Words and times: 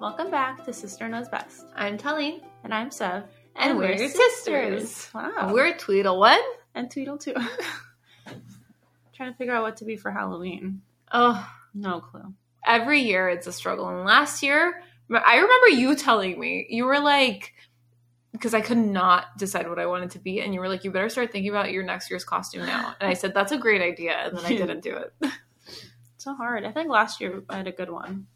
Welcome 0.00 0.30
back 0.30 0.64
to 0.64 0.72
Sister 0.72 1.08
Knows 1.08 1.28
Best. 1.28 1.66
I'm 1.74 1.96
Telly, 1.96 2.42
And 2.64 2.72
I'm 2.74 2.90
Sev. 2.90 3.24
and, 3.54 3.78
we're, 3.78 3.92
your 3.94 4.08
sisters. 4.08 5.08
Wow. 5.14 5.50
We're 5.52 5.74
Tweedle 5.76 6.18
one. 6.18 6.40
and 6.74 6.90
Tweedle 6.90 7.18
too. 7.20 7.34
Trying 9.14 9.32
to 9.32 9.38
figure 9.38 9.54
out 9.54 9.62
what 9.62 9.76
to 9.78 9.84
be 9.84 9.96
for 9.96 10.10
Halloween. 10.10 10.82
Oh, 11.12 11.48
No 11.74 12.00
clue. 12.00 12.34
every 12.66 13.00
year 13.00 13.28
it's 13.28 13.46
a 13.46 13.52
struggle. 13.52 13.88
And 13.88 14.04
last 14.04 14.42
year, 14.42 14.82
I 15.10 15.36
remember 15.36 15.68
you 15.68 15.94
telling 15.96 16.38
me 16.38 16.66
you 16.68 16.84
were 16.84 17.00
like, 17.00 17.54
because 18.32 18.52
I 18.52 18.60
could 18.60 18.76
not 18.78 19.38
decide 19.38 19.68
what 19.68 19.78
I 19.78 19.86
wanted 19.86 20.10
to 20.10 20.18
be, 20.18 20.40
and 20.42 20.52
you 20.52 20.60
were 20.60 20.68
like, 20.68 20.84
you 20.84 20.90
better 20.90 21.08
start 21.08 21.32
thinking 21.32 21.50
about 21.50 21.72
your 21.72 21.82
next 21.82 22.10
year's 22.10 22.24
costume 22.24 22.66
now. 22.66 22.94
And 23.00 23.08
I 23.08 23.14
said 23.14 23.32
that's 23.32 23.52
a 23.52 23.56
great 23.58 23.80
idea, 23.80 24.12
and 24.12 24.36
then 24.36 24.44
I 24.44 24.48
didn't 24.56 24.80
do 24.82 24.94
it. 24.96 25.14
So 26.18 26.34
hard. 26.34 26.64
I 26.64 26.72
think 26.72 26.90
last 26.90 27.20
year 27.20 27.42
I 27.48 27.56
had 27.56 27.66
a 27.68 27.72
good 27.72 27.88
one. 27.90 28.26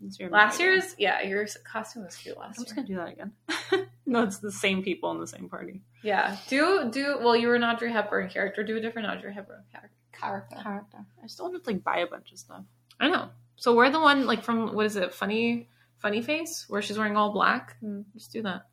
This 0.00 0.18
year, 0.18 0.30
last 0.30 0.58
maybe. 0.58 0.70
year's, 0.70 0.94
yeah, 0.98 1.22
your 1.22 1.46
costume 1.70 2.04
was 2.04 2.16
cute 2.16 2.38
last 2.38 2.58
year. 2.58 2.60
I'm 2.60 2.64
just 2.64 2.88
year. 2.88 2.98
gonna 2.98 3.10
do 3.14 3.18
that 3.48 3.76
again. 3.76 3.86
no, 4.06 4.22
it's 4.22 4.38
the 4.38 4.50
same 4.52 4.82
people 4.82 5.10
in 5.12 5.20
the 5.20 5.26
same 5.26 5.48
party. 5.48 5.82
Yeah, 6.02 6.36
do 6.48 6.88
do. 6.90 7.18
Well, 7.20 7.36
you 7.36 7.48
were 7.48 7.54
an 7.54 7.64
Audrey 7.64 7.92
Hepburn 7.92 8.28
character. 8.30 8.62
Do 8.62 8.76
a 8.76 8.80
different 8.80 9.08
Audrey 9.08 9.32
Hepburn 9.34 9.62
char- 9.70 9.90
character. 10.12 10.56
Character. 10.62 10.98
I 11.22 11.26
still 11.26 11.50
want 11.50 11.62
to 11.62 11.70
like 11.70 11.84
buy 11.84 11.98
a 11.98 12.06
bunch 12.06 12.32
of 12.32 12.38
stuff. 12.38 12.64
I 12.98 13.08
know. 13.08 13.28
So 13.56 13.74
we're 13.74 13.90
the 13.90 14.00
one 14.00 14.24
like 14.26 14.42
from 14.42 14.74
what 14.74 14.86
is 14.86 14.96
it? 14.96 15.12
Funny, 15.12 15.68
funny 15.98 16.22
face, 16.22 16.64
where 16.68 16.80
she's 16.80 16.96
wearing 16.96 17.16
all 17.16 17.30
black. 17.32 17.76
And 17.82 18.06
just 18.14 18.32
do 18.32 18.42
that. 18.42 18.66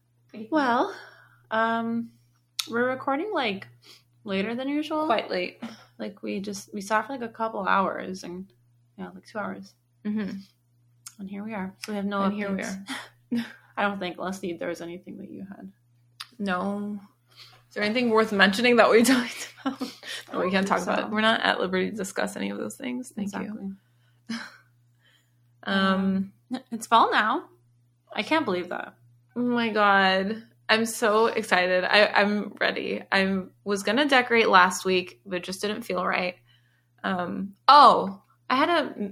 Well, 0.49 0.94
um, 1.52 2.09
we're 2.69 2.88
recording 2.89 3.31
like 3.33 3.67
later 4.23 4.55
than 4.55 4.69
usual. 4.69 5.05
quite 5.05 5.30
late. 5.30 5.61
Like 5.97 6.21
we 6.23 6.39
just 6.39 6.73
we 6.73 6.81
saw 6.81 7.02
for 7.02 7.13
like 7.13 7.21
a 7.21 7.27
couple 7.27 7.66
hours 7.67 8.23
and 8.23 8.45
yeah, 8.97 9.09
like 9.13 9.25
two 9.25 9.39
hours. 9.39 9.73
Mm-hmm. 10.05 10.38
And 11.20 11.30
here 11.30 11.44
we 11.44 11.53
are. 11.53 11.73
So 11.85 11.91
we 11.91 11.95
have 11.95 12.05
no 12.05 12.23
And 12.23 12.34
here 12.34 12.52
we 12.52 12.62
updates. 12.62 13.45
I 13.78 13.83
don't 13.83 14.00
think 14.00 14.17
Leslie 14.17 14.53
there 14.53 14.69
was 14.69 14.81
anything 14.81 15.17
that 15.17 15.30
you 15.30 15.45
had. 15.47 15.72
No. 16.39 17.00
Is 17.69 17.75
there 17.75 17.83
anything 17.83 18.09
worth 18.09 18.31
mentioning 18.31 18.78
that 18.78 18.89
we 18.89 19.03
talked 19.03 19.53
about? 19.66 19.81
I 20.31 20.38
we 20.38 20.52
can't 20.52 20.67
talk 20.67 20.81
about 20.81 21.00
so. 21.00 21.06
it. 21.06 21.11
We're 21.11 21.22
not 21.22 21.41
at 21.41 21.59
liberty 21.59 21.91
to 21.91 21.95
discuss 21.95 22.36
any 22.36 22.50
of 22.50 22.58
those 22.58 22.75
things. 22.75 23.11
Thank 23.16 23.33
you. 23.33 23.75
you. 24.30 24.38
Um. 25.64 26.31
It's 26.72 26.88
fall 26.88 27.11
now. 27.11 27.44
I 28.13 28.23
can't 28.23 28.45
believe 28.45 28.69
that. 28.69 28.94
Oh 29.36 29.41
my 29.41 29.67
god. 29.67 30.44
I'm 30.69 30.86
so 30.86 31.25
excited. 31.25 31.84
I, 31.84 32.06
I'm 32.08 32.53
ready. 32.61 33.03
I 33.11 33.41
was 33.66 33.84
gonna 33.84 34.08
decorate 34.08 34.47
last 34.47 34.86
week, 34.86 35.19
but 35.25 35.38
it 35.38 35.44
just 35.44 35.59
didn't 35.59 35.81
feel 35.81 36.06
right. 36.06 36.36
Um. 37.03 37.56
Oh, 37.67 38.22
I 38.50 38.56
had 38.56 38.69
a 38.69 39.11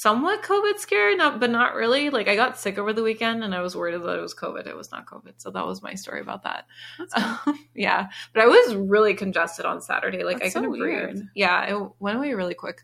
somewhat 0.00 0.42
COVID 0.42 0.78
scare, 0.78 1.16
not 1.16 1.38
but 1.40 1.50
not 1.50 1.74
really. 1.74 2.10
Like 2.10 2.28
I 2.28 2.34
got 2.36 2.58
sick 2.58 2.78
over 2.78 2.92
the 2.92 3.02
weekend, 3.02 3.44
and 3.44 3.54
I 3.54 3.60
was 3.60 3.76
worried 3.76 4.00
that 4.00 4.18
it 4.18 4.22
was 4.22 4.34
COVID. 4.34 4.66
It 4.66 4.76
was 4.76 4.90
not 4.90 5.06
COVID, 5.06 5.34
so 5.36 5.50
that 5.50 5.66
was 5.66 5.82
my 5.82 5.94
story 5.94 6.20
about 6.20 6.42
that. 6.44 6.66
Good. 6.98 7.54
yeah, 7.74 8.08
but 8.32 8.42
I 8.42 8.46
was 8.46 8.74
really 8.76 9.14
congested 9.14 9.64
on 9.64 9.80
Saturday. 9.80 10.24
Like 10.24 10.38
That's 10.40 10.50
I 10.56 10.60
so 10.60 10.60
couldn't 10.60 10.80
weird. 10.80 11.10
breathe. 11.12 11.22
Yeah, 11.34 11.64
it 11.76 11.90
went 12.00 12.16
away 12.18 12.34
really 12.34 12.54
quick. 12.54 12.82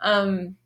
Um, 0.00 0.56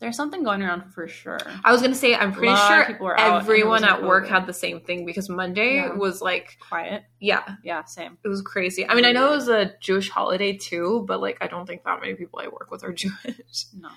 There's 0.00 0.16
something 0.16 0.42
going 0.44 0.62
around 0.62 0.92
for 0.92 1.08
sure. 1.08 1.38
I 1.64 1.72
was 1.72 1.80
gonna 1.80 1.94
say 1.94 2.14
I'm 2.14 2.32
pretty 2.32 2.54
sure 2.54 2.84
people 2.86 3.06
were 3.06 3.18
out 3.18 3.26
and 3.26 3.36
it 3.36 3.40
everyone 3.40 3.84
at 3.84 4.02
work 4.02 4.26
had 4.28 4.46
the 4.46 4.52
same 4.52 4.80
thing 4.80 5.06
because 5.06 5.30
Monday 5.30 5.76
Yeah. 5.76 5.92
was 5.94 6.20
like, 6.20 6.58
Quiet. 6.68 7.04
yeah, 7.20 7.56
Yeah, 7.62 7.84
same. 7.84 8.18
it 8.22 8.28
was 8.28 8.42
crazy. 8.42 8.86
I 8.86 8.94
mean, 8.94 9.06
I 9.06 9.12
know 9.12 9.28
it 9.32 9.36
was 9.36 9.48
a 9.48 9.72
Jewish 9.80 10.10
holiday 10.10 10.54
too, 10.58 11.04
but 11.08 11.20
like 11.22 11.38
I 11.40 11.46
don't 11.46 11.64
think 11.64 11.84
that 11.84 12.00
many 12.02 12.14
people 12.14 12.40
I 12.42 12.48
work 12.48 12.70
with 12.70 12.84
are 12.84 12.92
Jewish. 13.04 13.64
No. 13.78 13.88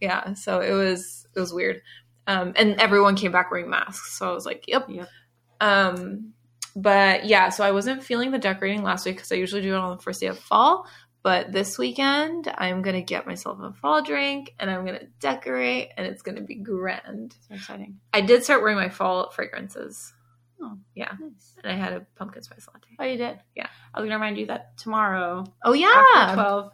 Yeah, 0.00 0.34
so 0.34 0.60
it 0.60 0.72
was 0.72 1.26
it 1.34 1.40
was 1.40 1.52
weird. 1.52 1.80
Um, 2.26 2.52
and 2.56 2.80
everyone 2.80 3.16
came 3.16 3.32
back 3.32 3.50
wearing 3.50 3.68
masks, 3.70 4.16
so 4.18 4.28
I 4.30 4.32
was 4.32 4.46
like, 4.46 4.64
yep. 4.68 4.86
Yep. 4.88 5.08
Um, 5.60 6.32
but 6.76 7.24
yeah, 7.26 7.50
so 7.50 7.62
I 7.64 7.70
wasn't 7.72 8.02
feeling 8.02 8.30
the 8.30 8.38
decorating 8.38 8.82
last 8.82 9.06
week 9.06 9.16
because 9.16 9.30
I 9.30 9.36
usually 9.36 9.62
do 9.62 9.74
it 9.74 9.78
on 9.78 9.96
the 9.96 10.02
first 10.02 10.20
day 10.20 10.26
of 10.26 10.38
fall. 10.38 10.86
But 11.22 11.52
this 11.52 11.78
weekend, 11.78 12.52
I'm 12.58 12.82
gonna 12.82 13.00
get 13.02 13.26
myself 13.26 13.58
a 13.62 13.72
fall 13.72 14.02
drink 14.02 14.54
and 14.58 14.70
I'm 14.70 14.84
gonna 14.84 15.06
decorate, 15.20 15.90
and 15.96 16.06
it's 16.06 16.22
gonna 16.22 16.42
be 16.42 16.56
grand. 16.56 17.34
So 17.48 17.54
exciting. 17.54 18.00
I 18.12 18.20
did 18.20 18.44
start 18.44 18.60
wearing 18.62 18.76
my 18.76 18.88
fall 18.90 19.30
fragrances, 19.30 20.12
Oh, 20.60 20.76
Yeah. 20.94 21.12
Nice. 21.18 21.54
and 21.62 21.72
I 21.72 21.76
had 21.76 21.92
a 21.94 22.00
pumpkin 22.16 22.42
spice 22.42 22.66
latte. 22.72 22.88
Oh, 22.98 23.04
you 23.04 23.16
did? 23.18 23.38
Yeah. 23.54 23.68
I 23.94 24.00
was 24.00 24.06
gonna 24.06 24.16
remind 24.16 24.38
you 24.38 24.46
that 24.46 24.76
tomorrow 24.76 25.44
Oh 25.64 25.72
yeah, 25.72 26.32
twelve, 26.34 26.72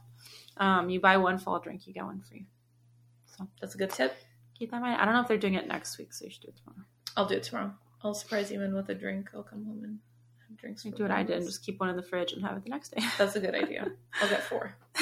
um, 0.57 0.91
you 0.91 1.01
buy 1.01 1.17
one 1.19 1.39
fall 1.39 1.59
drink, 1.61 1.87
you 1.87 1.93
get 1.95 2.05
one 2.05 2.21
free. 2.21 2.47
So 3.41 3.49
that's 3.61 3.75
a 3.75 3.79
good 3.79 3.91
tip. 3.91 4.15
keep 4.59 4.71
that 4.71 4.77
in 4.79 4.83
mind. 4.83 5.01
I 5.01 5.05
don't 5.05 5.15
know 5.15 5.21
if 5.23 5.29
they're 5.29 5.39
doing 5.39 5.55
it 5.55 5.67
next 5.67 5.99
week, 5.99 6.13
so 6.13 6.25
you 6.25 6.31
should 6.31 6.43
do 6.43 6.49
it 6.49 6.57
tomorrow. 6.57 6.85
I'll 7.17 7.27
do 7.27 7.35
it 7.37 7.43
tomorrow. 7.43 7.73
I'll 8.03 8.15
surprise 8.15 8.51
Eamon 8.51 8.75
with 8.75 8.89
a 8.89 8.95
drink. 8.95 9.31
I'll 9.35 9.43
come 9.43 9.65
home 9.65 9.81
and 9.85 9.99
have 10.49 10.57
drinks. 10.59 10.83
Do 10.83 11.03
what 11.03 11.11
I 11.11 11.23
did 11.23 11.37
and 11.39 11.47
just 11.47 11.65
keep 11.65 11.81
one 11.81 11.89
in 11.91 11.97
the 11.97 12.03
fridge 12.03 12.33
and 12.33 12.43
have 12.43 12.57
it 12.57 12.65
the 12.65 12.71
next 12.71 12.91
day. 12.95 13.03
That's 13.19 13.37
a 13.37 13.41
good 13.41 13.55
idea. 13.55 13.87
I'll 14.23 14.29
get 14.29 14.43
four. 14.43 14.75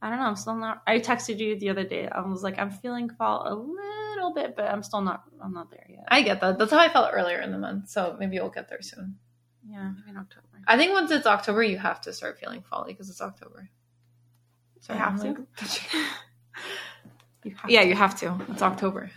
I 0.00 0.10
don't 0.10 0.20
know. 0.20 0.26
I'm 0.26 0.36
still 0.36 0.54
not. 0.54 0.82
I 0.86 1.00
texted 1.00 1.38
you 1.40 1.58
the 1.58 1.70
other 1.70 1.82
day. 1.82 2.08
I 2.08 2.20
was 2.20 2.42
like, 2.44 2.58
I'm 2.58 2.70
feeling 2.70 3.10
fall 3.10 3.42
a 3.46 3.54
little 3.54 4.32
bit, 4.32 4.54
but 4.54 4.66
I'm 4.66 4.84
still 4.84 5.00
not. 5.00 5.24
I'm 5.42 5.52
not 5.52 5.70
there 5.72 5.86
yet. 5.88 6.04
I 6.08 6.22
get 6.22 6.40
that. 6.40 6.56
That's 6.58 6.70
how 6.70 6.78
I 6.78 6.88
felt 6.88 7.10
earlier 7.12 7.40
in 7.40 7.50
the 7.50 7.58
month. 7.58 7.88
So 7.88 8.16
maybe 8.18 8.38
we'll 8.38 8.50
get 8.50 8.68
there 8.68 8.80
soon. 8.80 9.16
yeah, 9.68 9.90
maybe 9.96 10.10
in 10.10 10.16
October. 10.16 10.46
I 10.68 10.76
think 10.76 10.92
once 10.92 11.10
it's 11.10 11.26
October, 11.26 11.62
you 11.64 11.78
have 11.78 12.00
to 12.02 12.12
start 12.12 12.38
feeling 12.38 12.62
folly 12.62 12.92
because 12.92 13.10
it's 13.10 13.20
October. 13.20 13.70
I 14.88 14.94
have 14.94 15.20
I'm 15.20 15.34
to. 15.34 15.46
You 17.44 17.54
have 17.54 17.70
yeah, 17.70 17.82
to. 17.82 17.88
you 17.88 17.94
have 17.94 18.18
to. 18.20 18.36
It's 18.50 18.62
October. 18.62 19.10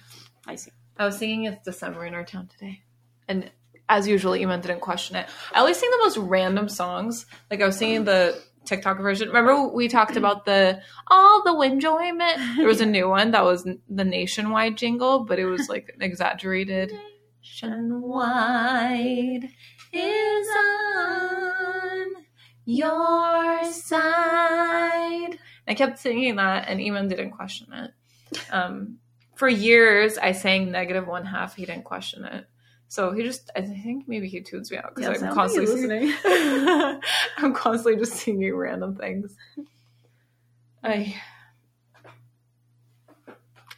I 0.47 0.55
see. 0.55 0.71
I 0.97 1.05
was 1.05 1.17
thinking 1.17 1.45
it's 1.45 1.65
December 1.65 2.05
in 2.05 2.13
our 2.13 2.23
town 2.23 2.47
today. 2.47 2.81
And 3.27 3.49
as 3.89 4.07
usual, 4.07 4.33
Eamon 4.33 4.61
didn't 4.61 4.79
question 4.79 5.15
it. 5.15 5.27
I 5.53 5.59
always 5.59 5.77
sing 5.77 5.89
the 5.89 5.97
most 5.97 6.17
random 6.17 6.69
songs. 6.69 7.25
Like 7.49 7.61
I 7.61 7.65
was 7.65 7.77
singing 7.77 8.05
the 8.05 8.39
TikTok 8.65 8.99
version. 8.99 9.27
Remember 9.29 9.67
we 9.67 9.87
talked 9.87 10.17
about 10.17 10.45
the 10.45 10.81
all 11.07 11.43
the 11.43 11.59
enjoyment? 11.61 12.37
There 12.57 12.67
was 12.67 12.79
a 12.79 12.85
new 12.85 13.09
one 13.09 13.31
that 13.31 13.43
was 13.43 13.63
the 13.89 14.05
nationwide 14.05 14.77
jingle, 14.77 15.25
but 15.25 15.39
it 15.39 15.45
was 15.45 15.67
like 15.67 15.91
an 15.95 16.03
exaggerated 16.03 16.93
nationwide 17.61 19.49
is 19.93 20.47
on 20.97 22.07
your 22.65 23.65
side. 23.65 25.37
I 25.67 25.73
kept 25.73 25.99
singing 25.99 26.35
that, 26.37 26.67
and 26.67 26.79
Eamon 26.79 27.09
didn't 27.09 27.31
question 27.31 27.67
it. 27.73 27.91
Um, 28.51 28.97
for 29.35 29.47
years, 29.47 30.17
I 30.17 30.31
sang 30.31 30.71
negative 30.71 31.07
one 31.07 31.25
half. 31.25 31.55
He 31.55 31.65
didn't 31.65 31.83
question 31.83 32.25
it. 32.25 32.45
So 32.87 33.13
he 33.13 33.23
just, 33.23 33.49
I 33.55 33.61
think 33.61 34.07
maybe 34.07 34.27
he 34.27 34.41
tunes 34.41 34.69
me 34.69 34.77
out 34.77 34.95
because 34.95 35.23
I'm 35.23 35.33
constantly 35.33 35.81
singing. 35.81 36.13
I'm 37.37 37.53
constantly 37.53 37.95
just 37.95 38.17
singing 38.17 38.53
random 38.53 38.95
things. 38.95 39.35
I, 40.83 41.15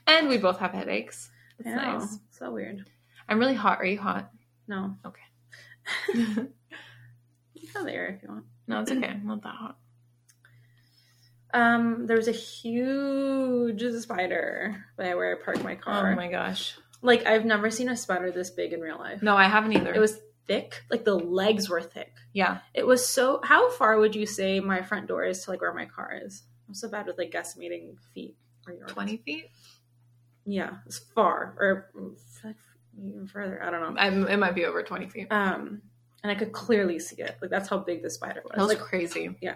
and 0.07 0.29
we 0.29 0.37
both 0.37 0.57
have 0.59 0.71
headaches. 0.71 1.29
It's 1.59 1.67
know. 1.67 1.75
nice. 1.75 2.17
So 2.31 2.51
weird. 2.51 2.89
I'm 3.29 3.39
really 3.39 3.53
hot. 3.53 3.79
Are 3.79 3.85
you 3.85 3.99
hot? 3.99 4.31
No. 4.67 4.95
Okay. 5.05 6.47
You 7.55 7.67
can 7.71 7.81
go 7.81 7.85
there 7.85 8.07
if 8.07 8.23
you 8.23 8.29
want. 8.29 8.45
no, 8.67 8.81
it's 8.81 8.91
okay. 8.91 9.07
I'm 9.07 9.25
not 9.25 9.41
that 9.43 9.55
hot. 9.55 9.77
Um, 11.53 12.07
there 12.07 12.17
was 12.17 12.27
a 12.27 12.31
huge 12.31 13.83
spider 14.01 14.83
by 14.97 15.13
where 15.15 15.37
I 15.39 15.43
parked 15.43 15.63
my 15.63 15.75
car. 15.75 16.11
Oh 16.11 16.15
my 16.15 16.27
gosh. 16.27 16.75
Like 17.01 17.25
I've 17.25 17.45
never 17.45 17.69
seen 17.69 17.89
a 17.89 17.97
spider 17.97 18.31
this 18.31 18.49
big 18.49 18.73
in 18.73 18.81
real 18.81 18.97
life. 18.97 19.21
No, 19.21 19.35
I 19.35 19.45
haven't 19.45 19.73
either. 19.73 19.93
It 19.93 19.99
was 19.99 20.19
thick. 20.47 20.83
Like 20.89 21.05
the 21.05 21.15
legs 21.15 21.69
were 21.69 21.81
thick. 21.81 22.13
yeah. 22.33 22.59
It 22.73 22.87
was 22.87 23.07
so. 23.07 23.39
How 23.43 23.69
far 23.71 23.97
would 23.99 24.15
you 24.15 24.25
say 24.25 24.59
my 24.59 24.81
front 24.81 25.07
door 25.07 25.23
is 25.23 25.43
to 25.43 25.51
like 25.51 25.61
where 25.61 25.73
my 25.73 25.85
car 25.85 26.19
is? 26.23 26.43
I'm 26.67 26.73
so 26.73 26.89
bad 26.89 27.05
with 27.05 27.17
like 27.17 27.31
guesstimating 27.31 27.97
feet 28.13 28.35
or 28.67 28.73
yards. 28.73 28.93
20 28.93 29.17
feet? 29.17 29.45
Yeah, 30.45 30.71
it's 30.85 30.97
far 30.97 31.55
or 31.59 31.89
even 33.01 33.27
further. 33.27 33.61
I 33.63 33.69
don't 33.69 33.81
know. 33.81 34.01
I'm, 34.01 34.27
it 34.27 34.37
might 34.37 34.55
be 34.55 34.65
over 34.65 34.83
20 34.83 35.09
feet. 35.09 35.27
Um, 35.31 35.81
and 36.23 36.31
I 36.31 36.35
could 36.35 36.51
clearly 36.51 36.99
see 36.99 37.21
it. 37.21 37.37
Like 37.41 37.51
that's 37.51 37.67
how 37.69 37.77
big 37.79 38.01
the 38.01 38.09
spider 38.09 38.41
was. 38.43 38.51
That 38.55 38.61
was 38.61 38.69
like 38.69 38.79
crazy. 38.79 39.35
yeah. 39.41 39.55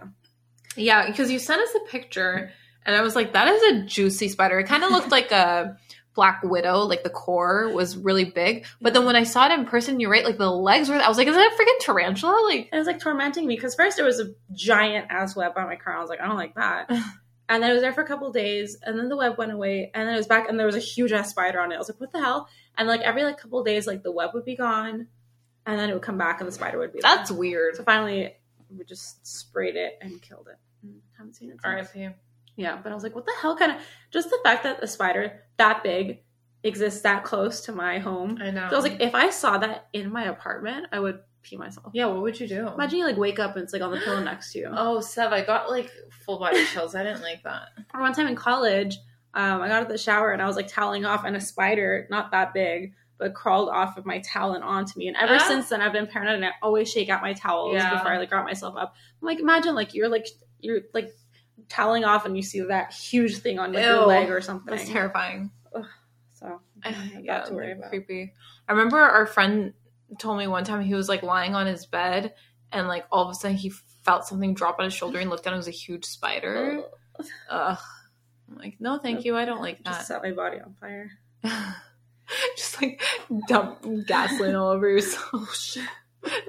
Yeah, 0.78 1.08
because 1.08 1.32
you 1.32 1.40
sent 1.40 1.62
us 1.62 1.76
a 1.76 1.90
picture 1.90 2.52
and 2.86 2.96
I 2.96 3.02
was 3.02 3.16
like, 3.16 3.34
that 3.34 3.48
is 3.48 3.62
a 3.64 3.86
juicy 3.86 4.30
spider. 4.30 4.60
It 4.60 4.68
kind 4.68 4.84
of 4.84 4.92
looked 4.98 5.12
like 5.12 5.32
a 5.32 5.78
black 6.16 6.42
widow, 6.44 6.80
like 6.80 7.04
the 7.04 7.12
core 7.12 7.70
was 7.74 7.96
really 7.96 8.26
big. 8.26 8.66
But 8.82 8.94
then 8.94 9.06
when 9.06 9.16
I 9.16 9.24
saw 9.24 9.46
it 9.46 9.52
in 9.52 9.66
person, 9.66 10.00
you're 10.00 10.10
right, 10.10 10.26
like 10.26 10.38
the 10.38 10.50
legs 10.50 10.90
were, 10.90 10.96
I 10.96 11.08
was 11.08 11.18
like, 11.18 11.28
is 11.28 11.36
that 11.36 11.54
a 11.54 11.56
freaking 11.56 11.86
tarantula? 11.86 12.42
Like, 12.48 12.70
And 12.72 12.74
it 12.74 12.78
was 12.78 12.88
like 12.88 13.00
tormenting 13.00 13.46
me 13.46 13.56
because 13.56 13.76
first 13.76 13.98
there 13.98 14.06
was 14.06 14.20
a 14.20 14.34
giant 14.52 15.12
ass 15.12 15.36
web 15.36 15.54
on 15.56 15.66
my 15.68 15.76
car. 15.76 15.96
I 15.96 16.02
was 16.02 16.10
like, 16.10 16.20
I 16.20 16.26
don't 16.28 16.38
like 16.38 16.56
that. 16.56 16.90
and 17.50 17.64
then 17.64 17.70
it 17.70 17.74
was 17.74 17.82
there 17.82 17.94
for 17.94 18.02
a 18.02 18.08
couple 18.08 18.32
days, 18.32 18.78
and 18.84 18.98
then 18.98 19.10
the 19.10 19.16
web 19.16 19.38
went 19.38 19.52
away, 19.52 19.92
and 19.94 20.08
then 20.08 20.16
it 20.16 20.18
was 20.18 20.28
back, 20.28 20.50
and 20.50 20.60
there 20.60 20.66
was 20.66 20.76
a 20.76 20.80
huge 20.80 21.12
ass 21.12 21.30
spider 21.30 21.62
on 21.62 21.72
it. 21.72 21.76
I 21.76 21.78
was 21.78 21.90
like, 21.90 22.00
what 22.02 22.12
the 22.12 22.20
hell? 22.20 22.50
And 22.78 22.88
like 22.88 23.02
every 23.02 23.24
like 23.24 23.38
couple 23.38 23.64
days, 23.64 23.86
like 23.88 24.04
the 24.04 24.12
web 24.12 24.32
would 24.34 24.46
be 24.46 24.56
gone, 24.56 25.08
and 25.66 25.80
then 25.80 25.90
it 25.90 25.94
would 25.94 26.02
come 26.02 26.18
back, 26.18 26.40
and 26.42 26.48
the 26.48 26.52
spider 26.52 26.80
would 26.80 26.94
be 26.94 27.00
there. 27.02 27.16
that's 27.16 27.32
weird. 27.32 27.76
so 27.76 27.84
finally 27.84 28.34
we 28.76 28.84
just 28.84 29.26
sprayed 29.26 29.76
it 29.76 29.98
and 30.02 30.22
killed 30.22 30.48
it. 30.52 30.58
And 30.88 31.02
haven't 31.18 31.34
seen 31.36 31.50
it 31.52 31.60
since. 31.64 31.96
RIP. 31.96 32.16
Yeah, 32.56 32.80
but 32.82 32.92
I 32.92 32.96
was 32.96 33.04
like, 33.04 33.14
what 33.16 33.26
the 33.26 33.34
hell 33.42 33.56
kind 33.56 33.72
of 33.74 33.78
just 34.12 34.30
the 34.30 34.40
fact 34.44 34.64
that 34.64 34.84
a 34.84 34.88
spider 34.88 35.44
that 35.58 35.84
big 35.84 36.24
exists 36.64 37.02
that 37.02 37.24
close 37.24 37.62
to 37.62 37.72
my 37.72 38.00
home. 38.00 38.40
I 38.42 38.50
know. 38.52 38.68
So 38.70 38.76
I 38.76 38.80
was 38.80 38.84
like, 38.90 39.00
if 39.02 39.14
I 39.16 39.30
saw 39.30 39.58
that 39.60 39.88
in 39.94 40.12
my 40.12 40.24
apartment, 40.26 40.88
I 40.92 41.00
would 41.00 41.20
pee 41.44 41.56
myself. 41.56 41.92
yeah, 41.94 42.08
what 42.08 42.22
would 42.24 42.40
you 42.40 42.48
do? 42.48 42.68
Imagine 42.68 43.00
you 43.00 43.06
like 43.06 43.16
wake 43.18 43.40
up 43.40 43.56
and 43.56 43.64
it's 43.64 43.74
like 43.74 43.82
on 43.82 43.92
the 43.92 43.98
pillow 43.98 44.22
next 44.24 44.52
to 44.54 44.60
you. 44.60 44.70
Oh, 44.72 45.00
Sev, 45.00 45.32
I 45.32 45.44
got 45.46 45.70
like 45.70 45.92
full 46.26 46.40
body 46.40 46.66
chills. 46.74 46.96
I 46.96 47.04
didn't 47.04 47.22
like 47.22 47.44
that. 47.44 47.70
Or 47.94 48.02
one 48.02 48.14
time 48.14 48.28
in 48.28 48.36
college, 48.36 48.98
um, 49.36 49.62
I 49.62 49.68
got 49.68 49.78
out 49.78 49.82
of 49.84 49.90
the 49.90 49.98
shower 49.98 50.32
and 50.32 50.42
I 50.42 50.48
was 50.48 50.56
like 50.56 50.68
toweling 50.68 51.06
off, 51.06 51.24
and 51.26 51.36
a 51.36 51.40
spider, 51.42 52.08
not 52.10 52.32
that 52.32 52.54
big, 52.56 52.94
but 53.20 53.34
crawled 53.36 53.70
off 53.70 53.98
of 53.98 54.06
my 54.06 54.20
towel 54.20 54.54
and 54.54 54.64
onto 54.64 54.98
me. 54.98 55.08
And 55.08 55.16
ever 55.18 55.36
Ah. 55.36 55.48
since 55.48 55.70
then, 55.70 55.80
I've 55.82 55.94
been 55.94 56.08
paranoid, 56.08 56.36
and 56.36 56.46
I 56.46 56.52
always 56.64 56.92
shake 56.92 57.10
out 57.10 57.22
my 57.22 57.34
towels 57.34 57.76
Yeah. 57.76 57.94
before 57.94 58.12
I 58.12 58.18
like 58.18 58.32
wrap 58.32 58.46
myself 58.46 58.76
up. 58.78 58.96
I'm 59.22 59.26
like, 59.28 59.40
imagine 59.40 59.76
like 59.76 59.94
you're 59.94 60.10
like 60.10 60.26
you're 60.60 60.82
like 60.94 61.12
toweling 61.70 62.04
off, 62.04 62.26
and 62.26 62.36
you 62.36 62.44
see 62.44 62.62
that 62.62 62.94
huge 62.94 63.38
thing 63.38 63.60
on 63.60 63.74
like, 63.74 63.84
your 63.84 64.06
leg 64.06 64.30
or 64.30 64.42
something. 64.42 64.76
That's 64.76 64.90
terrifying. 64.90 65.52
So 66.34 66.62
I 66.84 66.90
I 66.90 66.92
have 66.92 67.26
yeah, 67.26 67.40
that 67.40 67.48
to 67.48 67.54
worry 67.54 67.72
about. 67.72 67.90
creepy. 67.90 68.34
I 68.68 68.72
remember 68.72 69.00
our 69.00 69.26
friend 69.26 69.74
told 70.20 70.38
me 70.38 70.48
one 70.48 70.64
time 70.64 70.82
he 70.82 70.94
was 70.94 71.10
like 71.10 71.24
lying 71.24 71.56
on 71.56 71.66
his 71.66 71.86
bed 71.86 72.34
and 72.72 72.88
like 72.88 73.06
all 73.12 73.26
of 73.26 73.32
a 73.32 73.34
sudden 73.34 73.58
he 73.58 73.72
felt 74.04 74.26
something 74.26 74.54
drop 74.54 74.78
on 74.80 74.86
his 74.86 74.94
shoulder 74.94 75.20
and 75.20 75.30
looked 75.30 75.46
down. 75.46 75.54
It 75.54 75.58
was 75.58 75.68
a 75.68 75.72
huge 75.72 76.06
spider. 76.06 76.84
Ugh. 77.50 77.78
I'm 78.50 78.58
like, 78.58 78.76
no, 78.80 78.98
thank 79.00 79.26
you. 79.26 79.36
I 79.36 79.46
don't 79.46 79.62
like 79.62 79.84
Just 79.84 80.00
that. 80.00 80.06
set 80.08 80.24
my 80.24 80.32
body 80.32 80.60
on 80.60 80.76
fire. 80.80 81.12
Just 82.56 82.82
like 82.82 83.02
dump 83.48 83.86
gasoline 84.06 84.56
all 84.56 84.70
over 84.70 84.88
yourself. 84.88 85.28
Oh 85.34 85.52
shit. 85.58 85.84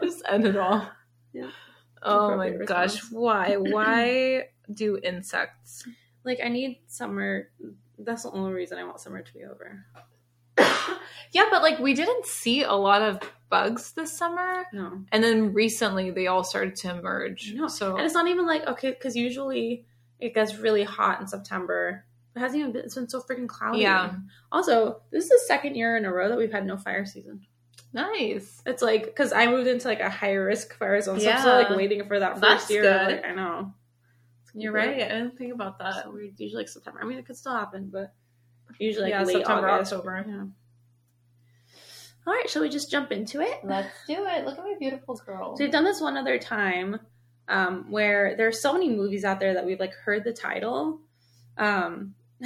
Just 0.02 0.22
end 0.28 0.46
it 0.46 0.56
all. 0.56 0.88
Yeah. 1.32 1.50
Oh 2.02 2.36
my 2.36 2.50
gosh. 2.50 2.94
response. 2.94 3.12
Why? 3.12 3.54
Why 3.58 4.48
do 4.72 4.98
insects? 5.02 5.84
Like 6.24 6.40
I 6.44 6.48
need 6.48 6.80
summer. 6.86 7.50
That's 7.98 8.22
the 8.24 8.30
only 8.30 8.52
reason 8.52 8.78
I 8.78 8.84
want 8.84 9.00
summer 9.00 9.22
to 9.22 9.34
be 9.34 9.44
over. 9.44 9.84
Yeah, 11.32 11.44
but 11.50 11.62
like 11.62 11.78
we 11.78 11.92
didn't 11.94 12.24
see 12.26 12.62
a 12.62 12.72
lot 12.72 13.02
of 13.02 13.20
bugs 13.50 13.92
this 13.92 14.16
summer. 14.16 14.64
No, 14.72 15.04
And 15.12 15.22
then 15.22 15.52
recently 15.52 16.10
they 16.10 16.26
all 16.26 16.42
started 16.42 16.76
to 16.76 16.90
emerge. 16.90 17.52
No. 17.54 17.68
So 17.68 17.96
and 17.96 18.04
it's 18.04 18.14
not 18.14 18.28
even 18.28 18.46
like 18.46 18.66
okay, 18.66 18.90
because 18.90 19.14
usually 19.14 19.84
it 20.18 20.34
gets 20.34 20.56
really 20.56 20.84
hot 20.84 21.20
in 21.20 21.26
September. 21.26 22.04
It 22.34 22.40
hasn't 22.40 22.60
even 22.60 22.72
been. 22.72 22.84
It's 22.84 22.94
been 22.94 23.08
so 23.08 23.20
freaking 23.20 23.48
cloudy. 23.48 23.80
Yeah. 23.80 24.14
Also, 24.50 25.02
this 25.10 25.24
is 25.24 25.30
the 25.30 25.40
second 25.46 25.74
year 25.74 25.96
in 25.96 26.04
a 26.04 26.12
row 26.12 26.28
that 26.28 26.38
we've 26.38 26.52
had 26.52 26.64
no 26.66 26.76
fire 26.76 27.04
season. 27.04 27.46
Nice. 27.92 28.62
It's 28.66 28.82
like 28.82 29.04
because 29.06 29.32
I 29.32 29.46
moved 29.46 29.66
into 29.68 29.88
like 29.88 30.00
a 30.00 30.10
high 30.10 30.34
risk 30.34 30.76
fire 30.78 31.00
zone, 31.00 31.20
so 31.20 31.30
I'm 31.30 31.38
still 31.40 31.54
like 31.54 31.70
waiting 31.70 32.06
for 32.06 32.18
that 32.18 32.32
first 32.32 32.42
That's 32.42 32.70
year. 32.70 32.82
good. 32.82 33.12
Like, 33.16 33.24
I 33.24 33.34
know. 33.34 33.74
You're 34.54 34.72
be 34.72 34.78
right. 34.78 34.94
I 35.02 35.08
didn't 35.08 35.38
think 35.38 35.54
about 35.54 35.78
that. 35.78 36.04
So 36.04 36.10
we're 36.10 36.30
usually 36.36 36.50
like 36.62 36.68
September. 36.68 37.00
I 37.02 37.06
mean, 37.06 37.18
it 37.18 37.26
could 37.26 37.36
still 37.36 37.54
happen, 37.54 37.90
but 37.92 38.12
usually 38.78 39.04
like 39.04 39.12
yeah, 39.12 39.22
late 39.24 39.36
September, 39.38 39.68
August. 39.68 39.92
October. 39.92 40.24
Yeah. 40.26 40.44
All 42.26 42.34
right, 42.34 42.50
shall 42.50 42.60
we 42.62 42.68
just 42.68 42.90
jump 42.90 43.10
into 43.10 43.40
it? 43.40 43.60
Let's 43.64 43.88
do 44.06 44.26
it. 44.26 44.44
Look 44.44 44.58
at 44.58 44.64
my 44.64 44.74
beautiful 44.78 45.14
girl. 45.24 45.56
So 45.56 45.64
we've 45.64 45.72
done 45.72 45.84
this 45.84 46.00
one 46.00 46.16
other 46.18 46.38
time, 46.38 47.00
um, 47.48 47.90
where 47.90 48.36
there 48.36 48.46
are 48.46 48.52
so 48.52 48.74
many 48.74 48.90
movies 48.90 49.24
out 49.24 49.40
there 49.40 49.54
that 49.54 49.64
we've 49.64 49.80
like 49.80 49.94
heard 49.94 50.24
the 50.24 50.32
title. 50.34 51.00
Um, 51.56 52.14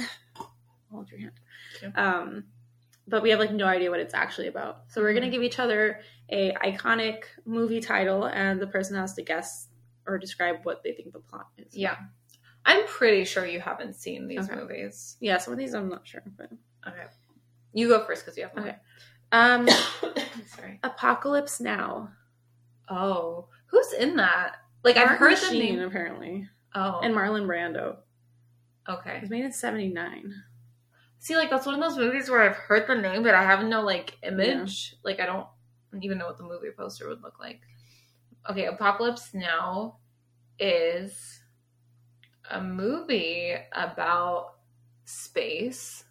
hold 0.89 1.09
your 1.11 1.19
hand. 1.19 1.31
Thank 1.81 1.97
Um, 1.97 2.45
but 3.07 3.21
we 3.21 3.29
have 3.31 3.39
like 3.39 3.51
no 3.51 3.65
idea 3.65 3.89
what 3.91 3.99
it's 3.99 4.13
actually 4.13 4.47
about. 4.47 4.83
So 4.87 5.01
we're 5.01 5.13
gonna 5.13 5.27
Mhm. 5.27 5.31
give 5.31 5.43
each 5.43 5.59
other 5.59 6.01
a 6.29 6.53
iconic 6.53 7.23
movie 7.45 7.81
title, 7.81 8.25
and 8.25 8.61
the 8.61 8.67
person 8.67 8.95
has 8.95 9.13
to 9.15 9.21
guess 9.21 9.67
or 10.07 10.17
describe 10.17 10.63
what 10.65 10.83
they 10.83 10.93
think 10.93 11.13
the 11.13 11.19
plot 11.19 11.47
is. 11.57 11.75
Yeah. 11.75 11.97
I'm 12.65 12.85
pretty 12.87 13.25
sure 13.25 13.45
you 13.45 13.59
haven't 13.59 13.95
seen 13.95 14.27
these 14.27 14.49
Okay. 14.49 14.55
movies. 14.59 15.17
yeah. 15.19 15.37
Some 15.37 15.53
of 15.53 15.59
these 15.59 15.73
I'm 15.73 15.89
not 15.89 16.07
sure, 16.07 16.23
but 16.37 16.49
Okay. 16.87 17.05
You 17.73 17.87
go 17.89 18.05
first 18.05 18.23
because 18.23 18.37
you 18.37 18.43
have 18.43 18.55
more. 18.55 18.67
Okay. 18.67 18.77
um, 19.31 19.67
Sorry. 20.47 20.79
Apocalypse 20.83 21.59
Now. 21.59 22.13
Oh, 22.89 23.47
who's 23.67 23.91
in 23.93 24.15
that? 24.17 24.57
Like 24.83 24.97
I've 24.97 25.07
Martin 25.19 25.27
heard 25.27 25.37
the 25.37 25.59
name. 25.59 25.79
apparently, 25.81 26.49
Oh, 26.75 26.99
and 27.01 27.13
Marlon 27.15 27.45
Brando. 27.45 27.97
It 28.87 28.91
okay. 28.91 29.19
was 29.21 29.29
made 29.29 29.45
in 29.45 29.51
'79. 29.53 30.33
See, 31.23 31.37
like 31.37 31.49
that's 31.49 31.65
one 31.65 31.75
of 31.75 31.79
those 31.79 31.97
movies 31.97 32.29
where 32.29 32.41
I've 32.41 32.57
heard 32.57 32.85
the 32.85 32.95
name, 32.95 33.23
but 33.23 33.33
I 33.33 33.43
have 33.43 33.63
no 33.63 33.79
like 33.79 34.17
image. 34.23 34.93
Like 35.05 35.21
I 35.21 35.25
don't 35.25 35.47
even 36.01 36.17
know 36.17 36.25
what 36.25 36.37
the 36.37 36.43
movie 36.43 36.71
poster 36.75 37.07
would 37.07 37.23
look 37.23 37.39
like. 37.39 37.61
Okay, 38.49 38.65
Apocalypse 38.65 39.33
Now 39.33 39.99
is 40.59 41.39
a 42.51 42.61
movie 42.61 43.55
about 43.71 44.55
space. 45.05 46.03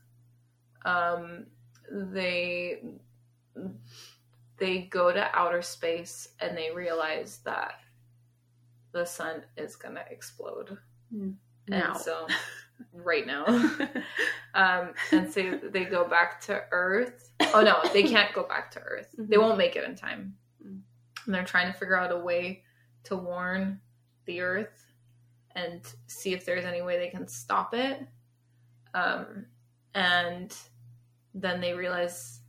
Um, 0.86 1.44
they 1.90 2.82
they 4.56 4.78
go 4.90 5.12
to 5.12 5.38
outer 5.38 5.60
space 5.60 6.30
and 6.40 6.56
they 6.56 6.70
realize 6.74 7.40
that 7.44 7.74
the 8.92 9.04
sun 9.04 9.42
is 9.58 9.76
gonna 9.76 10.04
explode. 10.10 10.78
Now. 11.68 11.92
And 11.92 11.96
so 11.98 12.26
right 12.92 13.26
now. 13.26 13.44
um, 14.54 14.92
and 15.12 15.32
so 15.32 15.58
they 15.70 15.84
go 15.84 16.06
back 16.08 16.40
to 16.42 16.62
Earth. 16.70 17.32
Oh 17.54 17.62
no, 17.62 17.80
they 17.92 18.02
can't 18.02 18.32
go 18.34 18.42
back 18.44 18.70
to 18.72 18.80
Earth. 18.80 19.14
They 19.18 19.36
Mhm. 19.36 19.40
won't 19.40 19.58
make 19.58 19.76
it 19.76 19.84
in 19.84 19.94
time. 19.96 20.36
Mm. 20.64 20.80
And 21.26 21.34
they're 21.34 21.44
trying 21.44 21.72
to 21.72 21.78
figure 21.78 21.96
out 21.98 22.12
a 22.12 22.18
way 22.18 22.64
to 23.04 23.16
warn 23.16 23.80
the 24.26 24.40
Earth 24.40 24.86
and 25.54 25.80
see 26.06 26.32
if 26.32 26.44
there's 26.44 26.64
any 26.64 26.82
way 26.82 26.98
they 26.98 27.08
can 27.10 27.28
stop 27.28 27.74
it. 27.74 28.06
Um, 28.94 29.46
and 29.94 30.56
then 31.34 31.60
they 31.60 31.74
realize 31.74 32.40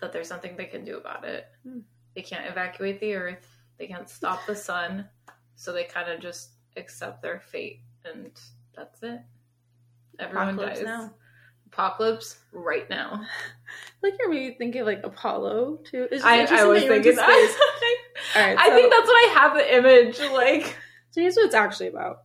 that 0.00 0.12
there's 0.12 0.30
nothing 0.30 0.56
they 0.56 0.66
can 0.66 0.84
do 0.84 0.98
about 0.98 1.24
it. 1.24 1.46
Hmm. 1.62 1.80
They 2.14 2.22
can't 2.22 2.46
evacuate 2.46 3.00
the 3.00 3.14
Earth. 3.14 3.48
They 3.78 3.86
can't 3.86 4.08
stop 4.08 4.46
the 4.46 4.54
sun. 4.56 5.08
So 5.56 5.72
they 5.72 5.84
kind 5.84 6.10
of 6.10 6.20
just 6.20 6.50
accept 6.76 7.22
their 7.22 7.40
fate, 7.40 7.80
and 8.04 8.30
that's 8.74 9.02
it. 9.02 9.20
Everyone 10.18 10.48
Apocalypse 10.50 10.78
dies. 10.78 10.84
Now. 10.86 11.14
Apocalypse 11.72 12.38
right 12.52 12.88
now. 12.90 13.22
Like 14.02 14.14
you're 14.20 14.28
maybe 14.28 14.54
thinking 14.54 14.84
like 14.84 15.00
Apollo 15.02 15.78
too. 15.90 16.06
It's 16.12 16.22
I, 16.22 16.36
I 16.36 16.40
interesting 16.42 16.68
was 16.68 16.80
that 16.82 16.84
you 16.84 16.90
went 16.92 17.04
thinking 17.04 17.16
that. 17.16 17.50
space. 17.50 18.36
All 18.36 18.46
right, 18.48 18.56
I 18.58 18.68
so- 18.68 18.74
think 18.76 18.92
that's 18.92 19.06
what 19.08 19.14
I 19.14 19.34
have 19.40 19.54
the 19.54 19.76
image 19.76 20.18
like. 20.32 20.76
So 21.10 21.22
here's 21.22 21.34
what 21.34 21.46
it's 21.46 21.54
actually 21.54 21.88
about. 21.88 22.18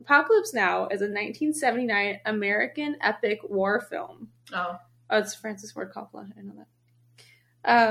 Apocalypse 0.00 0.54
Now 0.54 0.84
is 0.86 1.00
a 1.02 1.10
1979 1.10 2.20
American 2.24 2.96
epic 3.02 3.40
war 3.42 3.80
film. 3.80 4.28
Oh, 4.54 4.76
Oh, 5.10 5.18
it's 5.18 5.34
Francis 5.34 5.72
Ford 5.72 5.92
Coppola. 5.92 6.30
I 6.38 6.40
know 6.42 6.52
that. 6.56 6.68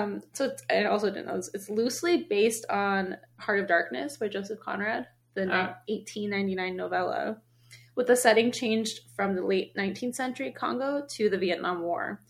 Um, 0.02 0.24
so 0.34 0.46
it's, 0.46 0.64
I 0.72 0.86
also 0.86 1.08
didn't 1.10 1.28
know 1.28 1.36
this. 1.36 1.50
It's 1.54 1.70
loosely 1.70 2.24
based 2.30 2.66
on 2.70 3.18
Heart 3.38 3.60
of 3.60 3.68
Darkness 3.68 4.18
by 4.18 4.30
Joseph 4.30 4.60
Conrad, 4.62 5.06
the 5.34 5.42
Oh. 5.44 5.74
1899 5.90 6.76
novella, 6.78 7.42
with 7.98 8.08
the 8.08 8.16
setting 8.16 8.52
changed 8.52 9.02
from 9.16 9.36
the 9.36 9.42
late 9.42 9.76
19th 9.76 10.16
century 10.16 10.52
Congo 10.52 11.04
to 11.10 11.30
the 11.30 11.38
Vietnam 11.38 11.82
War. 11.82 12.22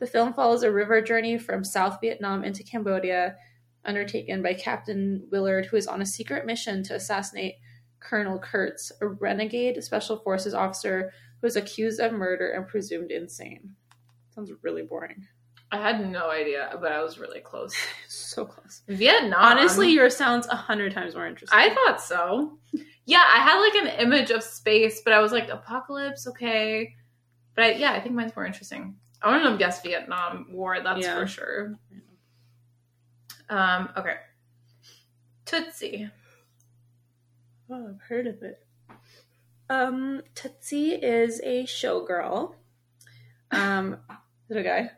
The 0.00 0.06
film 0.08 0.34
follows 0.34 0.64
a 0.64 0.72
river 0.72 1.00
journey 1.00 1.38
from 1.38 1.64
South 1.64 1.98
Vietnam 2.00 2.42
into 2.42 2.64
Cambodia, 2.64 3.36
undertaken 3.84 4.42
by 4.42 4.54
Captain 4.54 5.26
Willard, 5.30 5.66
who 5.66 5.76
is 5.76 5.86
on 5.86 6.02
a 6.02 6.06
secret 6.06 6.44
mission 6.44 6.82
to 6.82 6.96
assassinate 6.96 7.54
Colonel 8.00 8.40
Kurtz, 8.40 8.90
a 9.00 9.06
renegade 9.06 9.82
special 9.84 10.18
forces 10.18 10.52
officer 10.52 11.12
who 11.40 11.46
is 11.46 11.54
accused 11.54 12.00
of 12.00 12.12
murder 12.12 12.50
and 12.50 12.66
presumed 12.66 13.12
insane. 13.12 13.76
Sounds 14.34 14.50
really 14.62 14.82
boring. 14.82 15.28
I 15.70 15.78
had 15.78 16.10
no 16.10 16.30
idea, 16.30 16.76
but 16.80 16.90
I 16.90 17.02
was 17.02 17.18
really 17.18 17.40
close. 17.40 17.74
So 18.08 18.44
close. 18.44 18.82
Vietnam. 18.88 19.40
Honestly, 19.40 19.90
yours 19.92 20.16
sounds 20.16 20.48
a 20.48 20.56
hundred 20.56 20.92
times 20.92 21.14
more 21.14 21.26
interesting. 21.26 21.56
I 21.56 21.72
thought 21.72 22.00
so. 22.00 22.58
Yeah, 23.06 23.22
I 23.22 23.38
had 23.38 23.60
like 23.60 23.74
an 23.74 24.00
image 24.06 24.30
of 24.30 24.42
space, 24.42 25.02
but 25.04 25.12
I 25.12 25.20
was 25.20 25.30
like, 25.32 25.48
apocalypse, 25.48 26.26
okay. 26.28 26.94
But 27.54 27.64
I, 27.64 27.72
yeah, 27.72 27.92
I 27.92 28.00
think 28.00 28.14
mine's 28.14 28.34
more 28.34 28.46
interesting. 28.46 28.96
I 29.22 29.28
want 29.30 29.44
to 29.44 29.56
guess 29.62 29.82
Vietnam 29.82 30.46
War, 30.50 30.78
that's 30.82 31.00
Yeah. 31.02 31.14
for 31.18 31.26
sure. 31.26 31.74
Um, 33.48 33.88
okay. 33.96 34.16
Tootsie. 35.44 36.10
Oh, 37.70 37.88
I've 37.90 38.00
heard 38.08 38.26
of 38.26 38.42
it. 38.42 38.64
Um, 39.68 40.22
Tootsie 40.34 40.92
is 40.92 41.40
a 41.44 41.64
showgirl. 41.64 42.54
Um, 43.50 43.94
is 44.48 44.56
it 44.56 44.60
a 44.60 44.62
guy? 44.62 44.90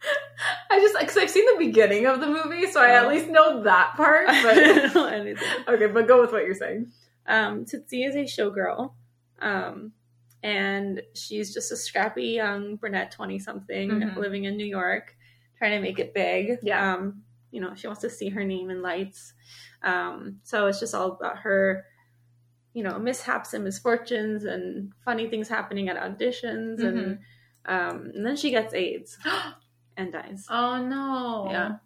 I 0.70 0.80
just, 0.80 0.98
because 0.98 1.16
I've 1.16 1.30
seen 1.30 1.44
the 1.46 1.64
beginning 1.64 2.06
of 2.06 2.20
the 2.20 2.26
movie, 2.26 2.70
so 2.70 2.80
I 2.82 2.90
at 2.90 3.04
Oh. 3.04 3.08
least 3.08 3.28
know 3.28 3.62
that 3.64 3.94
part. 3.96 4.28
I 4.28 4.42
But 4.42 4.54
don't 4.54 4.94
know 4.94 5.06
anything. 5.06 5.48
okay, 5.68 5.86
but 5.86 6.08
go 6.08 6.20
with 6.20 6.32
what 6.32 6.44
you're 6.44 6.54
saying. 6.54 6.90
Um, 7.26 7.64
Tootsie 7.64 8.04
is 8.04 8.14
a 8.16 8.20
showgirl. 8.24 8.92
Um, 9.40 9.92
and 10.42 11.02
she's 11.14 11.54
just 11.54 11.70
a 11.72 11.76
scrappy 11.76 12.24
young 12.26 12.76
brunette 12.76 13.12
20 13.12 13.38
something 13.38 13.90
Mhm. 13.90 14.16
living 14.16 14.44
in 14.44 14.56
New 14.56 14.66
York, 14.66 15.16
trying 15.56 15.72
to 15.72 15.80
make 15.80 15.98
it 16.00 16.14
big. 16.14 16.58
Yeah. 16.62 16.94
Um, 16.94 17.22
you 17.52 17.60
know, 17.60 17.74
she 17.74 17.86
wants 17.86 18.02
to 18.02 18.10
see 18.10 18.28
her 18.30 18.44
name 18.44 18.70
in 18.70 18.82
lights. 18.82 19.34
Um, 19.82 20.40
so 20.42 20.66
it's 20.66 20.80
just 20.80 20.94
all 20.94 21.12
about 21.12 21.38
her, 21.40 21.84
you 22.72 22.82
know, 22.82 22.98
mishaps 22.98 23.52
and 23.54 23.62
misfortunes 23.64 24.44
and 24.44 24.92
funny 25.04 25.28
things 25.28 25.48
happening 25.48 25.88
at 25.88 25.96
auditions 25.96 26.82
and 26.82 27.18
Um, 27.64 28.10
and 28.14 28.26
then 28.26 28.34
she 28.34 28.50
gets 28.50 28.74
AIDS 28.74 29.18
and 29.96 30.12
dies. 30.12 30.46
oh 30.50 30.84
no. 30.84 31.48
Yeah. 31.50 31.76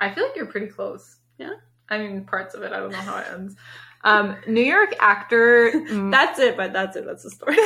I 0.00 0.14
feel 0.14 0.24
like 0.24 0.36
you're 0.36 0.46
pretty 0.46 0.68
close. 0.68 1.18
Yeah? 1.36 1.54
I 1.90 1.98
mean, 1.98 2.24
parts 2.24 2.54
of 2.54 2.62
it. 2.62 2.72
I 2.72 2.78
don't 2.78 2.92
know 2.92 2.98
how 2.98 3.18
it 3.18 3.26
ends. 3.32 3.56
Um, 4.04 4.36
New 4.46 4.62
York 4.62 4.94
actor. 5.00 5.72
That's 6.10 6.38
it, 6.38 6.56
but 6.56 6.72
that's 6.72 6.96
it. 6.96 7.04
That's 7.06 7.24
the 7.24 7.30
story. 7.30 7.56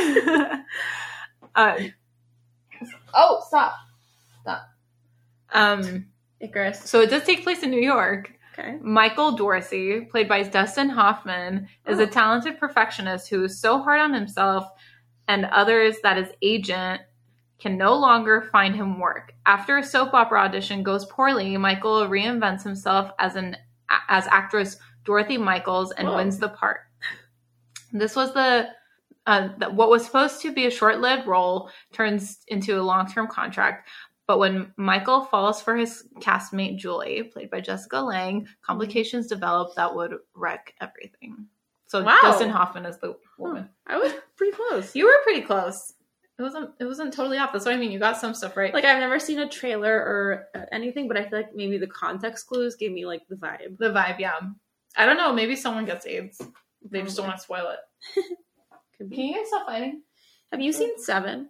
uh, 1.54 1.78
oh, 3.14 3.42
stop. 3.46 3.74
Stop. 4.42 4.68
Um, 5.52 6.06
Icarus. 6.40 6.80
so 6.88 7.00
it 7.00 7.10
does 7.10 7.24
take 7.24 7.42
place 7.42 7.62
in 7.62 7.70
New 7.70 7.80
York. 7.82 8.32
Okay. 8.58 8.76
Michael 8.82 9.32
Dorsey, 9.32 10.02
played 10.02 10.28
by 10.28 10.42
Dustin 10.42 10.88
Hoffman, 10.90 11.68
is 11.86 11.98
a 11.98 12.02
Oh. 12.02 12.06
talented 12.06 12.58
perfectionist 12.58 13.28
who 13.30 13.44
is 13.44 13.58
so 13.60 13.82
hard 13.82 14.00
on 14.00 14.12
himself 14.12 14.68
and 15.28 15.44
others 15.46 15.96
that 16.02 16.16
his 16.18 16.28
agent 16.42 17.00
can 17.58 17.78
no 17.78 17.94
longer 17.94 18.42
find 18.52 18.74
him 18.74 18.98
work. 18.98 19.32
After 19.46 19.78
a 19.78 19.84
soap 19.84 20.12
opera 20.14 20.40
audition 20.40 20.82
goes 20.82 21.06
poorly, 21.06 21.56
Michael 21.56 22.06
reinvents 22.08 22.62
himself 22.64 23.10
as 23.18 23.36
an 23.36 23.56
as 24.08 24.26
actress 24.30 24.78
Dorothy 25.04 25.38
Michaels 25.38 25.92
and 25.92 26.08
Whoa. 26.08 26.16
wins 26.16 26.38
the 26.38 26.48
part. 26.48 26.80
This 27.92 28.16
was 28.16 28.32
the 28.34 28.68
uh, 29.26 29.48
that 29.58 29.74
what 29.74 29.88
was 29.90 30.04
supposed 30.04 30.40
to 30.42 30.52
be 30.52 30.66
a 30.66 30.70
short-lived 30.70 31.26
role 31.26 31.70
turns 31.92 32.38
into 32.48 32.80
a 32.80 32.82
long-term 32.82 33.28
contract. 33.28 33.88
But 34.26 34.38
when 34.38 34.72
Michael 34.76 35.24
falls 35.24 35.60
for 35.60 35.76
his 35.76 36.08
castmate 36.20 36.78
Julie, 36.78 37.24
played 37.24 37.50
by 37.50 37.60
Jessica 37.60 38.00
Lange, 38.00 38.46
complications 38.62 39.26
develop 39.26 39.74
that 39.74 39.94
would 39.94 40.14
wreck 40.34 40.74
everything. 40.80 41.46
So 41.86 42.02
Wow. 42.02 42.18
Dustin 42.22 42.48
Hoffman 42.48 42.86
is 42.86 42.96
the 42.98 43.16
woman. 43.36 43.68
I 43.86 43.98
was 43.98 44.12
pretty 44.36 44.56
close. 44.56 44.96
You 44.96 45.04
were 45.06 45.20
pretty 45.24 45.42
close. 45.42 45.92
It 46.38 46.42
wasn't. 46.42 46.70
It 46.80 46.84
wasn't 46.86 47.12
totally 47.12 47.36
off. 47.36 47.52
That's 47.52 47.66
what 47.66 47.74
I 47.74 47.76
mean. 47.76 47.92
You 47.92 47.98
got 47.98 48.16
some 48.16 48.34
stuff 48.34 48.56
right. 48.56 48.72
Like 48.72 48.86
I've 48.86 48.98
never 48.98 49.20
seen 49.20 49.40
a 49.40 49.48
trailer 49.48 49.94
or 49.94 50.46
uh, 50.54 50.64
anything, 50.72 51.06
but 51.06 51.18
I 51.18 51.28
feel 51.28 51.40
like 51.40 51.54
maybe 51.54 51.76
the 51.76 51.86
context 51.86 52.46
clues 52.46 52.74
gave 52.74 52.90
me 52.90 53.04
like 53.04 53.20
the 53.28 53.36
vibe. 53.36 53.76
the 53.78 53.90
vibe. 53.90 54.18
Yeah. 54.18 54.40
I 54.96 55.06
don't 55.06 55.16
know. 55.16 55.32
Maybe 55.32 55.56
someone 55.56 55.84
gets 55.86 56.06
AIDS. 56.06 56.40
They 56.90 57.02
just 57.02 57.16
don't 57.16 57.26
want 57.26 57.38
to 57.38 57.42
spoil 57.42 57.70
it. 57.70 58.24
Could 58.98 59.08
be. 59.10 59.16
Can 59.16 59.24
you 59.26 59.34
guys 59.36 59.48
stop 59.48 59.66
fighting? 59.66 60.02
Have 60.50 60.60
you 60.60 60.72
seen 60.72 60.98
Seven 60.98 61.48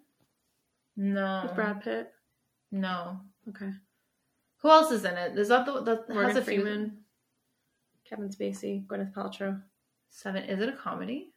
No. 0.97 1.43
with 1.45 1.55
Brad 1.55 1.83
Pitt? 1.83 2.11
No. 2.71 3.21
Okay. 3.49 3.71
Who 4.59 4.71
else 4.71 4.93
is 4.93 5.05
in 5.05 5.15
it? 5.15 5.37
Is 5.37 5.49
that 5.49 5.67
the 5.67 5.81
that 5.83 6.05
has 6.07 6.15
Morgan 6.15 6.37
a 6.37 6.43
few- 6.43 6.63
Freeman, 6.63 6.99
Kevin 8.09 8.29
Spacey, 8.29 8.87
Gwyneth 8.87 9.13
Paltrow. 9.13 9.61
Seven. 10.11 10.45
Is 10.45 10.61
it 10.61 10.69
a 10.69 10.73
comedy? 10.77 11.33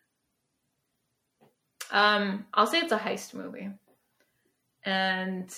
Um, 1.92 2.46
I'll 2.54 2.68
say 2.68 2.80
it's 2.80 2.92
a 2.92 2.98
heist 2.98 3.34
movie, 3.34 3.70
and 4.84 5.54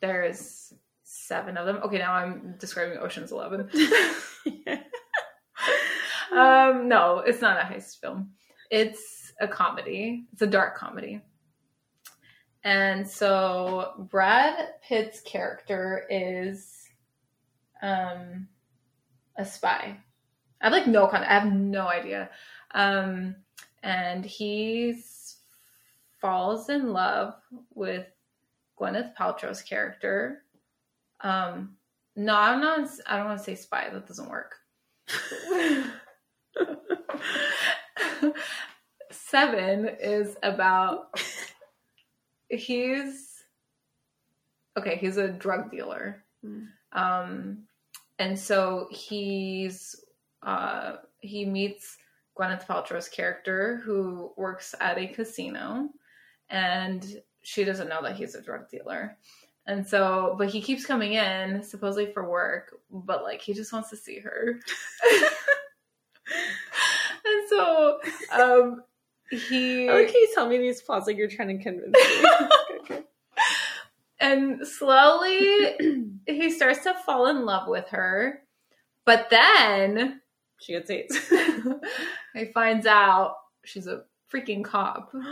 there's 0.00 0.72
seven 1.02 1.56
of 1.56 1.66
them. 1.66 1.80
Okay, 1.84 1.98
now 1.98 2.14
I'm 2.14 2.54
describing 2.58 2.98
Ocean's 2.98 3.32
Eleven. 3.32 3.68
um, 6.32 6.88
no, 6.88 7.20
it's 7.20 7.40
not 7.40 7.58
a 7.58 7.64
heist 7.64 8.00
film. 8.00 8.30
It's 8.70 9.32
a 9.40 9.48
comedy. 9.48 10.26
It's 10.32 10.42
a 10.42 10.46
dark 10.46 10.76
comedy. 10.76 11.22
And 12.64 13.08
so 13.08 13.94
Brad 14.10 14.74
Pitt's 14.82 15.20
character 15.20 16.04
is 16.10 16.88
um 17.82 18.48
a 19.36 19.44
spy. 19.44 19.96
I 20.60 20.64
have 20.64 20.72
like 20.72 20.86
no 20.86 21.06
con 21.06 21.22
I 21.22 21.32
have 21.32 21.52
no 21.52 21.86
idea. 21.86 22.30
Um 22.74 23.36
and 23.82 24.24
he 24.24 25.00
falls 26.20 26.68
in 26.68 26.92
love 26.92 27.34
with 27.74 28.06
Gwyneth 28.78 29.14
Paltrow's 29.16 29.62
character. 29.62 30.42
Um 31.20 31.76
no, 32.16 32.34
I'm 32.34 32.60
not 32.60 32.88
I 33.06 33.16
don't 33.16 33.26
want 33.26 33.38
to 33.38 33.44
say 33.44 33.54
spy, 33.54 33.88
that 33.88 34.08
doesn't 34.08 34.28
work. 34.28 34.56
Seven 39.10 39.88
is 40.00 40.36
about 40.42 41.18
he's 42.48 43.42
okay, 44.76 44.96
he's 44.96 45.16
a 45.16 45.28
drug 45.28 45.70
dealer. 45.70 46.24
Hmm. 46.42 46.64
Um 46.92 47.64
and 48.18 48.38
so 48.38 48.88
he's 48.90 49.94
uh 50.42 50.96
he 51.20 51.44
meets 51.44 51.96
Gwyneth 52.38 52.66
Paltrow's 52.66 53.08
character 53.08 53.80
who 53.84 54.32
works 54.36 54.74
at 54.80 54.98
a 54.98 55.08
casino 55.08 55.88
and 56.48 57.04
she 57.42 57.64
doesn't 57.64 57.88
know 57.88 58.02
that 58.02 58.16
he's 58.16 58.34
a 58.34 58.42
drug 58.42 58.68
dealer. 58.70 59.16
And 59.66 59.86
so 59.86 60.34
but 60.38 60.48
he 60.48 60.60
keeps 60.60 60.86
coming 60.86 61.14
in 61.14 61.62
supposedly 61.62 62.12
for 62.12 62.28
work, 62.28 62.74
but 62.90 63.22
like 63.22 63.40
he 63.40 63.52
just 63.52 63.72
wants 63.72 63.90
to 63.90 63.96
see 63.96 64.18
her. 64.20 64.60
so 67.48 67.98
um 68.32 68.82
he 69.30 69.88
like 69.90 70.12
you 70.12 70.28
tell 70.34 70.48
me 70.48 70.58
these 70.58 70.80
plots 70.82 71.06
like 71.06 71.16
you're 71.16 71.28
trying 71.28 71.56
to 71.58 71.62
convince 71.62 71.92
me. 71.92 72.48
okay. 72.80 73.02
and 74.20 74.66
slowly 74.66 75.76
he 76.26 76.50
starts 76.50 76.82
to 76.84 76.94
fall 77.04 77.26
in 77.28 77.44
love 77.44 77.68
with 77.68 77.88
her. 77.88 78.42
But 79.04 79.28
then 79.30 80.20
She 80.60 80.72
gets 80.72 80.90
AIDS. 80.90 81.18
he 82.34 82.46
finds 82.46 82.86
out 82.86 83.34
she's 83.64 83.86
a 83.86 84.02
freaking 84.32 84.64
cop. 84.64 85.12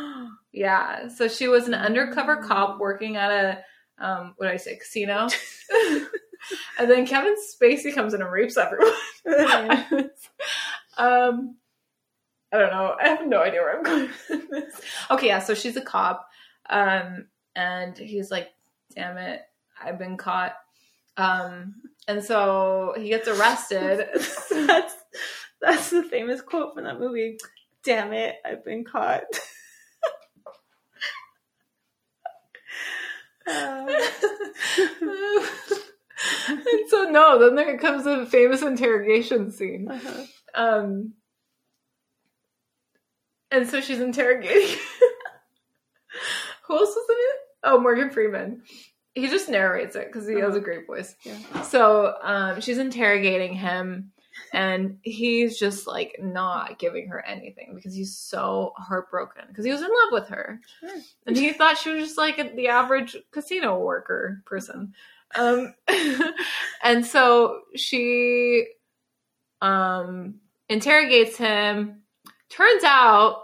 Yeah. 0.52 1.08
So 1.08 1.28
she 1.28 1.48
was 1.48 1.68
an 1.68 1.74
undercover 1.74 2.36
cop 2.36 2.80
working 2.80 3.16
at 3.16 3.30
a 3.30 4.04
um 4.04 4.32
what 4.36 4.46
did 4.46 4.54
I 4.54 4.56
say, 4.56 4.76
casino. 4.76 5.28
and 6.78 6.90
then 6.90 7.06
Kevin 7.06 7.34
Spacey 7.36 7.94
comes 7.94 8.14
in 8.14 8.22
and 8.22 8.32
rapes 8.32 8.56
everyone. 8.56 10.10
um 10.96 11.56
I 12.52 12.58
don't 12.58 12.70
know. 12.70 12.96
I 13.00 13.08
have 13.08 13.26
no 13.26 13.42
idea 13.42 13.60
where 13.60 13.76
I'm 13.76 13.82
going 13.82 14.08
with 14.30 14.50
this. 14.50 14.80
Okay, 15.10 15.26
yeah, 15.28 15.40
so 15.40 15.54
she's 15.54 15.76
a 15.76 15.82
cop. 15.82 16.28
Um 16.68 17.26
and 17.54 17.96
he's 17.96 18.30
like, 18.30 18.50
damn 18.94 19.16
it, 19.16 19.42
I've 19.82 19.98
been 19.98 20.16
caught. 20.16 20.54
Um 21.16 21.74
and 22.08 22.22
so 22.22 22.94
he 22.96 23.08
gets 23.08 23.28
arrested. 23.28 24.08
that's 24.50 24.94
that's 25.60 25.90
the 25.90 26.02
famous 26.04 26.40
quote 26.40 26.74
from 26.74 26.84
that 26.84 27.00
movie. 27.00 27.38
Damn 27.82 28.12
it, 28.12 28.36
I've 28.44 28.64
been 28.64 28.84
caught. 28.84 29.22
Uh, 33.48 33.86
and 36.48 36.60
so 36.88 37.04
no, 37.10 37.38
then 37.38 37.54
there 37.54 37.78
comes 37.78 38.04
a 38.06 38.26
famous 38.26 38.62
interrogation 38.62 39.52
scene. 39.52 39.88
uh-huh. 39.88 40.24
Um 40.54 41.12
and 43.50 43.68
so 43.68 43.80
she's 43.80 44.00
interrogating 44.00 44.78
Who 46.66 46.76
else 46.76 46.94
was 46.96 47.06
in 47.08 47.16
it? 47.16 47.36
Oh, 47.64 47.78
Morgan 47.80 48.10
Freeman. 48.10 48.62
He 49.14 49.28
just 49.28 49.48
narrates 49.48 49.96
it 49.96 50.06
because 50.08 50.26
he 50.26 50.34
has 50.34 50.42
a 50.42 50.46
Uh-huh. 50.56 50.58
great 50.60 50.86
voice. 50.86 51.14
Yeah. 51.22 51.62
So 51.62 52.14
um, 52.22 52.60
she's 52.60 52.78
interrogating 52.78 53.54
him, 53.54 54.12
and 54.52 54.98
he's 55.02 55.58
just 55.58 55.86
like 55.86 56.16
not 56.20 56.78
giving 56.78 57.08
her 57.08 57.24
anything 57.24 57.72
because 57.74 57.94
he's 57.94 58.16
so 58.16 58.72
heartbroken 58.76 59.44
because 59.48 59.64
he 59.64 59.70
was 59.72 59.80
in 59.82 59.88
love 59.88 60.12
with 60.12 60.28
her, 60.28 60.60
Sure. 60.80 60.90
and 61.26 61.36
he 61.36 61.52
thought 61.52 61.78
she 61.78 61.90
was 61.90 62.04
just 62.04 62.18
like 62.18 62.38
a, 62.38 62.52
the 62.54 62.68
average 62.68 63.16
casino 63.30 63.78
worker 63.78 64.42
person. 64.44 64.92
Um, 65.34 65.74
and 66.82 67.04
so 67.06 67.60
she 67.74 68.66
um, 69.62 70.36
interrogates 70.68 71.36
him. 71.36 72.02
Turns 72.50 72.84
out 72.84 73.42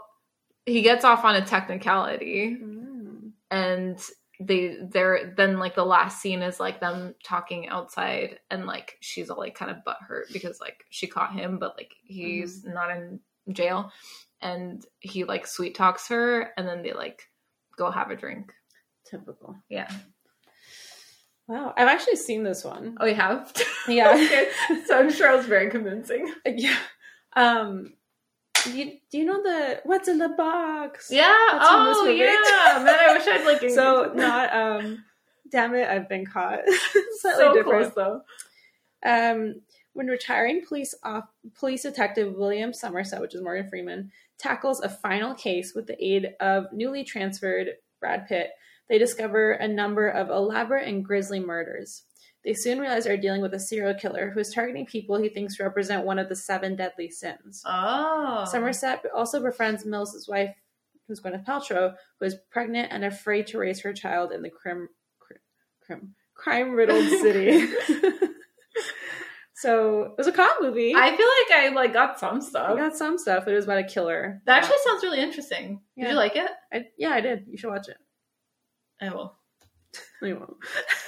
he 0.66 0.82
gets 0.82 1.04
off 1.04 1.24
on 1.24 1.34
a 1.36 1.44
technicality 1.44 2.56
Mm. 2.60 3.32
and 3.50 3.98
they 4.40 4.76
they're 4.90 5.34
then 5.36 5.58
like 5.58 5.74
the 5.76 5.84
last 5.84 6.20
scene 6.20 6.42
is 6.42 6.58
like 6.58 6.80
them 6.80 7.14
talking 7.24 7.68
outside 7.68 8.38
and 8.50 8.66
like 8.66 8.96
she's 9.00 9.30
all 9.30 9.38
like 9.38 9.54
kind 9.54 9.70
of 9.70 9.76
butthurt 9.86 10.32
because 10.32 10.60
like 10.60 10.84
she 10.90 11.06
caught 11.06 11.32
him 11.32 11.58
but 11.58 11.76
like 11.76 11.92
he's 12.04 12.64
not 12.64 12.90
in 12.90 13.20
jail 13.52 13.92
and 14.40 14.84
he 15.00 15.22
like 15.24 15.46
sweet 15.46 15.74
talks 15.76 16.08
her 16.08 16.50
and 16.56 16.66
then 16.66 16.82
they 16.82 16.92
like 16.92 17.22
go 17.76 17.90
have 17.90 18.10
a 18.10 18.16
drink 18.16 18.52
Typical. 19.08 19.56
yeah 19.68 19.90
Wow, 21.48 21.74
I've 21.76 21.88
actually 21.88 22.16
seen 22.16 22.44
this 22.44 22.64
one. 22.64 22.96
oh 23.00 23.06
you 23.06 23.14
have 23.16 23.52
Yeah. 23.88 24.12
okay. 24.14 24.48
so 24.86 24.98
i'm 24.98 25.12
sure 25.12 25.30
it 25.32 25.36
was 25.36 25.46
very 25.46 25.70
convincing 25.70 26.32
Yeah. 26.46 26.76
Um. 27.34 27.94
You, 28.66 28.92
do 29.10 29.18
you 29.18 29.24
know 29.24 29.42
the 29.42 29.80
what's 29.84 30.08
in 30.08 30.18
the 30.18 30.28
box? 30.30 31.08
yeah 31.10 31.34
That's 31.52 31.64
oh 31.68 32.06
yeah 32.08 32.82
man 32.84 32.96
i 33.08 33.12
wish 33.16 33.26
i'd 33.26 33.46
like 33.46 33.70
So 33.74 34.12
not 34.14 34.54
um. 34.54 35.04
Damn 35.50 35.74
it, 35.74 35.86
I've 35.86 36.08
been 36.08 36.24
caught. 36.24 36.60
Slightly 37.20 37.44
so 37.44 37.52
different. 37.52 37.92
close 37.94 37.94
though 37.94 38.22
Um, 39.04 39.56
when 39.92 40.06
retiring 40.06 40.62
police 40.66 40.94
off, 41.02 41.24
police 41.58 41.82
detective 41.82 42.34
William 42.34 42.72
Somerset, 42.72 43.20
which 43.20 43.34
is 43.34 43.42
Morgan 43.42 43.68
Freeman, 43.68 44.10
tackles 44.38 44.80
a 44.80 44.88
final 44.88 45.34
case 45.34 45.74
with 45.74 45.86
the 45.86 46.02
aid 46.02 46.30
of 46.40 46.72
newly 46.72 47.04
transferred 47.04 47.68
Brad 48.00 48.26
Pitt, 48.26 48.52
they 48.88 48.96
discover 48.96 49.52
a 49.52 49.68
number 49.68 50.08
of 50.08 50.30
elaborate 50.30 50.88
and 50.88 51.04
grisly 51.04 51.38
murders. 51.40 52.04
They 52.44 52.54
soon 52.54 52.80
realize 52.80 53.04
they're 53.04 53.16
dealing 53.16 53.40
with 53.40 53.54
a 53.54 53.60
serial 53.60 53.94
killer 53.94 54.30
who 54.30 54.40
is 54.40 54.52
targeting 54.52 54.84
people 54.84 55.16
he 55.16 55.28
thinks 55.28 55.60
represent 55.60 56.04
one 56.04 56.18
of 56.18 56.28
the 56.28 56.34
seven 56.34 56.74
deadly 56.74 57.08
sins. 57.08 57.62
Oh. 57.64 58.44
Somerset 58.50 59.04
also 59.14 59.40
befriends 59.40 59.84
Mills' 59.86 60.26
wife, 60.28 60.54
who's 61.06 61.20
Gwyneth 61.20 61.44
Paltrow, 61.46 61.94
who 62.18 62.26
is 62.26 62.36
pregnant 62.50 62.88
and 62.92 63.04
afraid 63.04 63.46
to 63.48 63.58
raise 63.58 63.80
her 63.82 63.92
child 63.92 64.32
in 64.32 64.42
the 64.42 64.50
crim, 64.50 64.88
crim, 65.20 65.38
crim, 65.80 66.14
crime-riddled 66.34 67.08
city. 67.20 67.72
so 69.54 70.02
it 70.02 70.12
was 70.18 70.26
a 70.26 70.32
cop 70.32 70.56
movie. 70.60 70.94
I 70.96 71.16
feel 71.16 71.28
like 71.28 71.60
I 71.60 71.68
like 71.72 71.92
got 71.92 72.18
some 72.18 72.40
stuff. 72.40 72.70
I 72.70 72.76
got 72.76 72.96
some 72.96 73.18
stuff, 73.18 73.44
but 73.44 73.52
it 73.52 73.56
was 73.56 73.64
about 73.66 73.78
a 73.78 73.84
killer. 73.84 74.42
That 74.46 74.64
actually 74.64 74.78
sounds 74.84 75.04
really 75.04 75.20
interesting. 75.20 75.80
Yeah. 75.94 76.06
Did 76.06 76.10
you 76.10 76.16
like 76.16 76.34
it? 76.34 76.50
I, 76.72 76.86
yeah, 76.98 77.10
I 77.10 77.20
did. 77.20 77.44
You 77.48 77.56
should 77.56 77.70
watch 77.70 77.88
it. 77.88 77.98
I 79.00 79.10
will. 79.10 79.36
You 80.22 80.36
won't. 80.36 80.56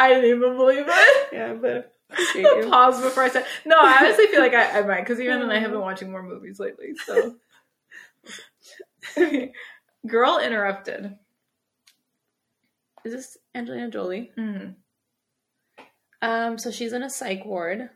I 0.00 0.08
didn't 0.08 0.36
even 0.36 0.56
believe 0.56 0.86
it. 0.88 1.28
Yeah, 1.32 1.54
but 1.54 1.92
appreciate 2.10 2.42
The 2.42 2.56
you. 2.64 2.70
pause 2.70 3.00
before 3.00 3.24
I 3.24 3.28
said 3.28 3.44
no. 3.66 3.76
I 3.78 3.98
honestly 4.00 4.26
feel 4.28 4.40
like 4.40 4.54
I, 4.54 4.80
I 4.80 4.82
might 4.82 5.00
because 5.00 5.20
even 5.20 5.40
then 5.40 5.50
I 5.50 5.58
have 5.58 5.70
been 5.70 5.80
watching 5.80 6.10
more 6.10 6.22
movies 6.22 6.58
lately. 6.58 6.94
So, 7.06 7.36
girl 10.06 10.38
interrupted. 10.38 11.16
Is 13.04 13.12
this 13.12 13.36
Angelina 13.54 13.90
Jolie? 13.90 14.30
Mm. 14.36 14.74
Um, 16.22 16.58
so 16.58 16.70
she's 16.70 16.92
in 16.92 17.02
a 17.02 17.10
psych 17.10 17.44
ward. 17.44 17.90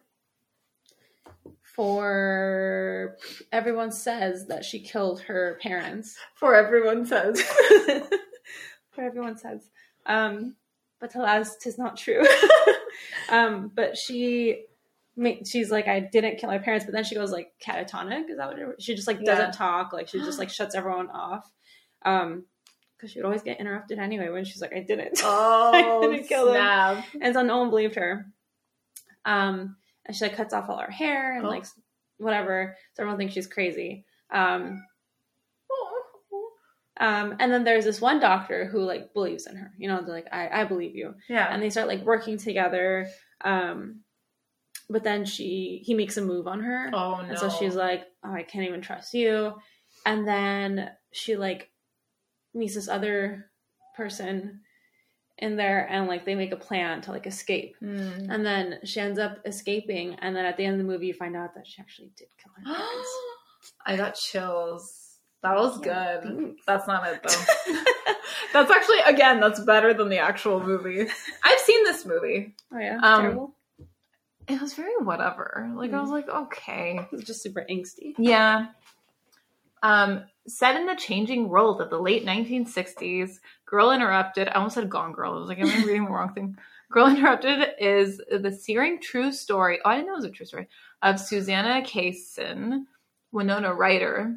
For 1.63 3.17
everyone 3.51 3.91
says 3.91 4.47
that 4.47 4.65
she 4.65 4.79
killed 4.81 5.21
her 5.23 5.59
parents. 5.61 6.17
For 6.37 6.55
everyone 6.55 7.05
says. 7.05 7.43
For 8.93 9.03
everyone 9.03 9.37
says, 9.37 9.69
um, 10.07 10.55
but 11.01 11.15
alas, 11.15 11.57
tis 11.57 11.79
not 11.79 11.97
true. 11.97 12.23
um, 13.29 13.71
but 13.75 13.97
she, 13.97 14.65
she's 15.45 15.71
like, 15.71 15.89
I 15.89 16.01
didn't 16.01 16.39
kill 16.39 16.51
my 16.51 16.59
parents, 16.59 16.85
but 16.85 16.93
then 16.95 17.05
she 17.05 17.15
goes 17.15 17.31
like 17.33 17.53
catatonic. 17.65 18.31
Is 18.31 18.37
that 18.39 18.49
what 18.49 18.59
it? 18.59 18.83
She 18.83 18.95
just 18.95 19.07
like 19.09 19.23
doesn't 19.25 19.53
talk. 19.53 19.93
Like 19.93 20.09
she 20.09 20.19
just 20.19 20.39
like 20.41 20.51
shuts 20.51 20.75
everyone 20.75 21.11
off. 21.11 21.51
Um, 22.05 22.45
because 22.97 23.11
she 23.11 23.19
would 23.19 23.27
always 23.27 23.43
get 23.43 23.61
interrupted 23.61 23.99
anyway 23.99 24.29
when 24.31 24.45
she's 24.45 24.61
like, 24.63 24.73
I 24.75 24.81
didn't. 24.81 25.21
Oh, 25.25 26.03
I 26.03 26.07
didn't 26.13 26.29
kill 26.29 26.53
them. 26.53 27.03
And 27.21 27.35
so 27.35 27.43
no 27.43 27.59
one 27.59 27.71
believed 27.71 27.97
her. 27.97 28.27
Um, 29.25 29.77
and 30.07 30.17
she 30.17 30.25
like 30.25 30.37
cuts 30.37 30.55
off 30.55 30.69
all 30.69 30.79
her 30.79 30.91
hair 30.91 31.37
and 31.37 31.45
Oh. 31.45 31.49
like 31.51 31.65
whatever. 32.19 32.77
So 32.95 33.03
everyone 33.03 33.19
thinks 33.19 33.35
she's 33.35 33.47
crazy. 33.47 34.05
Um, 34.31 34.85
um, 36.99 37.37
and 37.41 37.53
then 37.53 37.65
there's 37.65 37.85
this 37.85 38.01
one 38.01 38.21
doctor 38.21 38.67
who 38.67 38.81
like 38.81 39.13
believes 39.15 39.47
in 39.47 39.57
her. 39.57 39.73
You 39.79 39.89
know, 39.89 40.03
they're 40.03 40.15
like, 40.15 40.29
I, 40.33 40.63
I 40.63 40.65
believe 40.65 40.95
you. 40.95 41.15
Yeah. 41.29 41.49
And 41.53 41.63
they 41.63 41.71
start 41.71 41.89
like 41.89 42.03
working 42.05 42.39
together. 42.39 43.09
Um, 43.43 44.01
but 44.89 45.03
then 45.03 45.25
she 45.25 45.83
he 45.85 45.95
makes 45.95 46.17
a 46.17 46.23
move 46.23 46.47
on 46.47 46.61
her. 46.61 46.91
oh 46.93 47.21
no. 47.23 47.29
And 47.29 47.39
so 47.39 47.49
she's 47.49 47.75
like, 47.75 48.05
"Oh, 48.23 48.33
I 48.33 48.43
can't 48.43 48.67
even 48.69 48.83
trust 48.83 49.15
you." 49.15 49.55
And 50.05 50.29
then 50.29 50.91
she 51.13 51.37
like 51.37 51.71
meets 52.53 52.75
this 52.75 52.89
other 52.89 53.51
person 53.97 54.61
in 55.39 55.57
there, 55.57 55.87
and 55.91 56.07
like 56.07 56.25
they 56.27 56.35
make 56.35 56.53
a 56.53 56.57
plan 56.57 57.01
to 57.03 57.13
like 57.13 57.27
escape. 57.27 57.75
Hmm. 57.81 58.31
And 58.31 58.45
then 58.45 58.81
she 58.85 59.01
ends 59.01 59.19
up 59.19 59.39
escaping, 59.47 60.17
and 60.21 60.37
then 60.37 60.45
at 60.45 60.57
the 60.59 60.65
end 60.65 60.75
of 60.75 60.79
the 60.87 60.93
movie, 60.93 61.07
you 61.07 61.15
find 61.15 61.35
out 61.35 61.55
that 61.55 61.67
she 61.67 61.81
actually 61.81 62.13
did 62.17 62.29
kill 62.43 62.53
her 62.57 62.75
parents. 62.77 63.09
I 63.87 63.97
got 63.97 64.15
chills. 64.17 65.04
That 65.45 65.55
was 65.57 65.79
good. 65.79 66.23
thanks. 66.23 66.63
That's 66.67 66.89
not 66.89 67.07
it 67.07 67.21
though. 67.23 67.75
that's 68.53 68.71
actually 68.71 69.01
again, 69.01 69.41
that's 69.41 69.61
better 69.61 69.93
than 69.95 70.09
the 70.09 70.19
actual 70.19 70.59
movie. 70.61 71.03
I've 71.45 71.59
seen 71.61 71.85
this 71.85 72.05
movie. 72.07 72.55
oh 72.73 72.79
yeah, 72.79 72.99
Um, 73.03 73.21
terrible. 73.21 73.55
It 74.49 74.61
was 74.61 74.75
very 74.75 74.97
whatever. 74.99 75.71
Like 75.77 75.93
I 75.93 76.01
was 76.01 76.11
like, 76.11 76.29
okay. 76.29 76.99
It 76.99 77.13
was 77.15 77.25
just 77.25 77.43
super 77.43 77.65
angsty. 77.71 78.15
Yeah. 78.19 78.69
Um, 79.83 80.25
set 80.49 80.77
in 80.77 80.87
the 80.87 80.97
changing 80.97 81.49
world 81.51 81.81
of 81.83 81.91
the 81.91 81.99
late 81.99 82.25
1960s, 82.25 83.39
Girl 83.67 83.91
Interrupted, 83.93 84.49
I 84.49 84.53
almost 84.53 84.77
said 84.77 84.89
Gone 84.89 85.13
Girl. 85.13 85.35
I 85.35 85.39
was 85.41 85.49
like, 85.49 85.59
am 85.59 85.69
I 85.69 85.85
reading 85.85 86.07
the 86.07 86.11
wrong 86.11 86.33
thing? 86.33 86.57
Girl 86.91 87.07
Interrupted 87.09 87.69
is 87.79 88.19
the 88.31 88.51
searing 88.53 89.01
true 89.01 89.31
story. 89.33 89.79
Oh, 89.85 89.91
I 89.91 89.97
didn't 89.97 90.07
know 90.07 90.15
it 90.15 90.17
was 90.17 90.25
a 90.25 90.31
true 90.31 90.47
story 90.47 90.69
of 91.03 91.21
Susanna 91.21 91.83
Kaysen, 91.83 92.85
Winona 93.33 93.75
Ryder, 93.75 94.37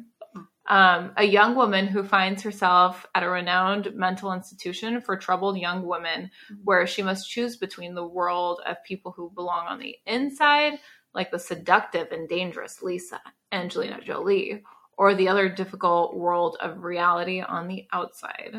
um, 0.68 1.12
a 1.16 1.24
young 1.24 1.54
woman 1.54 1.86
who 1.86 2.04
finds 2.04 2.42
herself 2.42 3.06
at 3.14 3.22
a 3.22 3.28
renowned 3.28 3.94
mental 3.94 4.32
institution 4.34 5.00
for 5.00 5.16
troubled 5.16 5.58
young 5.58 5.86
women, 5.86 6.30
where 6.62 6.86
she 6.86 7.02
must 7.02 7.30
choose 7.30 7.56
between 7.56 7.94
the 7.94 8.06
world 8.06 8.60
of 8.66 8.84
people 8.84 9.12
who 9.12 9.32
belong 9.34 9.66
on 9.66 9.78
the 9.78 9.96
inside, 10.06 10.74
like 11.14 11.30
the 11.30 11.38
seductive 11.38 12.12
and 12.12 12.28
dangerous 12.28 12.82
Lisa, 12.82 13.20
Angelina 13.50 14.00
Jolie, 14.02 14.62
or 14.98 15.14
the 15.14 15.28
other 15.28 15.48
difficult 15.48 16.14
world 16.14 16.58
of 16.60 16.84
reality 16.84 17.40
on 17.40 17.66
the 17.66 17.86
outside. 17.90 18.56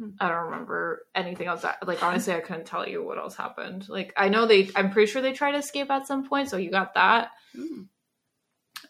Hmm. 0.00 0.10
I 0.18 0.28
don't 0.28 0.46
remember 0.46 1.02
anything 1.14 1.46
else. 1.46 1.64
Like 1.84 2.02
honestly, 2.02 2.32
I 2.32 2.40
couldn't 2.40 2.64
tell 2.64 2.88
you 2.88 3.04
what 3.04 3.18
else 3.18 3.36
happened. 3.36 3.86
Like 3.88 4.14
I 4.16 4.30
know 4.30 4.46
they, 4.46 4.70
I'm 4.74 4.90
pretty 4.90 5.12
sure 5.12 5.20
they 5.20 5.34
tried 5.34 5.52
to 5.52 5.58
escape 5.58 5.90
at 5.90 6.06
some 6.06 6.26
point. 6.26 6.48
So 6.48 6.56
you 6.56 6.70
got 6.70 6.94
that. 6.94 7.32
Mm. 7.54 7.88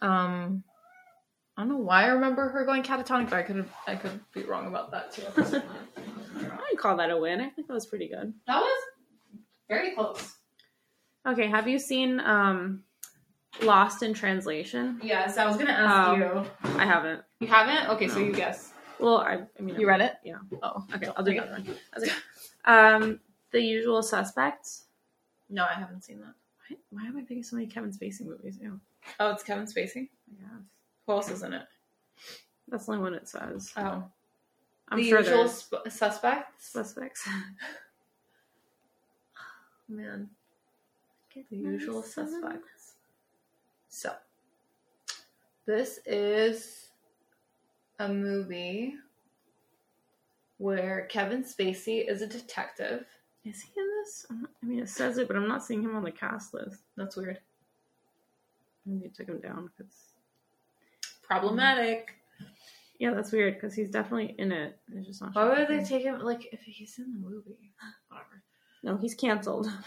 Um, 0.01 0.65
I 1.57 1.62
don't 1.62 1.69
know 1.69 1.77
why 1.79 2.05
I 2.05 2.09
remember 2.09 2.49
her 2.49 2.64
going 2.64 2.83
catatonic, 2.83 3.31
but 3.31 3.37
I 3.38 3.43
could 3.43 3.69
I 3.87 3.95
could 3.97 4.21
be 4.33 4.43
wrong 4.43 4.67
about 4.67 4.90
that 4.90 5.12
too. 5.12 5.23
I'd 6.37 6.79
call 6.79 6.97
that 6.97 7.11
a 7.11 7.17
win. 7.17 7.40
I 7.40 7.49
think 7.51 7.69
that 7.69 7.75
was 7.75 7.87
pretty 7.87 8.09
good. 8.09 8.33
that 8.47 8.59
was 8.61 8.83
very 9.69 9.95
close. 9.95 10.35
Okay, 11.27 11.47
have 11.47 11.69
you 11.69 11.79
seen 11.79 12.21
um, 12.21 12.83
Lost 13.62 14.03
in 14.03 14.12
Translation? 14.14 15.01
Yes, 15.03 15.38
I 15.38 15.47
was 15.47 15.57
gonna 15.57 15.71
ask 15.71 16.09
Um, 16.09 16.21
you. 16.21 16.45
I 16.79 16.85
haven't. 16.85 17.23
You 17.40 17.47
haven't? 17.47 17.88
Okay, 17.95 18.09
so 18.09 18.19
No. 18.19 18.27
you 18.27 18.33
guess. 18.33 18.73
Well, 18.99 19.19
I, 19.19 19.40
I 19.59 19.62
mean, 19.62 19.79
You 19.81 19.87
read 19.88 20.01
it? 20.01 20.14
Yeah. 20.25 20.37
Oh, 20.62 20.85
Okay, 20.95 21.09
I'll 21.17 21.25
do 21.25 21.33
the 21.33 21.40
other 21.40 21.53
one. 21.53 21.67
I 21.95 21.99
was 21.99 22.09
like, 22.09 22.17
um, 22.64 23.21
The 23.53 23.61
Usual 23.61 24.03
Suspects. 24.03 24.85
No, 25.51 25.64
I 25.64 25.75
haven't 25.75 26.03
seen 26.05 26.21
that. 26.21 26.35
Why, 26.69 26.77
why 26.90 27.07
am 27.09 27.17
I 27.17 27.21
thinking 27.21 27.43
so 27.43 27.57
many 27.57 27.69
Kevin 27.69 27.90
Spacey 27.90 28.25
movies? 28.27 28.59
Ew. 28.61 28.79
Oh, 29.21 29.31
it's 29.31 29.43
Kevin 29.43 29.67
Spacey. 29.67 30.09
Yeah, 30.38 30.47
Who 31.07 31.12
else 31.12 31.31
is 31.31 31.43
in 31.43 31.53
it? 31.53 31.67
that's 32.69 32.87
the 32.87 32.93
only 32.93 33.03
one 33.05 33.14
it 33.14 33.29
says. 33.29 33.73
Oh, 33.77 34.03
I'm 34.88 34.99
the 34.99 35.09
sure 35.09 35.19
usual 35.21 35.37
there's 35.38 35.53
sp- 35.61 35.85
suspects. 35.88 36.71
suspects. 36.73 37.29
Oh, 39.37 39.95
man, 39.97 40.31
the 41.35 41.45
usual 41.57 42.03
suspects. 42.03 42.95
So, 43.90 44.12
this 45.67 46.01
is 46.07 46.88
a 47.99 48.09
movie 48.09 48.95
where 50.57 51.07
Kevin 51.11 51.45
Spacey 51.45 52.09
is 52.11 52.23
a 52.23 52.27
detective. 52.27 53.05
Is 53.45 53.61
he 53.61 53.79
in 53.79 53.87
this? 54.03 54.25
I'm 54.31 54.40
not- 54.40 54.51
I 54.62 54.67
mean, 54.67 54.79
it 54.81 54.88
says 54.88 55.19
it, 55.19 55.29
but 55.29 55.37
I'm 55.37 55.49
not 55.49 55.62
seeing 55.62 55.83
him 55.83 55.95
on 55.97 56.03
the 56.03 56.11
cast 56.11 56.55
list. 56.55 56.81
That's 56.97 57.17
weird. 57.17 57.40
Maybe 58.87 59.11
took 59.11 59.29
him 59.29 59.40
down 59.40 59.71
because 59.77 60.13
Problematic. 61.27 62.15
yeah, 62.99 63.15
that's 63.15 63.33
weird 63.33 63.55
because 63.55 63.75
he's 63.75 63.91
definitely 63.91 64.35
in 64.39 64.53
it. 64.53 64.79
It's 64.93 65.07
just 65.07 65.23
not. 65.23 65.35
Why 65.35 65.59
would 65.59 65.69
they 65.69 65.85
take 65.85 66.03
him? 66.03 66.21
Like, 66.21 66.49
if 66.53 66.61
he's 66.63 66.99
in 66.99 67.13
the 67.13 67.19
movie, 67.19 67.73
whatever. 68.09 68.43
No, 68.83 68.97
he's 68.97 69.15
canceled. 69.15 69.69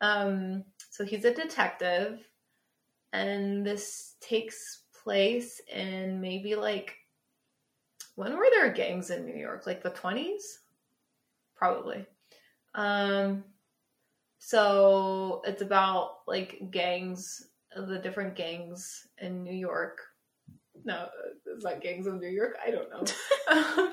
Um, 0.00 0.64
so 0.90 1.04
he's 1.04 1.24
a 1.24 1.34
detective, 1.34 2.20
and 3.12 3.66
this 3.66 4.14
takes 4.20 4.82
place 5.02 5.60
in 5.72 6.20
maybe 6.20 6.54
like 6.54 6.94
when 8.14 8.36
were 8.36 8.46
there 8.50 8.72
gangs 8.72 9.10
in 9.10 9.26
New 9.26 9.36
York? 9.36 9.66
Like 9.66 9.82
the 9.82 9.90
twenties, 9.90 10.60
probably. 11.56 12.06
Um, 12.74 13.44
so 14.38 15.42
it's 15.44 15.62
about 15.62 16.18
like 16.26 16.70
gangs, 16.70 17.48
the 17.74 17.98
different 17.98 18.36
gangs 18.36 19.06
in 19.18 19.42
New 19.42 19.54
York. 19.54 20.00
No, 20.88 21.06
is 21.54 21.62
that 21.64 21.82
gangs 21.82 22.06
of 22.06 22.14
New 22.18 22.28
York? 22.28 22.56
I 22.66 22.70
don't 22.70 22.88
know. 22.90 23.92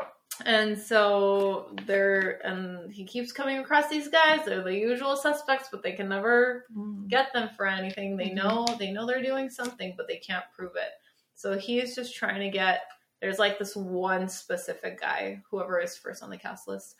and 0.44 0.78
so 0.78 1.74
they're 1.86 2.44
and 2.46 2.92
he 2.92 3.04
keeps 3.06 3.32
coming 3.32 3.58
across 3.58 3.88
these 3.88 4.08
guys. 4.08 4.40
They're 4.44 4.62
the 4.62 4.76
usual 4.76 5.16
suspects, 5.16 5.68
but 5.72 5.82
they 5.82 5.92
can 5.92 6.10
never 6.10 6.66
get 7.08 7.32
them 7.32 7.48
for 7.56 7.66
anything. 7.66 8.18
They 8.18 8.28
Mhm. 8.30 8.34
know 8.34 8.66
they 8.78 8.92
know 8.92 9.06
they're 9.06 9.22
doing 9.22 9.48
something, 9.48 9.94
but 9.96 10.08
they 10.08 10.18
can't 10.18 10.44
prove 10.54 10.76
it. 10.76 10.92
So 11.34 11.56
he's 11.58 11.94
just 11.94 12.14
trying 12.14 12.40
to 12.40 12.50
get. 12.50 12.82
There's 13.22 13.38
like 13.38 13.58
this 13.58 13.74
one 13.74 14.28
specific 14.28 15.00
guy, 15.00 15.42
whoever 15.50 15.80
is 15.80 15.96
first 15.96 16.22
on 16.22 16.28
the 16.30 16.36
cast 16.38 16.68
list, 16.68 16.96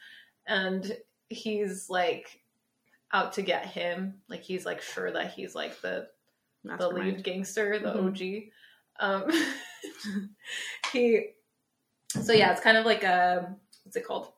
and 0.46 0.96
he's 1.28 1.90
like 1.90 2.40
out 3.12 3.34
to 3.34 3.42
get 3.42 3.66
him. 3.66 4.22
Like 4.28 4.42
he's 4.42 4.64
like 4.64 4.80
sure 4.80 5.10
that 5.12 5.32
he's 5.32 5.54
like 5.54 5.78
the 5.82 6.08
the 6.78 6.88
lead 6.88 7.22
gangster, 7.24 7.78
the 7.78 7.92
Mhm. 7.94 8.08
OG. 8.08 8.52
Um, 9.00 9.24
he 10.92 11.30
so 12.08 12.32
yeah, 12.32 12.52
it's 12.52 12.60
kind 12.60 12.76
of 12.76 12.84
like 12.86 13.02
a 13.04 13.56
what's 13.84 13.96
it 13.96 14.06
called? 14.06 14.32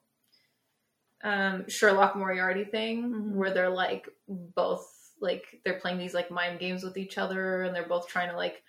Um 1.25 1.69
Sherlock 1.69 2.17
Moriarty 2.17 2.65
thing 2.65 3.13
Mhm. 3.13 3.35
where 3.35 3.53
they're 3.53 3.71
like 3.71 4.09
both 4.29 4.89
like 5.21 5.61
they're 5.65 5.79
playing 5.79 5.99
these 5.99 6.15
like 6.15 6.31
mind 6.31 6.59
games 6.59 6.83
with 6.83 6.97
each 6.97 7.17
other 7.19 7.63
and 7.63 7.75
they're 7.75 7.87
both 7.87 8.09
trying 8.09 8.31
to 8.31 8.37
like 8.37 8.63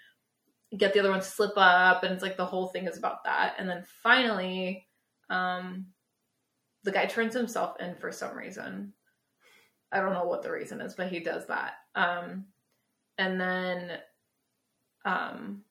get 0.77 0.93
the 0.93 0.99
other 0.99 1.09
one 1.09 1.19
to 1.19 1.25
slip 1.25 1.53
up 1.57 2.03
and 2.03 2.13
it's 2.13 2.23
like 2.23 2.37
the 2.37 2.45
whole 2.45 2.67
thing 2.67 2.87
is 2.87 2.97
about 2.97 3.23
that. 3.23 3.55
And 3.57 3.67
then 3.69 3.83
finally 4.03 4.87
um 5.29 5.87
the 6.83 6.91
guy 6.91 7.05
turns 7.05 7.33
himself 7.33 7.79
in 7.79 7.95
for 7.95 8.11
some 8.11 8.35
reason. 8.37 8.93
I 9.91 9.99
don't 9.99 10.13
know 10.13 10.25
what 10.25 10.43
the 10.43 10.51
reason 10.51 10.81
is, 10.81 10.95
but 10.95 11.07
he 11.09 11.19
does 11.19 11.47
that. 11.47 11.73
Um 11.95 12.45
and 13.17 13.39
then 13.39 13.99
um 15.05 15.63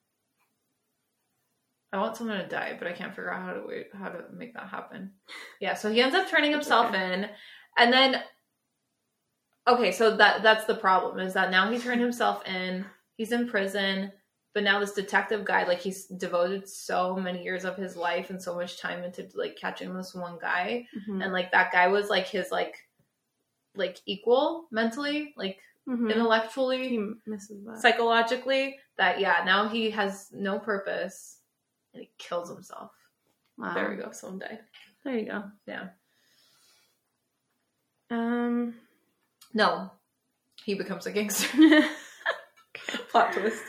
I 1.93 1.97
want 1.97 2.17
someone 2.17 2.39
to 2.39 2.47
die, 2.47 2.75
but 2.77 2.87
I 2.87 2.91
can't 2.93 3.11
figure 3.11 3.31
out 3.31 3.43
how 3.43 3.53
to 3.53 3.63
wait, 3.67 3.87
how 3.93 4.09
to 4.09 4.23
make 4.35 4.53
that 4.55 4.67
happen. 4.67 5.11
Yeah, 5.61 5.75
so 5.75 5.91
he 5.91 6.01
ends 6.01 6.15
up 6.15 6.27
turning 6.27 6.51
himself 6.51 6.93
in, 6.95 7.29
and 7.77 7.93
then 7.93 8.23
okay, 9.67 9.91
so 9.91 10.17
that 10.17 10.41
that's 10.43 10.65
the 10.65 10.75
problem 10.75 11.19
is 11.19 11.33
that 11.35 11.51
now 11.51 11.71
he 11.71 11.77
turned 11.79 12.01
himself 12.09 12.45
in. 12.47 12.85
He's 13.15 13.31
in 13.31 13.47
prison, 13.47 14.11
but 14.55 14.63
now 14.63 14.79
this 14.79 14.93
detective 14.93 15.45
guy, 15.45 15.65
like 15.67 15.79
he's 15.79 16.07
devoted 16.07 16.67
so 16.67 17.15
many 17.15 17.43
years 17.43 17.63
of 17.63 17.77
his 17.77 17.95
life 17.95 18.31
and 18.31 18.41
so 18.41 18.55
much 18.55 18.79
time 18.79 19.03
into 19.03 19.29
like 19.35 19.55
catching 19.55 19.93
this 19.93 20.15
one 20.15 20.39
guy, 20.41 20.87
Mhm. 21.07 21.23
and 21.23 21.31
like 21.31 21.51
that 21.51 21.71
guy 21.71 21.87
was 21.87 22.09
like 22.09 22.25
his 22.27 22.49
like 22.51 22.75
like 23.75 23.99
equal 24.07 24.67
mentally, 24.71 25.33
like 25.37 25.59
Mhm. 25.87 26.09
intellectually 26.11 26.89
he 26.89 27.11
misses 27.27 27.63
that. 27.65 27.77
psychologically 27.81 28.79
that 28.97 29.19
yeah 29.19 29.41
now 29.45 29.67
he 29.67 29.89
has 29.89 30.31
no 30.31 30.57
purpose 30.57 31.39
and 31.93 32.01
he 32.03 32.09
kills 32.17 32.49
himself 32.49 32.91
wow. 33.57 33.73
there 33.73 33.89
we 33.89 33.95
go 33.97 34.11
someone 34.11 34.39
died 34.39 34.59
There 35.03 35.17
you 35.17 35.25
go. 35.25 35.43
yeah 35.67 35.87
Um. 38.09 38.75
no 39.53 39.91
he 40.65 40.75
becomes 40.75 41.05
a 41.05 41.11
gangster 41.11 41.47
plot 43.09 43.33
twist 43.33 43.63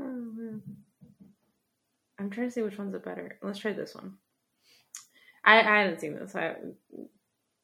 Oh. 0.00 0.60
I'm 2.20 2.30
trying 2.30 2.46
to 2.48 2.52
see 2.52 2.62
which 2.62 2.78
one's 2.78 2.94
a 2.94 2.98
better. 3.00 3.36
Let's 3.42 3.58
try 3.58 3.72
this 3.72 3.94
one. 3.96 4.14
I 5.44 5.58
I 5.60 5.78
hadn't 5.82 6.00
seen 6.00 6.14
this. 6.14 6.36
I 6.36 6.54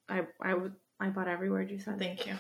I 0.08 0.22
I 0.42 0.54
would 0.54 0.74
I 0.98 1.08
bought 1.10 1.28
every 1.28 1.48
word 1.50 1.70
you 1.70 1.78
said. 1.78 1.98
thank 1.98 2.26
you 2.26 2.34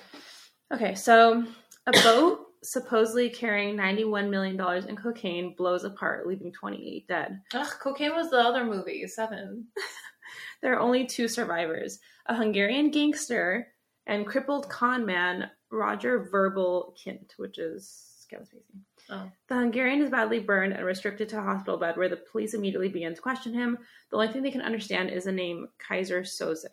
Okay, 0.72 0.94
so 0.96 1.44
a 1.86 1.92
boat 2.02 2.40
supposedly 2.64 3.28
carrying 3.28 3.76
91 3.76 4.30
million 4.30 4.56
dollars 4.56 4.86
in 4.86 4.96
cocaine 4.96 5.54
blows 5.56 5.84
apart, 5.84 6.26
leaving 6.26 6.50
28 6.52 7.06
dead. 7.06 7.40
Ugh, 7.52 7.72
cocaine 7.80 8.14
was 8.14 8.30
the 8.30 8.38
other 8.38 8.64
movie 8.64 9.06
seven 9.06 9.66
There 10.62 10.74
are 10.74 10.80
only 10.80 11.06
two 11.06 11.28
survivors: 11.28 12.00
a 12.26 12.34
Hungarian 12.34 12.90
gangster 12.90 13.68
and 14.06 14.26
crippled 14.26 14.68
con 14.68 15.04
man 15.06 15.50
Roger 15.70 16.28
Verbal 16.30 16.94
Kint, 16.98 17.32
which 17.36 17.58
is 17.58 18.26
Kevin 18.30 18.46
Spacey. 18.46 18.80
oh 19.10 19.30
The 19.48 19.54
Hungarian 19.56 20.00
is 20.02 20.10
badly 20.10 20.38
burned 20.40 20.72
and 20.72 20.84
restricted 20.84 21.28
to 21.30 21.38
a 21.38 21.42
hospital 21.42 21.78
bed 21.78 21.96
where 21.96 22.08
the 22.08 22.16
police 22.16 22.54
immediately 22.54 22.88
begin 22.88 23.14
to 23.14 23.20
question 23.20 23.52
him. 23.52 23.78
The 24.10 24.16
only 24.16 24.28
thing 24.28 24.42
they 24.42 24.50
can 24.50 24.62
understand 24.62 25.10
is 25.10 25.24
the 25.24 25.32
name 25.32 25.68
Keyser 25.86 26.22
Soze. 26.22 26.64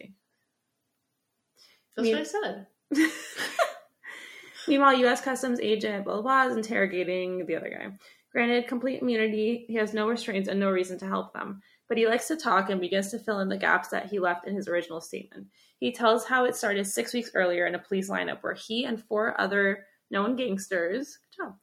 that's 1.95 2.05
Me- 2.05 2.13
what 2.13 2.21
i 2.21 2.23
said 2.23 2.67
Meanwhile, 4.67 4.99
U.S. 4.99 5.21
Customs 5.21 5.59
agent 5.59 6.05
blah, 6.05 6.13
blah 6.13 6.21
blah 6.21 6.47
is 6.47 6.55
interrogating 6.55 7.45
the 7.45 7.55
other 7.55 7.69
guy. 7.69 7.91
Granted 8.31 8.67
complete 8.67 9.01
immunity, 9.01 9.65
he 9.67 9.75
has 9.75 9.93
no 9.93 10.07
restraints 10.07 10.47
and 10.47 10.59
no 10.59 10.69
reason 10.69 10.97
to 10.99 11.07
help 11.07 11.33
them. 11.33 11.61
But 11.89 11.97
he 11.97 12.07
likes 12.07 12.27
to 12.29 12.37
talk 12.37 12.69
and 12.69 12.79
begins 12.79 13.11
to 13.11 13.19
fill 13.19 13.39
in 13.41 13.49
the 13.49 13.57
gaps 13.57 13.89
that 13.89 14.05
he 14.05 14.19
left 14.19 14.47
in 14.47 14.55
his 14.55 14.69
original 14.69 15.01
statement. 15.01 15.47
He 15.79 15.91
tells 15.91 16.25
how 16.25 16.45
it 16.45 16.55
started 16.55 16.87
six 16.87 17.13
weeks 17.13 17.31
earlier 17.35 17.65
in 17.65 17.75
a 17.75 17.79
police 17.79 18.09
lineup 18.09 18.41
where 18.41 18.53
he 18.53 18.85
and 18.85 19.03
four 19.03 19.39
other 19.39 19.85
known 20.09 20.35
gangsters 20.35 21.17
job, 21.35 21.55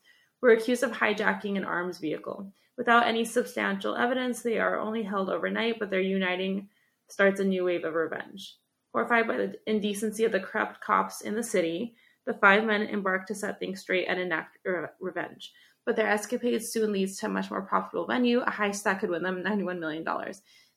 were 0.42 0.50
accused 0.50 0.82
of 0.82 0.92
hijacking 0.92 1.56
an 1.56 1.64
arms 1.64 1.98
vehicle. 1.98 2.52
Without 2.76 3.06
any 3.06 3.24
substantial 3.24 3.96
evidence, 3.96 4.42
they 4.42 4.58
are 4.58 4.78
only 4.78 5.02
held 5.02 5.30
overnight, 5.30 5.78
but 5.78 5.90
their 5.90 6.00
uniting 6.00 6.68
starts 7.08 7.40
a 7.40 7.44
new 7.44 7.64
wave 7.64 7.84
of 7.84 7.94
revenge. 7.94 8.56
Horrified 8.92 9.26
by 9.26 9.37
the 9.37 9.54
indecency 9.66 10.24
of 10.24 10.32
the 10.32 10.40
corrupt 10.40 10.80
cops 10.80 11.22
in 11.22 11.34
the 11.34 11.42
city, 11.42 11.94
the 12.28 12.34
five 12.34 12.62
men 12.62 12.82
embark 12.82 13.26
to 13.26 13.34
set 13.34 13.58
things 13.58 13.80
straight 13.80 14.04
and 14.06 14.20
enact 14.20 14.58
re- 14.62 14.84
revenge. 15.00 15.50
But 15.86 15.96
their 15.96 16.08
escapades 16.08 16.70
soon 16.70 16.92
leads 16.92 17.16
to 17.18 17.26
a 17.26 17.30
much 17.30 17.50
more 17.50 17.62
profitable 17.62 18.06
venue, 18.06 18.40
a 18.40 18.50
heist 18.50 18.82
that 18.82 19.00
could 19.00 19.08
win 19.08 19.22
them 19.22 19.42
$91 19.42 19.78
million. 19.78 20.06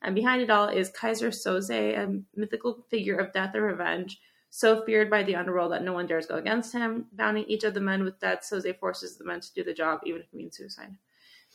And 0.01 0.15
behind 0.15 0.41
it 0.41 0.49
all 0.49 0.69
is 0.69 0.91
Keyser 0.91 1.27
Soze, 1.27 1.69
a 1.69 2.21
mythical 2.39 2.85
figure 2.89 3.17
of 3.17 3.33
death 3.33 3.53
and 3.53 3.65
revenge, 3.65 4.21
so 4.49 4.85
feared 4.85 5.09
by 5.09 5.23
the 5.23 5.35
underworld 5.35 5.73
that 5.73 5.83
no 5.83 5.91
one 5.91 6.07
dares 6.07 6.25
go 6.25 6.35
against 6.35 6.71
him. 6.71 7.07
Bounding 7.11 7.43
each 7.43 7.65
of 7.65 7.73
the 7.73 7.81
men 7.81 8.05
with 8.05 8.17
death, 8.21 8.47
Soze 8.49 8.79
forces 8.79 9.17
the 9.17 9.25
men 9.25 9.41
to 9.41 9.53
do 9.53 9.61
the 9.61 9.73
job, 9.73 9.99
even 10.05 10.21
if 10.21 10.27
it 10.27 10.37
means 10.37 10.55
suicide. 10.55 10.95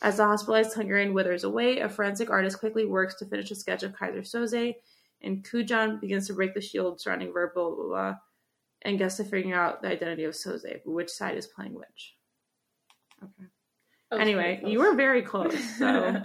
As 0.03 0.17
the 0.17 0.25
hospitalized 0.25 0.75
Hungarian 0.75 1.15
withers 1.15 1.43
away, 1.43 1.79
a 1.79 1.89
forensic 1.89 2.29
artist 2.29 2.59
quickly 2.59 2.85
works 2.85 3.15
to 3.15 3.25
finish 3.25 3.49
a 3.49 3.55
sketch 3.55 3.81
of 3.81 3.93
Keyser 3.93 4.21
Soze, 4.21 4.75
and 5.23 5.43
Kujan 5.43 5.99
begins 5.99 6.27
to 6.27 6.33
break 6.33 6.53
the 6.53 6.61
shield 6.61 7.01
surrounding 7.01 7.33
verbal 7.33 8.15
and 8.83 8.97
guess 8.97 9.17
to 9.17 9.23
figuring 9.23 9.53
out 9.53 9.81
the 9.81 9.89
identity 9.89 10.23
of 10.23 10.33
Soze, 10.33 10.81
which 10.85 11.09
side 11.09 11.37
is 11.37 11.47
playing 11.47 11.73
which. 11.73 12.15
Okay. 13.23 13.47
Anyway, 14.21 14.61
you 14.65 14.79
were 14.79 14.95
very 14.95 15.21
close. 15.21 15.57
So 15.77 16.21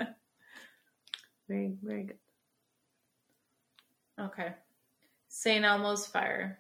very, 1.49 1.75
very 1.83 2.05
good. 2.05 2.19
okay 4.21 4.53
st 5.29 5.65
elmo's 5.65 6.07
fire 6.07 6.59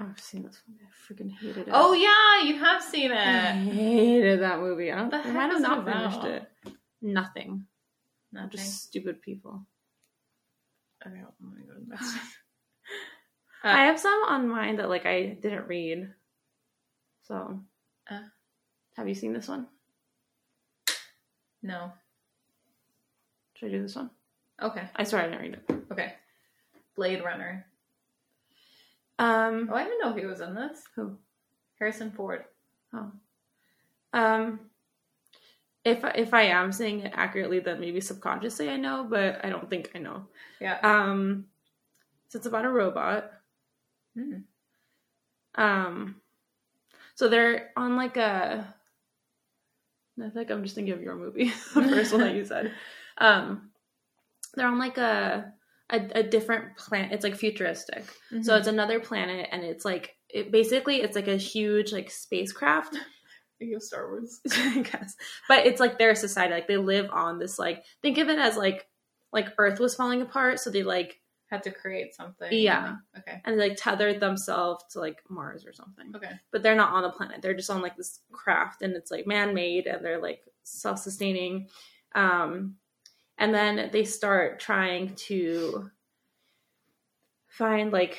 oh, 0.00 0.06
I've 0.10 0.18
seen 0.18 0.42
this 0.42 0.60
one. 0.66 0.78
I 0.82 0.88
freaking 1.12 1.30
hated 1.30 1.68
it. 1.68 1.72
oh 1.72 1.92
yeah 1.92 2.48
you 2.48 2.58
have 2.58 2.82
seen 2.82 3.12
I 3.12 3.52
it 3.52 3.72
hated 3.72 4.40
that 4.40 4.58
movie. 4.60 4.90
I 4.90 4.96
don't. 4.96 5.10
The 5.10 5.18
I 5.18 5.20
heck 5.22 5.34
might 5.34 5.46
have 5.52 5.56
is 5.56 5.60
it 5.60 5.68
not 5.68 5.78
about? 5.80 6.22
finished 6.22 6.24
it. 6.66 6.72
Nothing. 7.02 7.66
Nothing. 8.32 8.50
Just 8.50 8.82
stupid 8.84 9.22
people. 9.22 9.64
okay, 11.06 11.16
I'm 11.20 11.48
gonna 11.50 11.64
go 11.66 11.74
to 11.74 11.80
the 11.80 11.86
next 11.90 12.12
one. 12.16 12.20
I 13.64 13.84
have 13.86 13.98
some 13.98 14.22
on 14.28 14.48
mine 14.48 14.76
that 14.76 14.88
like 14.88 15.06
I 15.06 15.38
didn't 15.40 15.66
read. 15.68 16.12
So, 17.22 17.60
Uh. 18.10 18.20
have 18.96 19.08
you 19.08 19.14
seen 19.14 19.32
this 19.32 19.48
one? 19.48 19.66
no 21.62 21.90
Should 23.54 23.68
I 23.68 23.72
do 23.72 23.82
this 23.82 23.96
one? 23.96 24.10
okay 24.62 24.88
I 24.94 25.04
swear 25.04 25.22
I 25.22 25.26
didn't 25.28 25.40
read 25.40 25.54
it. 25.54 25.76
okay 25.90 26.14
blade 26.94 27.24
runner 27.24 27.64
Um, 29.18 29.68
oh 29.72 29.74
i 29.74 29.84
didn't 29.84 30.00
know 30.04 30.12
he 30.14 30.26
was 30.26 30.40
in 30.42 30.54
this 30.54 30.82
who? 30.94 31.16
harrison 31.78 32.10
ford 32.12 32.44
Oh. 32.92 33.10
Um, 34.12 34.60
if 35.84 36.04
if 36.14 36.32
I 36.34 36.42
am 36.42 36.70
saying 36.70 37.00
it 37.00 37.12
accurately, 37.16 37.58
then 37.58 37.80
maybe 37.80 38.00
subconsciously 38.00 38.68
I 38.70 38.76
know, 38.76 39.04
but 39.08 39.44
I 39.44 39.48
don't 39.50 39.68
think 39.68 39.90
I 39.96 39.98
know. 39.98 40.28
yeah 40.60 40.78
Um, 40.84 41.46
so 42.28 42.36
it's 42.38 42.46
about 42.46 42.64
a 42.66 42.70
robot. 42.70 43.32
Hmm. 44.14 44.38
Um, 45.56 46.16
so 47.14 47.28
they're 47.28 47.70
on 47.76 47.96
like 47.96 48.16
a. 48.16 48.74
I 50.22 50.28
think 50.30 50.50
I'm 50.50 50.62
just 50.62 50.74
thinking 50.76 50.94
of 50.94 51.02
your 51.02 51.16
movie, 51.16 51.46
the 51.74 51.82
first 51.88 52.12
one 52.12 52.20
that 52.22 52.34
you 52.34 52.44
said. 52.44 52.72
Um, 53.18 53.70
they're 54.54 54.68
on 54.68 54.78
like 54.78 54.98
a 54.98 55.52
a, 55.90 56.00
a 56.16 56.22
different 56.22 56.76
planet. 56.76 57.12
It's 57.12 57.24
like 57.24 57.36
futuristic. 57.36 58.04
So 58.42 58.52
Mhm. 58.52 58.58
it's 58.58 58.68
another 58.68 59.00
planet, 59.00 59.48
and 59.52 59.62
it's 59.64 59.84
like 59.84 60.16
it 60.28 60.50
basically 60.52 61.00
it's 61.02 61.16
like 61.16 61.28
a 61.28 61.36
huge 61.36 61.92
like 61.92 62.10
spacecraft. 62.10 62.96
Think 63.60 63.74
of 63.76 63.82
Star 63.82 64.08
Wars. 64.10 64.40
I 64.52 64.80
guess, 64.82 65.14
but 65.48 65.66
it's 65.66 65.78
like 65.80 65.98
their 65.98 66.14
society. 66.16 66.54
Like 66.54 66.66
they 66.68 66.76
live 66.76 67.08
on 67.12 67.38
this 67.38 67.58
like 67.58 67.84
think 68.02 68.18
of 68.18 68.28
it 68.28 68.38
as 68.38 68.56
like 68.56 68.86
like 69.32 69.48
Earth 69.58 69.78
was 69.80 69.94
falling 69.94 70.22
apart, 70.22 70.60
so 70.60 70.70
they 70.70 70.82
like 70.84 71.20
Had 71.54 71.62
to 71.64 71.70
create 71.70 72.14
something. 72.14 72.48
Yeah. 72.52 72.96
Okay. 73.18 73.40
and 73.44 73.58
they 73.58 73.68
like 73.68 73.76
tethered 73.78 74.20
themselves 74.20 74.84
to 74.92 75.00
like 75.00 75.22
Mars 75.28 75.64
or 75.66 75.72
something. 75.72 76.12
Okay. 76.16 76.32
But 76.50 76.62
they're 76.62 76.74
not 76.76 76.92
on 76.92 77.02
the 77.02 77.10
planet. 77.10 77.40
They're 77.42 77.54
just 77.54 77.70
on 77.70 77.80
like 77.82 77.96
this 77.96 78.20
craft, 78.32 78.82
and 78.82 78.94
it's 78.94 79.10
like 79.10 79.26
man 79.26 79.54
made, 79.54 79.86
and 79.86 80.04
they're 80.04 80.20
like 80.20 80.42
self 80.62 80.98
sustaining. 80.98 81.68
Um, 82.14 82.76
and 83.38 83.52
then 83.54 83.90
they 83.92 84.04
start 84.04 84.60
trying 84.60 85.14
to 85.28 85.90
find 87.48 87.92
like 87.92 88.18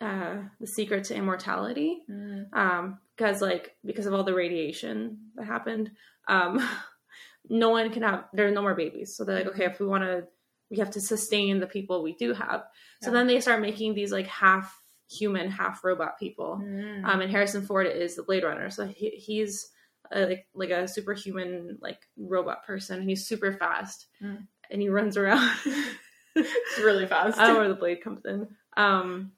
uh, 0.00 0.36
the 0.60 0.66
secret 0.66 1.04
to 1.04 1.14
immortality 1.14 2.02
Mm. 2.10 2.52
um 2.52 2.98
because 3.16 3.40
like 3.40 3.76
because 3.84 4.06
of 4.06 4.14
all 4.14 4.24
the 4.24 4.34
radiation 4.34 5.18
that 5.36 5.46
happened 5.46 5.90
um 6.28 6.58
no 7.48 7.70
one 7.70 7.90
can 7.90 8.02
have 8.02 8.24
there 8.32 8.48
are 8.48 8.50
no 8.50 8.62
more 8.62 8.74
babies 8.74 9.14
so 9.14 9.24
they're 9.24 9.36
like 9.36 9.46
okay 9.46 9.66
if 9.66 9.78
we 9.80 9.86
want 9.86 10.02
to 10.02 10.24
we 10.72 10.78
have 10.78 10.90
to 10.90 11.00
sustain 11.00 11.60
the 11.60 11.66
people 11.76 12.02
we 12.02 12.14
do 12.14 12.32
have 12.32 12.64
so 13.02 13.10
then 13.12 13.26
they 13.28 13.38
start 13.40 13.60
making 13.60 13.94
these 13.94 14.10
like 14.10 14.26
half 14.26 14.66
human 15.10 15.50
half 15.50 15.84
robot 15.84 16.18
people 16.18 16.58
Mm. 16.62 17.04
um 17.04 17.20
and 17.20 17.30
harrison 17.30 17.62
ford 17.66 17.86
is 17.86 18.16
the 18.16 18.22
blade 18.22 18.42
runner 18.44 18.70
so 18.70 18.86
he, 18.86 19.10
he's 19.10 19.68
uh, 20.14 20.26
like 20.30 20.46
like 20.54 20.70
a 20.70 20.88
superhuman 20.88 21.78
like 21.80 22.00
robot 22.16 22.66
person, 22.66 22.98
and 23.00 23.08
he's 23.08 23.26
super 23.26 23.52
fast, 23.52 24.06
Mm. 24.22 24.46
and 24.70 24.82
he 24.82 24.88
runs 24.90 25.16
around. 25.16 25.48
It's 26.34 26.78
really 26.78 27.06
fast. 27.06 27.38
I 27.38 27.46
don't 27.46 27.54
know 27.54 27.60
where 27.60 27.68
the 27.68 27.74
blade 27.74 28.02
comes 28.02 28.24
in. 28.24 28.48
Um, 28.76 29.32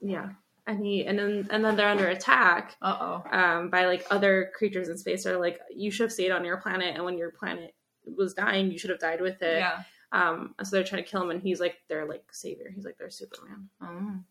yeah, 0.00 0.30
and 0.66 0.84
he 0.84 1.04
and 1.04 1.18
then 1.18 1.48
and 1.50 1.64
then 1.64 1.76
they're 1.76 1.88
under 1.88 2.06
attack 2.08 2.76
Uh 2.80 2.96
oh. 3.00 3.36
um, 3.38 3.70
by 3.70 3.86
like 3.86 4.06
other 4.10 4.50
creatures 4.56 4.88
in 4.88 4.96
space. 4.98 5.24
That 5.24 5.34
are 5.34 5.40
like, 5.40 5.58
you 5.74 5.90
should 5.90 6.04
have 6.04 6.12
stayed 6.12 6.30
on 6.30 6.44
your 6.44 6.56
planet, 6.58 6.94
and 6.94 7.04
when 7.04 7.18
your 7.18 7.30
planet 7.32 7.74
was 8.04 8.34
dying, 8.34 8.70
you 8.70 8.78
should 8.78 8.90
have 8.90 9.00
died 9.00 9.20
with 9.20 9.42
it. 9.42 9.58
Yeah. 9.58 9.82
Um, 10.12 10.54
so 10.62 10.70
they're 10.70 10.84
trying 10.84 11.04
to 11.04 11.08
kill 11.08 11.22
him, 11.22 11.30
and 11.30 11.42
he's 11.42 11.60
like 11.60 11.76
their 11.88 12.06
like 12.06 12.24
savior. 12.32 12.70
He's 12.74 12.84
like 12.84 12.98
their 12.98 13.10
Superman. 13.10 13.68
Mm. 13.82 14.24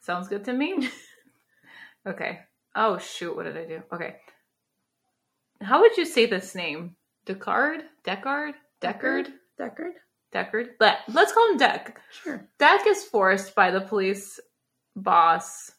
Sounds 0.00 0.28
good 0.28 0.44
to 0.44 0.52
me. 0.52 0.88
okay. 2.06 2.40
Oh 2.74 2.98
shoot, 2.98 3.34
what 3.34 3.44
did 3.44 3.56
I 3.56 3.64
do? 3.64 3.82
Okay. 3.92 4.16
How 5.60 5.80
would 5.80 5.96
you 5.96 6.04
say 6.04 6.26
this 6.26 6.54
name? 6.54 6.94
Deckard? 7.26 7.82
Deckard? 8.04 8.54
Deckard? 8.80 9.28
Deckard. 9.58 9.92
Deckard? 10.32 10.68
Let, 10.78 10.98
let's 11.08 11.32
call 11.32 11.50
him 11.50 11.58
Deck. 11.58 12.00
Sure. 12.22 12.48
Deck 12.58 12.86
is 12.86 13.04
forced 13.04 13.54
by 13.54 13.70
the 13.70 13.80
police 13.80 14.38
boss 14.94 15.72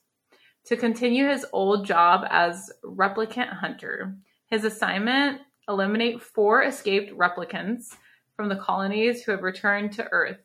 to 0.66 0.76
continue 0.76 1.28
his 1.28 1.46
old 1.54 1.86
job 1.86 2.26
as 2.30 2.72
replicant 2.84 3.54
hunter. 3.54 4.16
His 4.48 4.66
assignment 4.66 5.42
eliminate 5.68 6.22
four 6.22 6.64
escaped 6.64 7.16
replicants 7.18 7.96
from 8.40 8.48
the 8.48 8.56
colonies 8.56 9.22
who 9.22 9.34
have 9.34 9.44
returned 9.44 9.92
to 9.92 10.08
Earth. 10.14 10.38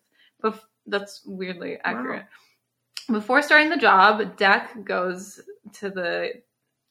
Bef- 0.42 0.58
that's 0.84 1.22
weirdly 1.24 1.78
accurate. 1.84 2.24
Before 3.08 3.40
starting 3.40 3.70
the 3.70 3.76
job, 3.76 4.36
Deck 4.36 4.76
goes 4.82 5.40
to 5.74 5.90
the 5.90 6.30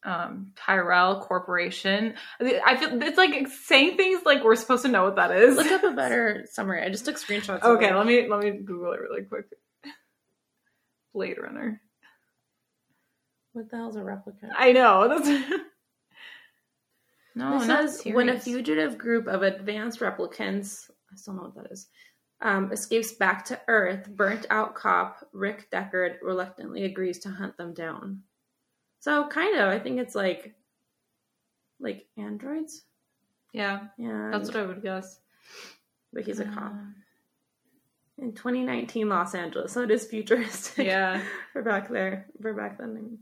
um, 0.06 0.54
Tyrell 0.56 1.20
Corporation. 1.20 2.14
I 2.40 2.78
feel 2.78 3.04
it's 3.04 3.18
like 3.18 3.50
saying 3.50 3.98
things 3.98 4.22
like 4.26 4.46
we're 4.46 4.56
supposed 4.56 4.84
to 4.84 4.88
know 4.88 5.04
what 5.04 5.18
that 5.18 5.32
is. 5.32 5.58
Look 5.58 5.74
up 5.74 5.84
a 5.84 5.92
better 5.92 6.46
summary. 6.50 6.82
I 6.82 6.88
just 6.88 7.04
took 7.04 7.18
screenshots. 7.18 7.64
Okay, 7.64 7.90
it. 7.90 7.96
let 7.96 8.06
me 8.06 8.30
let 8.30 8.40
me 8.40 8.52
Google 8.52 8.94
it 8.94 9.02
really 9.02 9.24
quick. 9.24 9.48
Blade 11.14 11.38
Runner. 11.38 11.82
What 13.52 13.70
the 13.70 13.76
hell's 13.76 13.98
a 13.98 14.00
replicant? 14.00 14.52
I 14.58 14.72
know. 14.72 15.10
That's 15.10 15.28
no, 17.36 17.60
This 17.60 17.68
says 17.68 18.02
when 18.06 18.30
a 18.30 18.40
fugitive 18.40 18.98
group 18.98 19.28
of 19.28 19.44
advanced 19.44 20.00
replicants, 20.00 20.90
I 21.14 21.16
still 21.16 21.34
know 21.36 21.44
what 21.44 21.56
that 21.56 21.72
is, 21.72 21.88
um, 22.42 22.72
escapes 22.72 23.14
back 23.14 23.46
to 23.46 23.60
Earth, 23.68 24.10
burnt 24.10 24.46
out 24.50 24.76
cop 24.76 25.28
Rick 25.32 25.70
Deckard 25.72 26.16
reluctantly 26.22 26.84
agrees 26.84 27.20
to 27.20 27.30
hunt 27.30 27.56
them 27.58 27.74
down. 27.74 28.24
So 29.00 29.28
kind 29.28 29.58
of, 29.58 29.70
I 29.70 29.80
think 29.80 30.00
it's 30.00 30.16
like, 30.16 30.56
like 31.80 32.06
androids. 32.18 32.84
Yeah, 33.54 33.88
Yeah, 33.98 34.30
that's 34.32 34.48
what 34.50 34.58
I 34.58 34.66
would 34.66 34.82
guess. 34.82 35.20
but 36.12 36.24
he's 36.26 36.40
a 36.40 36.46
cop 36.46 36.72
Um, 36.72 36.96
in 38.18 38.34
2019 38.34 39.10
Los 39.10 39.36
Angeles, 39.36 39.72
so 39.72 39.82
it 39.82 39.92
is 39.92 40.06
futuristic. 40.08 40.86
Yeah. 40.88 41.22
we're 41.56 41.62
back 41.64 41.90
there. 41.90 42.28
We're 42.40 42.54
back 42.54 42.78
then. 42.78 42.90
I 42.90 42.94
mean. 42.94 43.20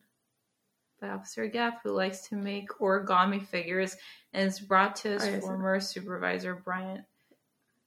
By 1.02 1.10
Officer 1.10 1.48
Gaff, 1.48 1.82
who 1.84 1.92
likes 1.94 2.28
to 2.30 2.36
make 2.36 2.70
origami 2.80 3.44
figures, 3.44 3.98
and 4.34 4.48
is 4.48 4.60
brought 4.60 4.98
to 4.98 5.10
his 5.14 5.24
Oh, 5.24 5.40
former 5.40 5.80
supervisor 5.80 6.54
Bryant. 6.54 7.04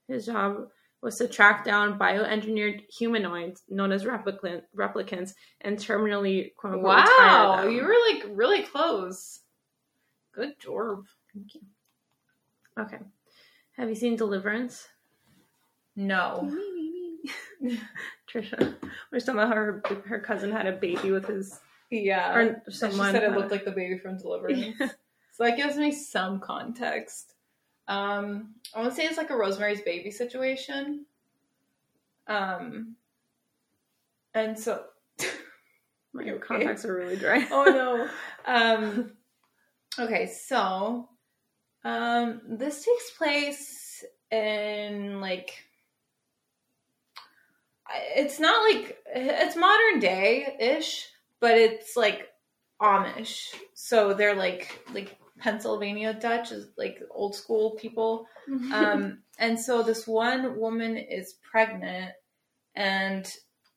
His 0.09 0.27
job 0.27 0.69
was 1.01 1.17
to 1.19 1.29
track 1.29 1.65
down 1.65 1.99
bioengineered 1.99 2.83
humanoids 2.91 3.63
known 3.69 3.93
as 3.93 4.05
replicant, 4.05 4.63
replicants 4.77 5.35
and 5.61 5.77
terminally 5.79 6.55
quote 6.57 6.75
unquote 6.75 7.07
Wow, 7.19 7.61
them. 7.63 7.73
you 7.73 7.83
were 7.83 7.95
like 8.11 8.25
really 8.31 8.63
close. 8.63 9.41
Good 10.33 10.59
job. 10.59 11.05
Thank 11.33 11.55
you. 11.55 11.61
Okay. 12.79 12.99
Have 13.77 13.89
you 13.89 13.95
seen 13.95 14.17
Deliverance? 14.17 14.89
No. 15.97 16.51
Trisha. 18.29 18.75
We're 19.13 19.21
talking 19.21 19.35
about 19.35 19.49
how 19.49 19.55
her, 19.55 19.83
her 20.07 20.21
cousin 20.21 20.51
had 20.51 20.67
a 20.67 20.73
baby 20.73 21.11
with 21.11 21.27
his. 21.27 21.61
Yeah. 21.91 22.35
Or 22.35 22.41
And 22.41 22.57
she 22.69 22.73
someone 22.77 23.13
said 23.13 23.23
it 23.23 23.33
looked 23.33 23.51
like 23.51 23.65
the 23.65 23.71
baby 23.71 23.99
from 23.99 24.19
Deliverance. 24.19 24.77
So 25.37 25.43
that 25.43 25.57
gives 25.57 25.77
me 25.77 25.91
some 25.91 26.39
context. 26.39 27.34
Um, 27.89 28.55
I 28.75 28.81
want 28.81 28.91
to 28.93 28.97
say 28.97 29.05
it's 29.05 29.19
like 29.19 29.31
a 29.31 29.37
Rosemary's 29.37 29.83
Baby 29.83 30.11
situation. 30.11 31.07
Um, 32.27 32.97
and 34.35 34.59
so, 34.59 34.85
My 36.13 36.23
okay? 36.23 36.39
contacts 36.39 36.85
are 36.85 36.95
really 36.95 37.17
dry. 37.17 37.47
oh 37.51 37.65
no. 37.65 38.09
Um, 38.47 39.13
okay, 39.99 40.27
so 40.27 41.09
um, 41.83 42.43
this 42.47 42.85
takes 42.85 43.11
place 43.17 44.05
in 44.31 45.21
like 45.21 45.65
it's 48.17 48.41
not 48.41 48.63
like 48.71 48.99
it's 49.07 49.57
modern 49.57 50.01
day 50.01 50.57
ish, 50.61 51.09
but 51.41 51.57
it's 51.57 51.97
like 51.97 52.29
Amish. 52.81 53.55
So 53.75 54.15
they're 54.15 54.35
like 54.35 54.87
like 54.93 55.17
Pennsylvania 55.39 56.15
Dutch 56.15 56.53
is 56.53 56.69
like 56.77 57.01
old 57.11 57.35
school 57.35 57.73
people. 57.73 58.27
Um, 58.73 59.19
and 59.39 59.59
so 59.59 59.83
this 59.83 60.07
one 60.07 60.59
woman 60.59 60.97
is 60.97 61.35
pregnant 61.43 62.13
and 62.75 63.31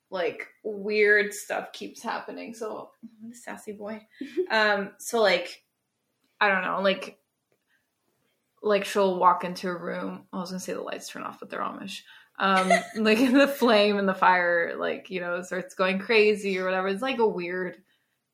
like 0.10 0.48
weird 0.63 1.34
stuff 1.34 1.72
keeps 1.74 2.02
happening. 2.02 2.54
So 2.54 2.91
sassy 3.34 3.74
boy. 3.74 4.06
Um, 4.52 4.91
so 5.00 5.22
like 5.22 5.63
I 6.39 6.50
don't 6.50 6.63
know, 6.63 6.82
like 6.82 7.20
like 8.62 8.86
she'll 8.86 9.20
walk 9.20 9.43
into 9.43 9.70
a 9.70 9.78
room. 9.78 10.26
I 10.32 10.38
was 10.38 10.52
gonna 10.52 10.60
say 10.60 10.74
the 10.74 10.82
lights 10.82 11.10
turn 11.10 11.24
off, 11.24 11.39
but 11.39 11.50
they're 11.50 11.60
Amish. 11.60 12.02
Um, 12.39 12.70
like 12.98 13.17
the 13.17 13.48
flame 13.48 13.98
and 13.98 14.08
the 14.08 14.13
fire, 14.13 14.76
like 14.78 15.10
you 15.10 15.20
know, 15.20 15.41
starts 15.41 15.76
going 15.76 16.00
crazy 16.00 16.58
or 16.60 16.65
whatever. 16.65 16.88
It's 16.88 17.02
like 17.02 17.20
a 17.20 17.28
weird 17.28 17.78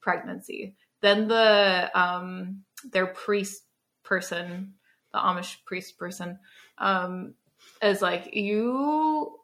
pregnancy. 0.02 0.76
Then 1.02 1.28
the 1.28 1.90
um 1.96 2.64
their 2.92 3.08
priest 3.08 3.64
person, 4.04 4.74
the 5.12 5.20
Amish 5.20 5.64
priest 5.66 5.98
person, 5.98 6.40
um, 6.78 7.34
is 7.82 8.02
like 8.02 8.36
you 8.36 9.38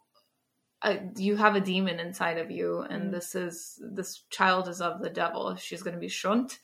uh, 0.82 0.96
you 1.18 1.36
have 1.36 1.56
a 1.56 1.62
demon 1.62 2.00
inside 2.00 2.38
of 2.38 2.50
you 2.50 2.82
and 2.90 3.10
Mm. 3.10 3.12
this 3.12 3.36
is 3.36 3.82
this 3.82 4.24
child 4.30 4.68
is 4.70 4.82
of 4.82 5.02
the 5.02 5.10
devil. 5.10 5.56
She's 5.56 5.84
going 5.84 5.96
to 5.96 6.00
be 6.00 6.08
shunt. 6.08 6.60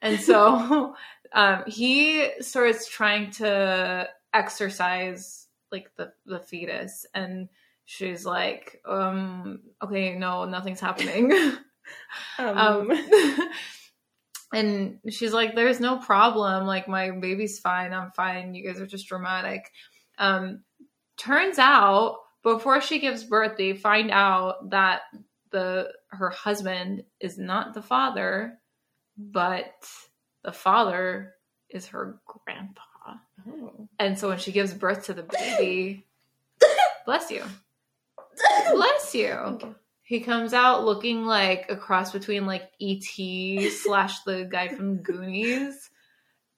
And 0.00 0.20
so 0.20 0.96
um, 1.32 1.62
he 1.66 2.30
starts 2.40 2.88
trying 2.88 3.30
to 3.32 4.08
exercise 4.34 5.46
like 5.70 5.94
the 5.96 6.12
the 6.26 6.40
fetus 6.40 7.06
and 7.14 7.48
she's 7.84 8.24
like 8.26 8.80
um 8.86 9.60
okay 9.82 10.16
no 10.16 10.44
nothing's 10.44 10.80
happening. 10.80 11.32
Um, 12.38 12.58
um, 12.58 12.90
and 14.52 14.98
she's 15.10 15.32
like, 15.32 15.54
"There's 15.54 15.80
no 15.80 15.98
problem. 15.98 16.66
Like 16.66 16.88
my 16.88 17.10
baby's 17.10 17.58
fine. 17.58 17.92
I'm 17.92 18.10
fine. 18.12 18.54
You 18.54 18.66
guys 18.66 18.80
are 18.80 18.86
just 18.86 19.08
dramatic." 19.08 19.70
Um, 20.18 20.62
turns 21.16 21.58
out, 21.58 22.18
before 22.42 22.80
she 22.80 22.98
gives 22.98 23.24
birth, 23.24 23.56
they 23.56 23.72
find 23.74 24.10
out 24.10 24.70
that 24.70 25.02
the 25.50 25.92
her 26.08 26.30
husband 26.30 27.04
is 27.20 27.38
not 27.38 27.74
the 27.74 27.82
father, 27.82 28.58
but 29.16 29.72
the 30.42 30.52
father 30.52 31.34
is 31.70 31.86
her 31.86 32.20
grandpa. 32.26 32.82
oh. 33.48 33.88
And 33.98 34.18
so 34.18 34.28
when 34.28 34.38
she 34.38 34.52
gives 34.52 34.74
birth 34.74 35.06
to 35.06 35.14
the 35.14 35.22
baby, 35.22 36.06
bless 37.06 37.30
you, 37.30 37.44
bless 38.72 39.14
you. 39.14 39.30
Okay. 39.30 39.68
He 40.12 40.20
comes 40.20 40.52
out 40.52 40.84
looking 40.84 41.24
like 41.24 41.70
a 41.70 41.76
cross 41.76 42.12
between 42.12 42.44
like 42.44 42.70
E.T. 42.78 43.70
slash 43.70 44.22
the 44.24 44.44
guy 44.44 44.68
from 44.68 44.96
Goonies. 45.02 45.88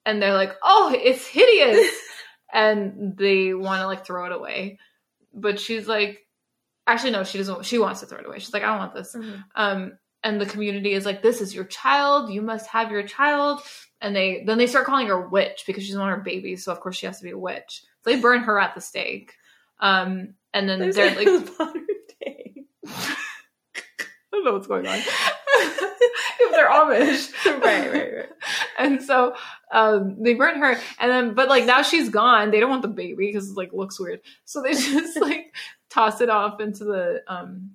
And 0.04 0.20
they're 0.20 0.34
like, 0.34 0.56
oh, 0.60 0.92
it's 0.92 1.24
hideous. 1.24 1.88
and 2.52 3.16
they 3.16 3.54
want 3.54 3.80
to 3.80 3.86
like 3.86 4.04
throw 4.04 4.26
it 4.26 4.32
away. 4.32 4.80
But 5.32 5.60
she's 5.60 5.86
like, 5.86 6.26
actually, 6.84 7.12
no, 7.12 7.22
she 7.22 7.38
doesn't. 7.38 7.64
She 7.64 7.78
wants 7.78 8.00
to 8.00 8.06
throw 8.06 8.18
it 8.18 8.26
away. 8.26 8.40
She's 8.40 8.52
like, 8.52 8.64
I 8.64 8.70
don't 8.70 8.78
want 8.78 8.94
this. 8.96 9.14
Mhm. 9.14 9.44
Um, 9.54 9.98
and 10.24 10.40
the 10.40 10.46
community 10.46 10.92
is 10.92 11.06
like, 11.06 11.22
this 11.22 11.40
is 11.40 11.54
your 11.54 11.66
child. 11.66 12.32
You 12.32 12.42
must 12.42 12.66
have 12.70 12.90
your 12.90 13.04
child. 13.04 13.60
And 14.00 14.16
they 14.16 14.42
then 14.44 14.58
they 14.58 14.66
start 14.66 14.86
calling 14.86 15.06
her 15.06 15.28
witch 15.28 15.62
because 15.64 15.84
she's 15.84 15.96
one 15.96 16.10
of 16.10 16.18
her 16.18 16.24
babies. 16.24 16.64
So 16.64 16.72
of 16.72 16.80
course 16.80 16.96
she 16.96 17.06
has 17.06 17.18
to 17.18 17.24
be 17.24 17.30
a 17.30 17.38
witch. 17.38 17.84
So 18.02 18.10
they 18.10 18.20
burn 18.20 18.40
her 18.40 18.58
at 18.58 18.74
the 18.74 18.80
stake. 18.80 19.32
Um, 19.78 20.34
and 20.52 20.68
then 20.68 20.80
There's 20.80 20.96
they're 20.96 21.14
like, 21.14 21.28
like 21.28 21.56
modern 21.56 21.86
day. 22.20 22.64
I 24.33 24.33
don't 24.44 24.52
know 24.52 24.56
what's 24.56 24.66
going 24.66 24.86
on. 24.86 24.98
if 24.98 26.50
they're 26.52 26.68
Amish. 26.70 27.32
right, 27.62 27.92
right, 27.92 28.14
right. 28.16 28.28
And 28.78 29.02
so 29.02 29.34
um, 29.72 30.22
they 30.22 30.34
burn 30.34 30.58
her, 30.60 30.78
and 30.98 31.10
then 31.10 31.34
but 31.34 31.48
like 31.48 31.64
now 31.64 31.82
she's 31.82 32.08
gone. 32.08 32.50
They 32.50 32.60
don't 32.60 32.70
want 32.70 32.82
the 32.82 32.88
baby 32.88 33.26
because 33.26 33.50
it 33.50 33.56
like 33.56 33.72
looks 33.72 33.98
weird, 33.98 34.20
so 34.44 34.62
they 34.62 34.72
just 34.74 35.20
like 35.20 35.54
toss 35.90 36.20
it 36.20 36.30
off 36.30 36.60
into 36.60 36.84
the 36.84 37.22
um, 37.26 37.72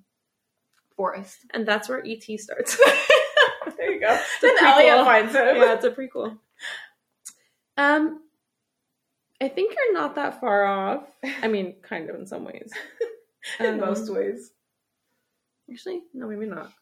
forest. 0.96 1.38
And 1.52 1.66
that's 1.66 1.88
where 1.88 2.02
ET 2.06 2.22
starts. 2.40 2.76
there 3.76 3.90
you 3.92 4.00
go. 4.00 4.18
Then 4.42 4.56
Elliot 4.64 4.88
Elliot 4.90 5.06
finds 5.06 5.34
him. 5.34 5.56
yeah, 5.56 5.74
it's 5.74 5.84
a 5.84 5.90
prequel. 5.90 6.38
Um, 7.76 8.20
I 9.40 9.48
think 9.48 9.74
you're 9.74 9.94
not 9.94 10.16
that 10.16 10.40
far 10.40 10.66
off. 10.66 11.04
I 11.42 11.48
mean, 11.48 11.76
kind 11.82 12.10
of 12.10 12.16
in 12.16 12.26
some 12.26 12.44
ways. 12.44 12.70
In 13.58 13.66
Um, 13.74 13.80
most 13.80 14.12
ways. 14.12 14.50
Actually, 15.70 16.02
no, 16.12 16.26
maybe 16.26 16.46
not. 16.46 16.72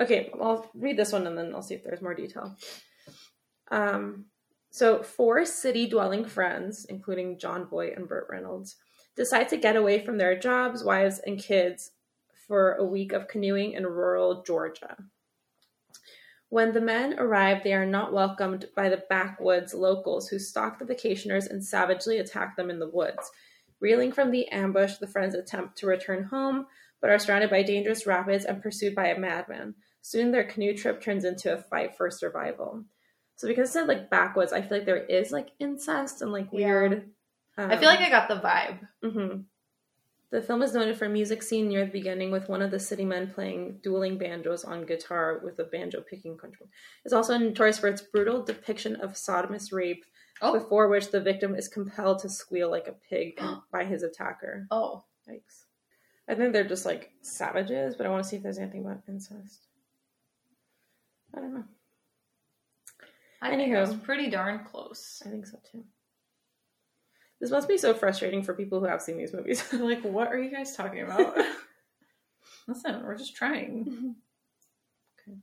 Okay, 0.00 0.30
I'll 0.40 0.70
read 0.74 0.96
this 0.96 1.12
one 1.12 1.26
and 1.26 1.36
then 1.36 1.54
I'll 1.54 1.62
see 1.62 1.74
if 1.74 1.84
there's 1.84 2.02
more 2.02 2.14
detail. 2.14 2.56
Um, 3.70 4.26
so, 4.70 5.02
four 5.02 5.44
city 5.44 5.86
dwelling 5.86 6.24
friends, 6.24 6.86
including 6.86 7.38
John 7.38 7.66
Boy 7.66 7.92
and 7.94 8.08
Burt 8.08 8.26
Reynolds, 8.30 8.76
decide 9.16 9.48
to 9.50 9.56
get 9.58 9.76
away 9.76 10.04
from 10.04 10.16
their 10.16 10.38
jobs, 10.38 10.82
wives, 10.82 11.20
and 11.26 11.38
kids 11.38 11.90
for 12.46 12.74
a 12.74 12.84
week 12.84 13.12
of 13.12 13.28
canoeing 13.28 13.72
in 13.72 13.86
rural 13.86 14.42
Georgia. 14.42 14.96
When 16.48 16.72
the 16.72 16.80
men 16.80 17.18
arrive, 17.18 17.62
they 17.62 17.72
are 17.72 17.86
not 17.86 18.12
welcomed 18.12 18.66
by 18.76 18.88
the 18.88 19.04
backwoods 19.08 19.72
locals 19.72 20.28
who 20.28 20.38
stalk 20.38 20.78
the 20.78 20.84
vacationers 20.84 21.48
and 21.48 21.64
savagely 21.64 22.18
attack 22.18 22.56
them 22.56 22.68
in 22.68 22.78
the 22.78 22.90
woods. 22.90 23.30
Reeling 23.80 24.12
from 24.12 24.30
the 24.30 24.46
ambush, 24.48 24.96
the 24.96 25.06
friends 25.06 25.34
attempt 25.34 25.76
to 25.78 25.86
return 25.86 26.24
home, 26.24 26.66
but 27.02 27.10
are 27.10 27.18
surrounded 27.18 27.50
by 27.50 27.62
dangerous 27.62 28.06
rapids 28.06 28.46
and 28.46 28.62
pursued 28.62 28.94
by 28.94 29.08
a 29.08 29.18
madman. 29.18 29.74
Soon 30.00 30.30
their 30.30 30.44
canoe 30.44 30.74
trip 30.74 31.02
turns 31.02 31.24
into 31.24 31.52
a 31.52 31.58
fight 31.58 31.94
for 31.96 32.10
survival. 32.10 32.84
So 33.36 33.46
because 33.48 33.68
it 33.68 33.72
said 33.72 33.88
like 33.88 34.08
backwoods, 34.08 34.52
I 34.54 34.62
feel 34.62 34.78
like 34.78 34.86
there 34.86 35.04
is 35.04 35.30
like 35.32 35.48
incest 35.58 36.22
and 36.22 36.32
like 36.32 36.50
weird. 36.52 36.92
Yeah. 37.58 37.66
weird. 37.66 37.72
I 37.72 37.76
feel 37.76 37.88
like 37.90 38.00
I 38.00 38.08
got 38.08 38.28
the 38.28 38.36
vibe. 38.36 38.78
hmm 39.02 39.40
The 40.30 40.40
film 40.42 40.62
is 40.62 40.72
noted 40.74 40.96
for 40.96 41.04
a 41.04 41.10
music 41.10 41.42
scene 41.42 41.68
near 41.68 41.84
the 41.84 41.90
beginning 41.92 42.30
with 42.30 42.48
one 42.48 42.62
of 42.62 42.70
the 42.70 42.78
city 42.80 43.04
men 43.04 43.30
playing 43.30 43.80
dueling 43.82 44.16
banjos 44.16 44.64
on 44.64 44.86
guitar 44.86 45.40
with 45.44 45.58
a 45.58 45.64
banjo 45.64 46.00
picking 46.00 46.38
control. 46.38 46.68
It's 47.04 47.12
also 47.12 47.36
notorious 47.36 47.78
for 47.78 47.88
its 47.88 48.00
brutal 48.02 48.42
depiction 48.44 48.96
of 48.96 49.12
sodomist 49.12 49.72
rape, 49.72 50.04
Oh. 50.40 50.54
before 50.58 50.88
which 50.88 51.10
the 51.12 51.20
victim 51.20 51.54
is 51.54 51.68
compelled 51.68 52.18
to 52.20 52.28
squeal 52.28 52.68
like 52.70 52.88
a 52.88 52.96
pig 53.08 53.38
by 53.72 53.84
his 53.84 54.02
attacker. 54.02 54.66
Oh. 54.70 55.04
Yikes. 55.28 55.64
I 56.32 56.34
think 56.34 56.54
they're 56.54 56.64
just 56.64 56.86
like 56.86 57.12
savages, 57.20 57.94
but 57.94 58.06
I 58.06 58.08
want 58.08 58.22
to 58.24 58.28
see 58.28 58.36
if 58.36 58.42
there's 58.42 58.56
anything 58.58 58.80
about 58.80 59.02
incest. 59.06 59.66
I 61.36 61.40
don't 61.40 61.52
know. 61.54 61.64
I 63.42 63.50
think 63.50 63.60
it 63.60 63.68
Anywho. 63.70 63.80
was 63.80 63.94
pretty 63.96 64.30
darn 64.30 64.64
close. 64.64 65.22
I 65.26 65.28
think 65.28 65.46
so 65.46 65.58
too. 65.70 65.84
This 67.38 67.50
must 67.50 67.68
be 67.68 67.76
so 67.76 67.92
frustrating 67.92 68.42
for 68.42 68.54
people 68.54 68.80
who 68.80 68.86
have 68.86 69.02
seen 69.02 69.18
these 69.18 69.34
movies. 69.34 69.62
like, 69.72 70.02
what 70.02 70.28
are 70.28 70.38
you 70.38 70.50
guys 70.50 70.74
talking 70.74 71.02
about? 71.02 71.36
Listen, 72.66 73.02
we're 73.04 73.18
just 73.18 73.36
trying. 73.36 74.14
Okay. 75.28 75.36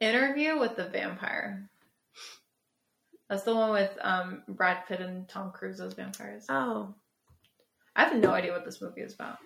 Interview 0.00 0.58
with 0.58 0.74
the 0.74 0.88
Vampire. 0.88 1.68
That's 3.28 3.44
the 3.44 3.54
one 3.54 3.70
with 3.70 3.96
um, 4.00 4.42
Brad 4.48 4.86
Pitt 4.88 5.00
and 5.00 5.28
Tom 5.28 5.52
Cruise 5.52 5.80
as 5.80 5.94
vampires. 5.94 6.46
oh, 6.48 6.94
I 7.94 8.04
have 8.04 8.16
no 8.16 8.30
idea 8.30 8.52
what 8.52 8.64
this 8.64 8.80
movie 8.80 9.02
is 9.02 9.14
about. 9.14 9.38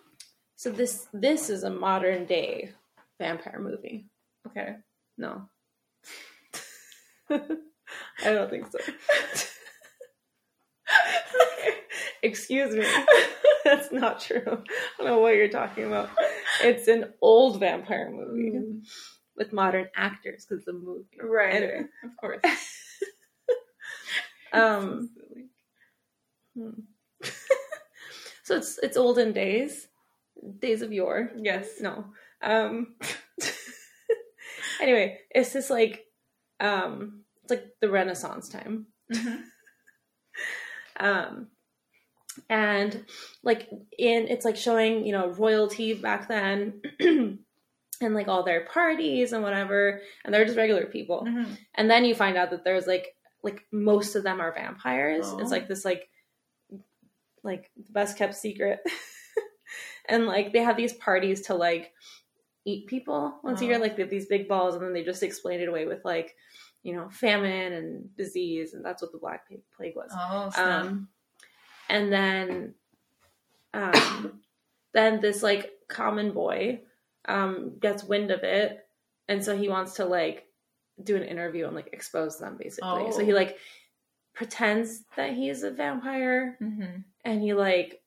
So 0.56 0.70
this 0.70 1.06
this 1.12 1.50
is 1.50 1.62
a 1.62 1.70
modern 1.70 2.24
day 2.26 2.72
vampire 3.20 3.60
movie. 3.60 4.06
Okay. 4.48 4.76
No, 5.18 5.48
I 7.30 7.38
don't 8.24 8.50
think 8.50 8.66
so. 8.70 8.78
Excuse 12.22 12.74
me, 12.74 12.86
that's 13.64 13.92
not 13.92 14.20
true. 14.20 14.42
I 14.46 14.98
don't 14.98 15.06
know 15.06 15.18
what 15.18 15.36
you're 15.36 15.48
talking 15.48 15.84
about. 15.84 16.10
It's 16.62 16.88
an 16.88 17.12
old 17.20 17.60
vampire 17.60 18.10
movie 18.10 18.80
with 19.36 19.52
modern 19.52 19.88
actors 19.94 20.44
because 20.44 20.60
it's 20.60 20.68
a 20.68 20.72
movie. 20.72 21.04
Right. 21.22 21.54
Anyway, 21.54 21.84
Of 22.04 22.16
course. 22.18 22.40
um, 24.52 25.10
hmm. 26.56 26.70
so 28.44 28.56
it's 28.56 28.78
it's 28.82 28.96
olden 28.96 29.32
days, 29.32 29.88
days 30.58 30.82
of 30.82 30.92
yore. 30.92 31.30
yes. 31.36 31.80
No. 31.80 32.06
Um 32.42 32.96
anyway, 34.80 35.18
it's 35.30 35.52
just 35.52 35.70
like 35.70 36.04
um 36.60 37.22
it's 37.42 37.50
like 37.50 37.66
the 37.80 37.90
Renaissance 37.90 38.48
time. 38.48 38.86
Mhm. 39.12 39.42
Um 40.98 41.48
and 42.48 43.04
like 43.42 43.68
in 43.98 44.28
it's 44.28 44.44
like 44.44 44.56
showing, 44.56 45.04
you 45.06 45.12
know, 45.12 45.28
royalty 45.28 45.92
back 45.94 46.28
then 46.28 46.80
and 47.00 47.38
like 48.00 48.28
all 48.28 48.42
their 48.44 48.64
parties 48.66 49.32
and 49.32 49.42
whatever, 49.42 50.00
and 50.24 50.32
they're 50.32 50.44
just 50.46 50.56
regular 50.56 50.86
people. 50.86 51.24
Mhm. 51.26 51.56
And 51.74 51.90
then 51.90 52.04
you 52.06 52.14
find 52.14 52.36
out 52.38 52.50
that 52.50 52.64
there's 52.64 52.86
like 52.86 53.14
like 53.42 53.64
most 53.72 54.16
of 54.16 54.22
them 54.22 54.40
are 54.40 54.52
vampires. 54.54 55.26
Oh. 55.28 55.38
It's 55.38 55.50
like 55.50 55.68
this 55.68 55.84
like 55.84 56.08
like 57.42 57.70
the 57.76 57.92
best 57.92 58.16
kept 58.16 58.34
secret. 58.34 58.80
and 60.08 60.26
like 60.26 60.52
they 60.52 60.60
have 60.62 60.76
these 60.76 60.92
parties 60.94 61.42
to 61.42 61.54
like 61.54 61.92
eat 62.64 62.86
people 62.86 63.38
once 63.44 63.60
a 63.60 63.64
year. 63.64 63.76
Oh. 63.76 63.80
Like 63.80 63.96
they 63.96 64.02
have 64.02 64.10
these 64.10 64.26
big 64.26 64.48
balls 64.48 64.74
and 64.74 64.82
then 64.84 64.92
they 64.92 65.04
just 65.04 65.22
explain 65.22 65.60
it 65.60 65.68
away 65.68 65.86
with 65.86 66.04
like, 66.04 66.34
you 66.82 66.94
know, 66.94 67.08
famine 67.10 67.72
and 67.72 68.16
disease 68.16 68.74
and 68.74 68.84
that's 68.84 69.02
what 69.02 69.12
the 69.12 69.18
Black 69.18 69.46
Plague- 69.76 69.94
was. 69.96 70.10
Oh. 70.14 70.50
Um, 70.62 71.08
and 71.88 72.12
then, 72.12 72.74
um, 73.74 74.40
then 74.94 75.20
this 75.20 75.42
like 75.42 75.70
common 75.88 76.32
boy 76.32 76.80
um, 77.28 77.78
gets 77.80 78.02
wind 78.04 78.30
of 78.30 78.42
it, 78.42 78.86
and 79.28 79.44
so 79.44 79.56
he 79.56 79.68
wants 79.68 79.94
to 79.94 80.04
like 80.04 80.46
do 81.02 81.14
an 81.16 81.22
interview 81.24 81.66
and 81.66 81.74
like 81.74 81.90
expose 81.92 82.38
them 82.38 82.56
basically. 82.58 83.12
So 83.12 83.24
he 83.24 83.32
Oh. 83.32 83.36
like 83.36 83.58
pretends 84.34 85.02
that 85.16 85.32
he 85.34 85.48
is 85.48 85.62
a 85.62 85.70
vampire, 85.70 86.56
Mhm. 86.60 87.04
and 87.24 87.40
he 87.42 87.52
like 87.54 88.02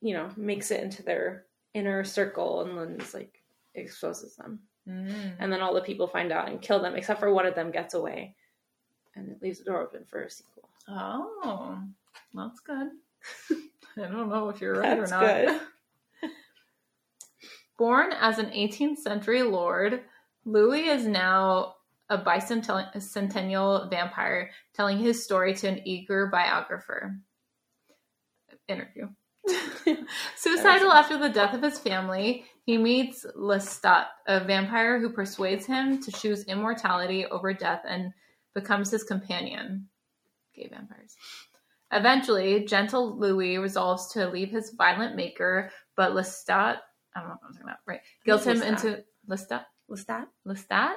you 0.00 0.14
know 0.14 0.28
makes 0.36 0.70
it 0.70 0.82
into 0.82 1.02
their 1.02 1.44
inner 1.74 2.04
circle, 2.04 2.62
and 2.62 2.78
then 2.78 2.98
just 2.98 3.14
like 3.14 3.42
exposes 3.74 4.36
them, 4.36 4.60
Mhm. 4.88 5.36
and 5.38 5.52
then 5.52 5.60
all 5.60 5.74
the 5.74 5.80
people 5.82 6.06
find 6.08 6.32
out 6.32 6.48
and 6.48 6.60
kill 6.62 6.80
them, 6.80 6.94
except 6.96 7.20
for 7.20 7.32
one 7.32 7.46
of 7.46 7.54
them 7.54 7.70
gets 7.70 7.94
away, 7.94 8.34
and 9.14 9.28
it 9.30 9.42
leaves 9.42 9.58
the 9.58 9.64
door 9.64 9.80
open 9.82 10.04
for 10.06 10.22
a 10.22 10.30
sequel. 10.30 10.68
Oh, 10.88 11.82
that's 12.34 12.60
good. 12.60 12.90
I 13.96 14.02
don't 14.08 14.28
know 14.28 14.48
if 14.48 14.60
you're 14.60 14.78
right 14.78 14.98
or 14.98 15.06
not. 15.06 15.20
good. 15.20 15.60
Born 17.76 18.12
as 18.12 18.38
an 18.38 18.50
18th 18.50 18.98
century 18.98 19.42
lord, 19.42 20.02
Louis 20.44 20.86
is 20.88 21.06
now 21.06 21.76
a 22.08 22.16
bicentennial 22.18 23.90
vampire 23.90 24.50
telling 24.74 24.98
his 24.98 25.22
story 25.22 25.54
to 25.54 25.68
an 25.68 25.86
eager 25.86 26.26
biographer. 26.26 27.16
Interview. 28.66 29.08
Suicidal 30.36 30.92
after 30.92 31.18
the 31.18 31.28
death 31.28 31.54
of 31.54 31.62
his 31.62 31.78
family, 31.78 32.44
he 32.64 32.76
meets 32.76 33.24
Lestat, 33.36 34.06
a 34.26 34.44
vampire 34.44 35.00
who 35.00 35.10
persuades 35.10 35.66
him 35.66 36.02
to 36.02 36.12
choose 36.12 36.44
immortality 36.44 37.26
over 37.26 37.52
death 37.54 37.82
and 37.88 38.12
becomes 38.54 38.90
his 38.90 39.04
companion. 39.04 39.88
Gay 40.54 40.68
vampires. 40.70 41.16
Eventually, 41.92 42.64
gentle 42.66 43.18
Louis 43.18 43.56
resolves 43.56 44.12
to 44.12 44.28
leave 44.28 44.50
his 44.50 44.70
violent 44.76 45.16
maker, 45.16 45.70
but 45.96 46.12
Lestat, 46.12 46.78
I 47.16 47.20
don't 47.20 47.28
know 47.28 47.34
if 47.36 47.46
I'm 47.46 47.54
saying 47.54 47.66
that 47.66 47.78
right, 47.86 48.00
guilts 48.26 48.44
him 48.44 48.60
Lestat? 48.60 48.68
into 48.68 49.04
Lestat? 49.28 49.64
That? 50.06 50.28
Lestat? 50.46 50.94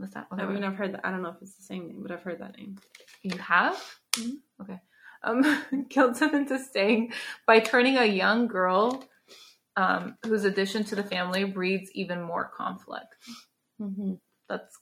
Lestat? 0.00 0.26
I 0.32 0.46
mean, 0.46 0.64
I've 0.64 0.74
heard 0.74 0.94
that. 0.94 1.06
I 1.06 1.10
don't 1.10 1.22
know 1.22 1.30
if 1.30 1.40
it's 1.40 1.54
the 1.54 1.62
same 1.62 1.86
name, 1.86 2.02
but 2.02 2.10
I've 2.10 2.22
heard 2.22 2.40
that 2.40 2.56
name. 2.56 2.76
You 3.22 3.38
have? 3.38 3.80
Mhm. 4.14 4.38
Okay. 4.60 4.80
Um, 5.26 5.86
guilts 5.88 6.20
him 6.22 6.34
into 6.34 6.58
staying 6.58 7.12
by 7.46 7.60
turning 7.60 7.98
a 7.98 8.04
young 8.04 8.46
girl 8.46 9.04
um, 9.76 10.16
whose 10.24 10.44
addition 10.44 10.84
to 10.84 10.94
the 10.94 11.02
family 11.02 11.44
breeds 11.44 11.90
even 11.92 12.22
more 12.22 12.50
conflict. 12.56 13.14
Mm-hmm. 13.80 14.14
That's 14.48 14.78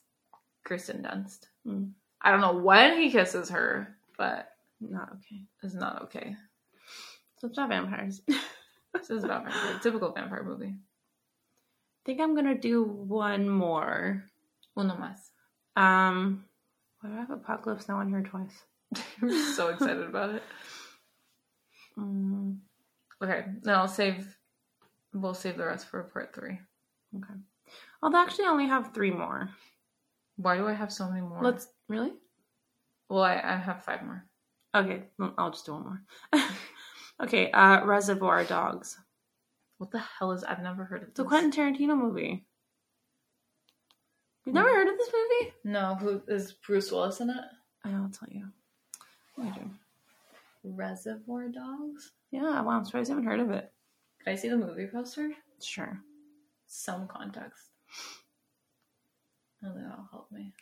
Kirsten 0.64 1.02
Dunst. 1.02 1.46
Mm. 1.66 1.92
I 2.20 2.30
don't 2.30 2.40
know 2.40 2.54
when 2.58 2.98
he 2.98 3.10
kisses 3.10 3.50
her, 3.50 3.96
but 4.16 4.50
Not 4.80 5.10
okay. 5.14 5.42
it's 5.62 5.74
not 5.74 6.02
okay. 6.02 6.36
So 7.38 7.48
it's 7.48 7.56
not 7.56 7.68
vampires. 7.70 8.22
This 8.94 9.10
is 9.10 9.24
about 9.24 9.42
vampire, 9.42 9.80
typical 9.82 10.12
vampire 10.12 10.44
movie. 10.44 10.72
I 10.76 12.00
think 12.06 12.20
I'm 12.20 12.36
gonna 12.36 12.56
do 12.56 12.84
one 12.84 13.48
more. 13.48 14.22
Uno 14.78 14.94
más. 14.94 15.30
Um, 15.76 16.44
why 17.00 17.10
do 17.10 17.16
I 17.16 17.18
have 17.18 17.30
Apocalypse 17.30 17.88
Now 17.88 17.96
on 17.96 18.08
here 18.08 18.22
twice? 18.22 18.62
I'm 19.22 19.54
so 19.54 19.68
excited 19.68 20.02
about 20.04 20.34
it. 20.34 20.42
Mm, 21.98 22.58
Okay, 23.22 23.44
now 23.64 23.80
I'll 23.82 23.88
save. 23.88 24.36
We'll 25.12 25.34
save 25.34 25.56
the 25.56 25.64
rest 25.64 25.86
for 25.86 26.02
part 26.04 26.34
three. 26.34 26.58
okay. 27.16 27.34
I'll 28.02 28.14
actually 28.14 28.46
only 28.46 28.66
have 28.66 28.92
three 28.92 29.10
more. 29.10 29.48
Why 30.36 30.56
do 30.56 30.66
I 30.66 30.72
have 30.72 30.92
so 30.92 31.08
many 31.08 31.20
more? 31.20 31.40
Let's 31.42 31.68
really. 31.88 32.12
Well, 33.08 33.22
I, 33.22 33.34
I 33.42 33.56
have 33.56 33.84
five 33.84 34.02
more. 34.02 34.26
Okay, 34.74 35.04
I'll 35.38 35.52
just 35.52 35.64
do 35.66 35.72
one 35.72 35.84
more. 35.84 36.02
okay, 37.22 37.50
uh, 37.52 37.84
Reservoir 37.84 38.44
Dogs. 38.44 38.98
What 39.78 39.90
the 39.92 40.00
hell 40.18 40.32
is? 40.32 40.42
I've 40.44 40.62
never 40.62 40.84
heard 40.84 41.02
of 41.02 41.08
It's 41.10 41.20
a. 41.20 41.24
Quentin 41.24 41.52
Tarantino 41.52 41.96
movie. 41.96 42.44
You've 44.44 44.54
never 44.54 44.68
heard 44.68 44.88
of 44.88 44.98
this 44.98 45.10
movie? 45.12 45.52
No, 45.64 45.94
who 45.94 46.22
is 46.28 46.52
Bruce 46.52 46.90
Willis 46.92 47.20
in 47.20 47.30
it? 47.30 47.44
I'll 47.84 48.10
tell 48.10 48.28
you. 48.30 48.48
Reservoir 50.64 51.48
Dogs. 51.48 52.12
Yeah, 52.30 52.60
wow, 52.62 52.78
I'm 52.78 52.84
surprised 52.84 53.10
I 53.10 53.14
haven't 53.14 53.28
heard 53.28 53.40
of 53.40 53.50
it. 53.50 53.72
Could 54.22 54.32
I 54.32 54.36
see 54.36 54.48
the 54.48 54.56
movie 54.56 54.86
poster? 54.86 55.30
Sure. 55.62 56.00
Some 56.66 57.06
context. 57.06 57.68
Oh, 59.64 59.72
that'll 59.74 60.08
help 60.10 60.30
me. 60.32 60.52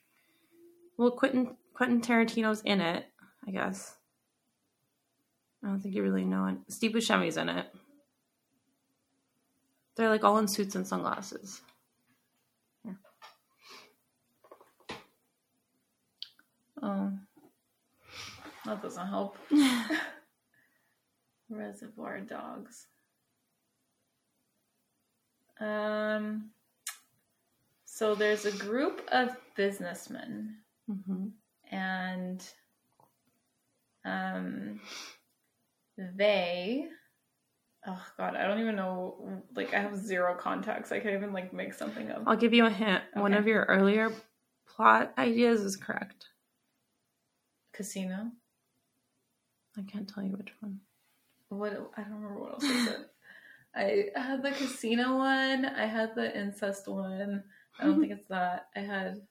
Well, 0.97 1.13
Quentin 1.13 1.57
Quentin 1.75 2.01
Tarantino's 2.01 2.63
in 2.63 2.81
it, 2.81 3.07
I 3.47 3.51
guess. 3.51 3.97
I 5.65 5.69
don't 5.69 5.81
think 5.81 5.95
you 5.95 6.03
really 6.03 6.25
know 6.25 6.47
it. 6.47 6.57
Steve 6.69 6.93
Buscemi's 6.93 7.37
in 7.37 7.49
it. 7.49 7.67
They're 9.97 10.09
like 10.09 10.25
all 10.25 10.39
in 10.39 10.49
suits 10.49 10.75
and 10.75 10.87
sunglasses. 10.87 11.61
Oh, 16.85 17.13
that 18.67 18.83
doesn't 18.83 19.07
help. 19.09 19.37
Reservoir 21.51 22.21
Dogs. 22.21 22.87
Um, 25.61 26.51
so 27.85 28.15
there's 28.15 28.47
a 28.47 28.53
group 28.53 29.03
of 29.13 29.37
businessmen, 29.57 30.57
Mm-hmm. 30.91 31.27
and 31.71 32.45
um, 34.05 34.81
they. 36.17 36.87
Oh 37.87 38.03
God, 38.19 38.35
I 38.37 38.47
don't 38.47 38.61
even 38.61 38.77
know. 38.77 39.43
Like, 39.55 39.73
I 39.75 39.81
have 39.81 39.97
zero 39.97 40.35
context. 40.35 40.93
I 40.93 41.01
can't 41.01 41.15
even 41.15 41.33
like 41.33 41.53
make 41.53 41.73
something 41.75 42.11
up. 42.11 42.23
I'll 42.27 42.37
give 42.37 42.53
you 42.55 42.67
a 42.67 42.71
hint. 42.71 43.03
One 43.15 43.35
of 43.35 43.47
your 43.47 43.65
earlier 43.65 44.13
plot 44.69 45.13
ideas 45.19 45.61
is 45.61 45.77
correct. 45.77 46.27
Casino. 47.73 48.31
I 49.79 49.83
can't 49.83 50.09
tell 50.09 50.23
you 50.23 50.37
which 50.37 50.53
one. 50.61 50.81
What 51.49 51.91
I 51.97 52.03
don't 52.03 52.15
remember 52.15 52.41
what 52.41 52.53
else 52.55 52.65
I 52.65 52.87
said. 52.87 53.05
I 53.75 54.21
had 54.21 54.43
the 54.43 54.51
casino 54.51 55.17
one. 55.17 55.65
I 55.65 55.87
had 55.87 56.15
the 56.15 56.39
incest 56.39 56.89
one. 56.89 57.43
I 57.79 57.85
don't 57.85 58.01
think 58.01 58.13
it's 58.13 58.29
that. 58.29 58.69
I 58.77 58.81
had 58.81 59.23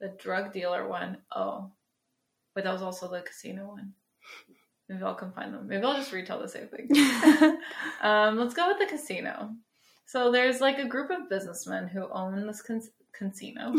the 0.00 0.14
drug 0.20 0.52
dealer 0.52 0.88
one. 0.88 1.18
Oh, 1.34 1.72
but 2.54 2.64
that 2.64 2.72
was 2.72 2.82
also 2.82 3.08
the 3.08 3.22
casino 3.22 3.68
one. 3.68 3.92
Maybe 4.88 5.02
I'll 5.02 5.14
combine 5.14 5.52
them. 5.52 5.68
Maybe 5.68 5.84
I'll 5.84 5.94
just 5.94 6.12
retell 6.12 6.40
the 6.40 6.48
same 6.48 6.68
thing. 6.68 6.88
um, 8.02 8.38
let's 8.38 8.54
go 8.54 8.68
with 8.68 8.78
the 8.78 8.86
casino. 8.86 9.54
So 10.06 10.32
there's 10.32 10.60
like 10.60 10.78
a 10.78 10.88
group 10.88 11.10
of 11.10 11.28
businessmen 11.28 11.88
who 11.88 12.08
own 12.10 12.46
this 12.46 12.62
casino, 13.12 13.74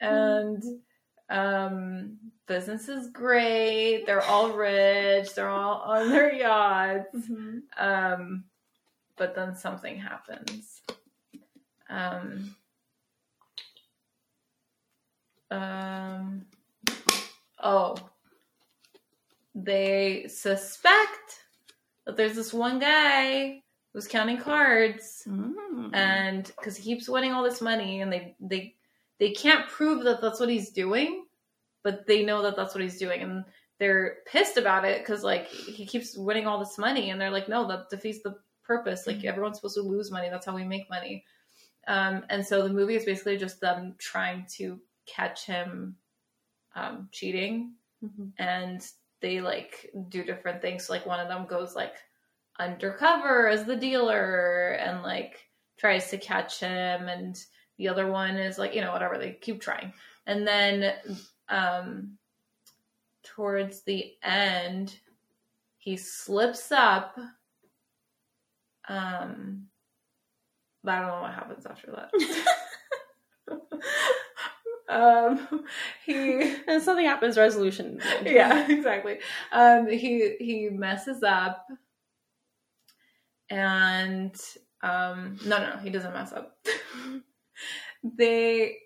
and 0.00 0.62
um, 1.28 2.18
business 2.46 2.88
is 2.88 3.08
great. 3.10 4.04
They're 4.06 4.22
all 4.24 4.52
rich. 4.52 5.34
They're 5.34 5.48
all 5.48 5.80
on 5.82 6.08
their 6.10 6.32
yachts. 6.32 7.14
Mhm. 7.28 7.62
Um, 7.76 8.44
but 9.16 9.34
then 9.34 9.54
something 9.56 9.96
happens. 9.98 10.82
Um, 11.88 12.54
um, 15.50 16.46
oh, 17.62 17.96
they 19.54 20.26
suspect 20.28 21.40
that 22.04 22.16
there's 22.16 22.34
this 22.36 22.52
one 22.52 22.78
guy 22.78 23.62
who's 23.92 24.06
counting 24.06 24.38
cards, 24.38 25.22
Mm. 25.26 25.90
and 25.94 26.44
because 26.44 26.76
he 26.76 26.82
keeps 26.94 27.08
winning 27.08 27.32
all 27.32 27.42
this 27.42 27.60
money, 27.62 28.00
and 28.02 28.12
they 28.12 28.36
they 28.40 28.75
they 29.18 29.32
can't 29.32 29.68
prove 29.68 30.04
that 30.04 30.20
that's 30.20 30.40
what 30.40 30.48
he's 30.48 30.70
doing, 30.70 31.26
but 31.82 32.06
they 32.06 32.24
know 32.24 32.42
that 32.42 32.56
that's 32.56 32.74
what 32.74 32.82
he's 32.82 32.98
doing, 32.98 33.22
and 33.22 33.44
they're 33.78 34.18
pissed 34.26 34.56
about 34.56 34.84
it 34.84 35.00
because 35.00 35.22
like 35.22 35.46
he 35.48 35.84
keeps 35.86 36.16
winning 36.16 36.46
all 36.46 36.58
this 36.58 36.78
money, 36.78 37.10
and 37.10 37.20
they're 37.20 37.30
like, 37.30 37.48
no, 37.48 37.66
that 37.68 37.90
defeats 37.90 38.22
the 38.22 38.38
purpose. 38.64 39.06
Like 39.06 39.18
Mhm. 39.18 39.24
everyone's 39.26 39.58
supposed 39.58 39.76
to 39.76 39.82
lose 39.82 40.10
money. 40.10 40.28
That's 40.28 40.46
how 40.46 40.54
we 40.54 40.64
make 40.64 40.88
money. 40.90 41.24
Um, 41.86 42.24
and 42.30 42.44
so 42.44 42.62
the 42.62 42.72
movie 42.74 42.96
is 42.96 43.04
basically 43.04 43.36
just 43.36 43.60
them 43.60 43.94
trying 43.98 44.46
to 44.56 44.80
catch 45.06 45.46
him 45.46 45.96
um, 46.74 47.08
cheating 47.12 47.74
Mhm. 48.04 48.32
and 48.38 48.86
they 49.20 49.40
like 49.40 49.90
do 50.08 50.24
different 50.24 50.60
things. 50.60 50.90
Like 50.90 51.06
one 51.06 51.20
of 51.20 51.28
them 51.28 51.46
goes 51.46 51.74
like 51.76 51.96
undercover 52.58 53.48
as 53.48 53.64
the 53.64 53.76
dealer 53.76 54.72
and 54.72 55.02
like 55.02 55.48
tries 55.78 56.10
to 56.10 56.18
catch 56.18 56.60
him, 56.60 57.08
and 57.08 57.36
the 57.78 57.88
other 57.88 58.06
one 58.10 58.36
is 58.36 58.58
like 58.58 58.74
you 58.74 58.80
know 58.80 58.92
whatever. 58.92 59.18
They 59.18 59.32
keep 59.32 59.60
trying, 59.60 59.92
and 60.26 60.46
then 60.46 60.94
um, 61.48 62.18
towards 63.22 63.82
the 63.82 64.14
end, 64.22 64.98
he 65.78 65.96
slips 65.96 66.72
up. 66.72 67.18
Um, 68.88 69.66
but 70.84 70.94
I 70.94 71.00
don't 71.00 71.08
know 71.08 71.22
what 71.22 71.34
happens 71.34 71.66
after 71.66 71.92
that. 71.92 72.10
um, 74.88 75.64
he 76.04 76.54
And 76.68 76.82
something 76.82 77.04
happens, 77.06 77.36
resolution. 77.36 78.00
yeah, 78.24 78.66
exactly. 78.70 79.18
Um, 79.52 79.88
he 79.88 80.36
he 80.38 80.68
messes 80.70 81.22
up, 81.22 81.66
and 83.50 84.34
um, 84.82 85.38
no, 85.44 85.58
no, 85.58 85.70
no, 85.74 85.76
he 85.78 85.90
doesn't 85.90 86.12
mess 86.12 86.32
up. 86.32 86.56
They 88.16 88.78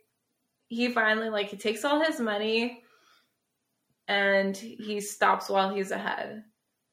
he 0.69 0.91
finally 0.91 1.29
like 1.31 1.49
he 1.49 1.57
takes 1.57 1.85
all 1.85 2.01
his 2.03 2.21
money, 2.21 2.83
and 4.09 4.57
he 4.57 5.01
stops 5.01 5.49
while 5.49 5.75
he's 5.75 5.91
ahead, 5.91 6.43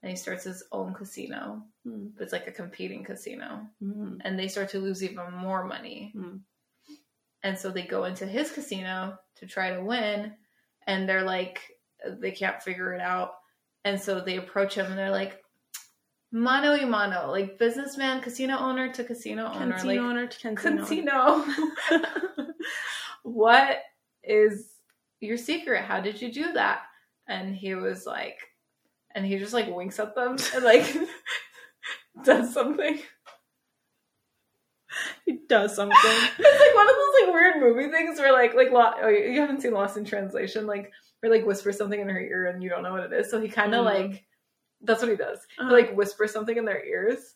and 0.02 0.10
he 0.10 0.16
starts 0.16 0.44
his 0.44 0.64
own 0.72 0.94
casino. 0.94 1.64
Mm. 1.86 2.12
But 2.16 2.24
it's 2.24 2.34
like 2.34 2.48
a 2.48 2.52
competing 2.52 3.04
casino, 3.04 3.68
Mm. 3.82 4.20
and 4.22 4.38
they 4.38 4.48
start 4.48 4.70
to 4.70 4.80
lose 4.80 5.04
even 5.04 5.32
more 5.34 5.66
money. 5.66 6.14
Mm. 6.16 6.42
And 7.44 7.58
so 7.58 7.70
they 7.70 7.84
go 7.84 8.06
into 8.06 8.26
his 8.26 8.52
casino 8.52 9.18
to 9.38 9.46
try 9.46 9.74
to 9.74 9.84
win, 9.84 10.34
and 10.88 11.08
they're 11.08 11.24
like, 11.24 11.62
they 12.20 12.32
can't 12.32 12.62
figure 12.62 12.94
it 12.94 13.02
out. 13.02 13.32
And 13.86 14.00
so 14.00 14.20
they 14.20 14.38
approach 14.38 14.76
him 14.76 14.88
and 14.88 14.98
they're 14.98 15.12
like, 15.12 15.42
mano 16.32 16.74
y 16.74 16.86
mano, 16.86 17.32
like 17.32 17.58
businessman, 17.58 18.22
casino 18.22 18.58
owner 18.58 18.92
to 18.94 19.04
casino 19.04 19.52
owner, 19.54 19.74
Casino 19.74 19.94
like 19.94 20.00
owner 20.10 20.28
to 20.28 20.56
casino. 20.56 20.82
casino. 20.82 21.46
what 23.24 23.78
is 24.24 24.70
your 25.20 25.38
secret? 25.38 25.84
How 25.84 26.00
did 26.02 26.22
you 26.22 26.32
do 26.32 26.54
that? 26.54 26.82
And 27.28 27.56
he 27.56 27.76
was 27.76 28.06
like, 28.06 28.38
and 29.16 29.26
he 29.26 29.38
just 29.38 29.54
like 29.54 29.68
winks 29.74 30.00
at 30.00 30.16
them 30.16 30.38
and 30.54 30.64
like 30.64 30.86
does 32.24 32.54
something. 32.54 33.00
He 35.26 35.40
does 35.50 35.76
something. 35.76 35.96
it's 36.40 36.40
like 36.40 36.76
one 36.76 36.90
of 36.90 36.96
those 36.96 37.22
like 37.26 37.34
weird 37.34 37.60
movie 37.62 37.92
things 37.92 38.20
where 38.20 38.32
like 38.32 38.54
like 38.56 38.70
oh, 38.74 39.08
you 39.10 39.40
haven't 39.42 39.62
seen 39.62 39.74
Lost 39.74 39.98
in 39.98 40.06
Translation, 40.06 40.66
like 40.66 40.92
where 41.20 41.32
like 41.32 41.46
whispers 41.46 41.78
something 41.78 42.00
in 42.00 42.10
her 42.10 42.20
ear 42.20 42.48
and 42.48 42.64
you 42.64 42.70
don't 42.70 42.84
know 42.84 42.94
what 42.94 43.04
it 43.04 43.14
is. 43.14 43.30
So 43.30 43.40
he 43.42 43.50
kind 43.50 43.74
of 43.76 43.86
Mhm. 43.86 43.86
like 43.86 44.26
that's 44.82 45.02
what 45.02 45.10
he 45.12 45.18
does. 45.18 45.40
He 45.58 45.64
Uh-huh. 45.64 45.72
like 45.74 45.94
whispers 45.96 46.32
something 46.32 46.58
in 46.58 46.66
their 46.66 46.84
ears. 46.86 47.36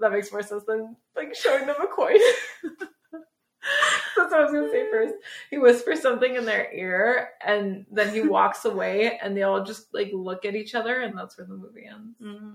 That 0.00 0.12
makes 0.12 0.30
more 0.32 0.42
sense 0.42 0.64
than 0.64 0.96
like 1.16 1.34
showing 1.34 1.66
them 1.66 1.76
a 1.82 1.86
coin. 1.86 2.16
that's 4.16 4.30
what 4.32 4.40
I 4.40 4.42
was 4.42 4.52
gonna 4.52 4.70
say 4.70 4.88
first. 4.90 5.14
He 5.50 5.58
whispers 5.58 6.00
something 6.00 6.34
in 6.36 6.44
their 6.44 6.72
ear 6.72 7.30
and 7.44 7.84
then 7.90 8.12
he 8.14 8.22
walks 8.36 8.64
away 8.64 9.18
and 9.22 9.36
they 9.36 9.42
all 9.42 9.62
just 9.64 9.92
like 9.92 10.10
look 10.14 10.44
at 10.44 10.54
each 10.54 10.74
other 10.74 11.00
and 11.00 11.16
that's 11.16 11.36
where 11.36 11.46
the 11.46 11.54
movie 11.54 11.86
ends. 11.86 12.16
Mhm. 12.22 12.54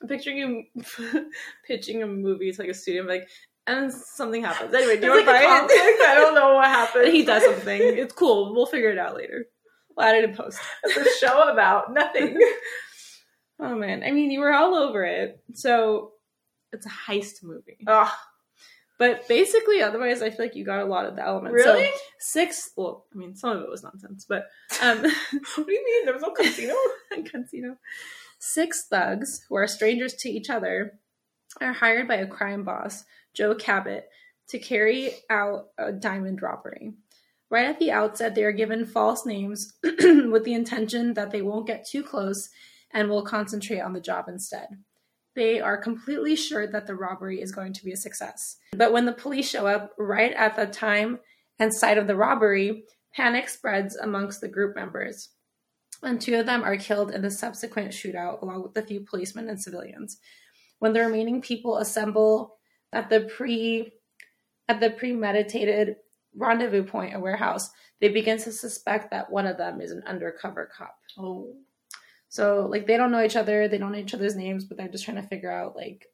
I'm 0.00 0.08
picturing 0.08 0.66
you 0.74 1.24
pitching 1.66 2.02
a 2.02 2.06
movie 2.06 2.50
to 2.52 2.60
like 2.60 2.70
a 2.70 2.74
studio, 2.74 3.04
like, 3.04 3.28
and 3.66 3.92
something 3.92 4.42
happens. 4.42 4.74
Anyway, 4.74 4.98
do 4.98 5.06
you 5.06 5.12
want 5.12 5.24
to 5.24 5.32
like 5.32 5.44
a 5.44 5.48
buy 5.48 5.66
it? 5.70 6.00
I 6.08 6.14
don't 6.16 6.34
know 6.34 6.54
what 6.56 6.66
happened. 6.66 7.04
And 7.06 7.14
he 7.14 7.24
does 7.24 7.44
something. 7.44 7.80
It's 7.80 8.12
cool. 8.12 8.52
We'll 8.54 8.66
figure 8.66 8.90
it 8.90 8.98
out 8.98 9.16
later. 9.16 9.46
We'll 9.96 10.06
add 10.06 10.16
it 10.16 10.28
in 10.28 10.36
post. 10.36 10.58
It's 10.84 10.96
a 10.96 11.26
show 11.26 11.48
about 11.48 11.92
nothing. 11.92 12.38
Oh 13.62 13.76
man, 13.76 14.02
I 14.02 14.10
mean, 14.10 14.32
you 14.32 14.40
were 14.40 14.52
all 14.52 14.74
over 14.74 15.04
it. 15.04 15.40
So 15.54 16.12
it's 16.72 16.84
a 16.84 16.88
heist 16.88 17.44
movie, 17.44 17.78
Ugh. 17.86 18.10
but 18.98 19.28
basically, 19.28 19.80
otherwise, 19.82 20.20
I 20.20 20.30
feel 20.30 20.46
like 20.46 20.56
you 20.56 20.64
got 20.64 20.80
a 20.82 20.84
lot 20.84 21.06
of 21.06 21.14
the 21.14 21.22
elements. 21.24 21.54
Really? 21.54 21.84
So 21.84 21.92
six. 22.18 22.70
Well, 22.76 23.06
I 23.14 23.18
mean, 23.18 23.36
some 23.36 23.56
of 23.56 23.62
it 23.62 23.70
was 23.70 23.84
nonsense, 23.84 24.26
but 24.28 24.46
um, 24.82 25.02
What 25.54 25.66
do 25.66 25.72
you 25.72 25.84
mean? 25.84 26.04
There 26.04 26.14
was 26.14 26.22
no 26.22 26.30
casino? 26.36 26.74
casino. 27.24 27.76
Six 28.40 28.86
thugs 28.88 29.44
who 29.48 29.54
are 29.54 29.68
strangers 29.68 30.14
to 30.14 30.28
each 30.28 30.50
other 30.50 30.98
are 31.60 31.72
hired 31.72 32.08
by 32.08 32.16
a 32.16 32.26
crime 32.26 32.64
boss, 32.64 33.04
Joe 33.32 33.54
Cabot, 33.54 34.08
to 34.48 34.58
carry 34.58 35.12
out 35.30 35.68
a 35.78 35.92
diamond 35.92 36.42
robbery. 36.42 36.94
Right 37.48 37.66
at 37.66 37.78
the 37.78 37.92
outset, 37.92 38.34
they 38.34 38.42
are 38.42 38.50
given 38.50 38.86
false 38.86 39.24
names 39.24 39.74
with 39.82 40.44
the 40.44 40.54
intention 40.54 41.14
that 41.14 41.30
they 41.30 41.42
won't 41.42 41.66
get 41.68 41.86
too 41.86 42.02
close 42.02 42.48
and 42.92 43.08
will 43.08 43.24
concentrate 43.24 43.80
on 43.80 43.92
the 43.92 44.00
job 44.00 44.26
instead. 44.28 44.68
They 45.34 45.60
are 45.60 45.76
completely 45.76 46.36
sure 46.36 46.66
that 46.66 46.86
the 46.86 46.94
robbery 46.94 47.40
is 47.40 47.52
going 47.52 47.72
to 47.74 47.84
be 47.84 47.92
a 47.92 47.96
success. 47.96 48.58
But 48.72 48.92
when 48.92 49.06
the 49.06 49.12
police 49.12 49.48
show 49.48 49.66
up 49.66 49.92
right 49.98 50.32
at 50.32 50.56
the 50.56 50.66
time 50.66 51.20
and 51.58 51.72
site 51.72 51.96
of 51.96 52.06
the 52.06 52.16
robbery, 52.16 52.84
Panic 53.14 53.48
spreads 53.48 53.96
amongst 53.96 54.40
the 54.40 54.48
group 54.48 54.74
members, 54.74 55.30
and 56.02 56.20
two 56.20 56.34
of 56.36 56.46
them 56.46 56.62
are 56.64 56.76
killed 56.76 57.10
in 57.10 57.22
the 57.22 57.30
subsequent 57.30 57.92
shootout, 57.92 58.42
along 58.42 58.62
with 58.62 58.76
a 58.76 58.86
few 58.86 59.00
policemen 59.00 59.48
and 59.48 59.60
civilians. 59.60 60.18
When 60.78 60.92
the 60.92 61.00
remaining 61.00 61.40
people 61.40 61.76
assemble 61.76 62.56
at 62.92 63.08
the 63.08 63.20
pre 63.20 63.92
at 64.68 64.80
the 64.80 64.90
premeditated 64.90 65.96
rendezvous 66.34 66.84
point, 66.84 67.14
a 67.14 67.20
warehouse, 67.20 67.70
they 68.00 68.08
begin 68.08 68.38
to 68.38 68.52
suspect 68.52 69.10
that 69.10 69.30
one 69.30 69.46
of 69.46 69.58
them 69.58 69.80
is 69.80 69.90
an 69.92 70.02
undercover 70.06 70.70
cop. 70.76 70.96
Oh. 71.18 71.54
So 72.32 72.66
like 72.66 72.86
they 72.86 72.96
don't 72.96 73.10
know 73.12 73.22
each 73.22 73.36
other, 73.36 73.68
they 73.68 73.76
don't 73.76 73.92
know 73.92 73.98
each 73.98 74.14
other's 74.14 74.34
names, 74.36 74.64
but 74.64 74.78
they're 74.78 74.88
just 74.88 75.04
trying 75.04 75.20
to 75.20 75.28
figure 75.28 75.52
out 75.52 75.76
like 75.76 76.06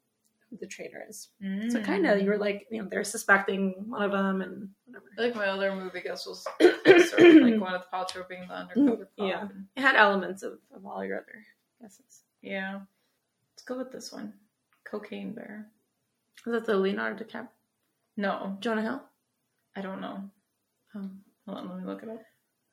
who 0.50 0.56
the 0.56 0.66
traitor 0.66 1.00
is. 1.08 1.28
So 1.70 1.80
kind 1.80 2.04
Mm. 2.04 2.12
of 2.16 2.22
you 2.22 2.28
were 2.28 2.38
like, 2.38 2.66
you 2.72 2.82
know, 2.82 2.88
they're 2.90 3.04
suspecting 3.04 3.84
one 3.86 4.02
of 4.02 4.10
them 4.10 4.42
and 4.42 4.70
whatever. 4.86 5.04
Like 5.16 5.36
my 5.36 5.46
other 5.46 5.72
movie 5.76 6.00
guess 6.00 6.26
was 6.26 6.42
sort 6.60 6.72
of 7.22 7.34
like 7.36 7.54
Gwyneth 7.54 7.84
Paltrow 7.92 8.28
being 8.28 8.48
the 8.48 8.54
undercover 8.54 9.08
cop. 9.16 9.28
Yeah. 9.28 9.46
It 9.76 9.80
had 9.80 9.94
elements 9.94 10.42
of, 10.42 10.54
of 10.74 10.84
all 10.84 11.04
your 11.04 11.18
other 11.18 11.44
guesses. 11.80 12.22
Yeah. 12.42 12.80
Let's 13.52 13.62
go 13.64 13.78
with 13.78 13.92
this 13.92 14.10
one. 14.12 14.32
Cocaine 14.90 15.34
Bear. 15.34 15.68
Was 16.44 16.52
that 16.54 16.66
the 16.66 16.76
Leonardo 16.78 17.22
DiCaprio? 17.22 17.48
No, 18.16 18.56
Jonah 18.58 18.82
Hill? 18.82 19.02
I 19.76 19.82
don't 19.82 20.00
know. 20.00 20.24
Um, 20.96 21.20
Hold 21.46 21.58
on, 21.58 21.68
let 21.68 21.78
me 21.78 21.84
look 21.86 22.02
it 22.02 22.08
up. 22.08 22.22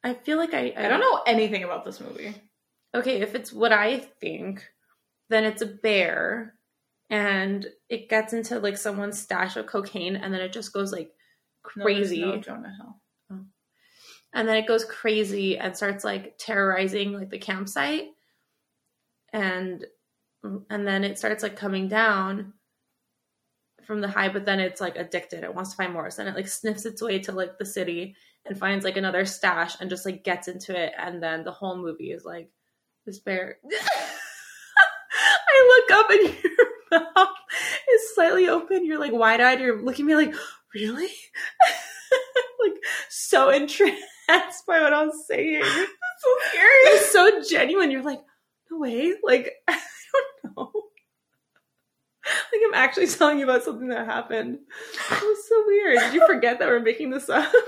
I 0.03 0.13
feel 0.15 0.37
like 0.37 0.53
I, 0.55 0.73
I 0.75 0.87
don't 0.87 0.99
know 0.99 1.21
anything 1.27 1.63
about 1.63 1.85
this 1.85 1.99
movie. 2.01 2.33
Okay, 2.95 3.21
if 3.21 3.35
it's 3.35 3.51
what 3.53 3.71
I 3.71 3.99
think, 3.99 4.63
then 5.29 5.43
it's 5.43 5.61
a 5.61 5.65
bear 5.67 6.53
and 7.09 7.67
it 7.89 8.09
gets 8.09 8.33
into 8.33 8.59
like 8.59 8.77
someone's 8.77 9.19
stash 9.21 9.57
of 9.57 9.67
cocaine 9.67 10.15
and 10.15 10.33
then 10.33 10.41
it 10.41 10.53
just 10.53 10.73
goes 10.73 10.91
like 10.91 11.11
No, 11.75 11.83
crazy. 11.83 12.21
no 12.21 12.37
Jonah 12.37 12.73
Hill. 12.75 13.01
Oh. 13.31 13.45
and 14.33 14.47
then 14.47 14.55
it 14.57 14.67
goes 14.67 14.85
crazy 14.85 15.57
and 15.57 15.75
starts 15.75 16.03
like 16.03 16.37
terrorizing 16.39 17.13
like 17.13 17.29
the 17.29 17.37
campsite 17.37 18.07
and 19.33 19.85
and 20.69 20.87
then 20.87 21.03
it 21.03 21.17
starts 21.19 21.43
like 21.43 21.55
coming 21.55 21.87
down 21.87 22.53
from 23.83 24.01
the 24.01 24.07
high 24.07 24.29
but 24.29 24.45
then 24.45 24.59
it's 24.59 24.81
like 24.81 24.95
addicted 24.95 25.43
it 25.43 25.53
wants 25.53 25.71
to 25.71 25.77
find 25.77 25.93
more 25.93 26.09
so 26.09 26.23
then 26.23 26.33
it 26.33 26.35
like 26.35 26.47
sniffs 26.47 26.85
its 26.85 27.01
way 27.03 27.19
to 27.19 27.31
like 27.31 27.57
the 27.59 27.65
city 27.65 28.15
and 28.45 28.57
finds 28.57 28.83
like 28.83 28.97
another 28.97 29.25
stash 29.25 29.75
and 29.79 29.89
just 29.91 30.05
like 30.05 30.23
gets 30.23 30.47
into 30.47 30.75
it 30.79 30.93
and 30.97 31.21
then 31.21 31.43
the 31.43 31.51
whole 31.51 31.77
movie 31.77 32.11
is 32.11 32.25
like 32.25 32.49
this 33.05 33.19
bear 33.25 33.57
i 35.49 35.85
look 35.89 35.99
up 35.99 36.09
and 36.09 36.35
your 36.43 37.01
mouth 37.15 37.29
is 37.93 38.15
slightly 38.15 38.47
open 38.47 38.85
you're 38.85 38.99
like 38.99 39.13
wide-eyed 39.13 39.59
you're 39.59 39.81
looking 39.81 40.05
at 40.05 40.07
me 40.07 40.15
like 40.15 40.35
really 40.73 41.07
like 42.61 42.73
so 43.09 43.49
entranced 43.49 44.65
by 44.67 44.81
what 44.81 44.93
I 44.93 45.05
was 45.05 45.25
saying. 45.27 45.61
That's 45.61 45.73
so 46.19 46.49
scary. 46.49 46.69
It's 46.85 47.11
so 47.11 47.41
genuine. 47.49 47.91
You're 47.91 48.03
like, 48.03 48.21
no 48.69 48.79
way. 48.79 49.13
Like, 49.23 49.53
I 49.67 49.73
don't 50.43 50.55
know. 50.57 50.71
Like, 52.25 52.61
I'm 52.67 52.73
actually 52.73 53.07
telling 53.07 53.39
you 53.39 53.45
about 53.45 53.63
something 53.63 53.89
that 53.89 54.05
happened. 54.05 54.59
It 55.11 55.21
was 55.21 55.47
so 55.47 55.63
weird. 55.67 55.99
Did 55.99 56.13
you 56.13 56.25
forget 56.25 56.59
that 56.59 56.67
we're 56.67 56.79
making 56.79 57.11
this 57.11 57.29
up? 57.29 57.51
like, 57.53 57.61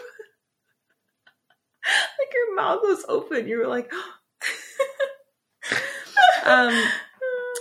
your 2.33 2.55
mouth 2.55 2.79
was 2.83 3.05
open. 3.07 3.47
You 3.47 3.59
were 3.59 3.67
like, 3.67 3.91
um, 6.47 6.83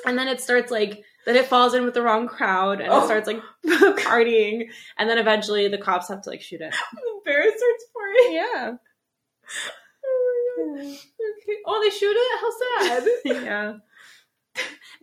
and 0.06 0.18
then 0.18 0.28
it 0.28 0.40
starts 0.40 0.70
like, 0.70 1.02
then 1.24 1.36
it 1.36 1.46
falls 1.46 1.74
in 1.74 1.84
with 1.84 1.94
the 1.94 2.02
wrong 2.02 2.28
crowd 2.28 2.80
and 2.80 2.90
Oh. 2.92 3.00
it 3.02 3.04
starts 3.06 3.26
like 3.26 3.40
partying. 4.04 4.68
And 4.98 5.08
then 5.10 5.18
eventually 5.18 5.68
the 5.68 5.78
cops 5.78 6.08
have 6.08 6.22
to 6.22 6.30
like 6.30 6.42
shoot 6.42 6.60
it. 6.60 6.72
The 6.94 7.20
bear 7.24 7.42
starts 7.42 7.84
partying 7.96 8.32
Yeah. 8.34 8.74
Oh 10.08 10.74
my 10.76 10.84
god. 10.84 10.86
Okay. 10.88 11.58
Oh, 11.66 11.82
they 11.82 11.90
shoot 11.90 12.14
it? 12.16 12.40
How 12.40 12.50
sad. 12.88 13.08
yeah. 13.44 13.72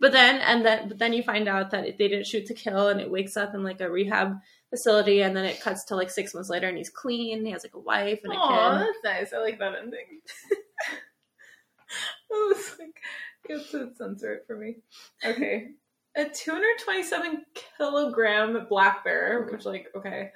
But 0.00 0.10
then, 0.12 0.40
and 0.40 0.64
then, 0.66 0.88
but 0.88 0.98
then 0.98 1.12
you 1.12 1.22
find 1.22 1.46
out 1.46 1.70
that 1.70 1.84
they 1.98 2.08
didn't 2.08 2.26
shoot 2.26 2.46
to 2.46 2.54
kill, 2.54 2.88
and 2.88 3.00
it 3.00 3.08
wakes 3.10 3.36
up 3.36 3.54
in 3.54 3.62
like 3.62 3.80
a 3.80 3.88
rehab 3.88 4.34
facility, 4.70 5.22
and 5.22 5.36
then 5.36 5.44
it 5.44 5.60
cuts 5.60 5.84
to 5.84 5.94
like 5.96 6.10
six 6.10 6.34
months 6.34 6.50
later, 6.50 6.66
and 6.68 6.76
he's 6.76 6.90
clean. 6.90 7.44
He 7.44 7.52
has 7.52 7.62
like 7.62 7.74
a 7.74 7.78
wife 7.78 8.18
and 8.24 8.32
a 8.32 8.36
Aw, 8.36 8.78
kid. 8.78 8.86
that's 8.88 9.04
nice. 9.04 9.32
I 9.32 9.38
like 9.42 9.60
that 9.60 9.74
ending. 9.80 10.20
I 12.32 12.52
was 12.52 12.76
like, 12.80 13.00
you 13.48 13.58
have 13.58 13.70
to 13.70 13.90
censor 13.96 14.34
it 14.34 14.44
for 14.46 14.56
me. 14.56 14.76
Okay. 15.24 15.68
A 16.16 16.24
227 16.24 17.44
kilogram 17.76 18.66
black 18.68 19.02
bear, 19.04 19.48
which, 19.50 19.64
like, 19.64 19.88
okay, 19.96 20.30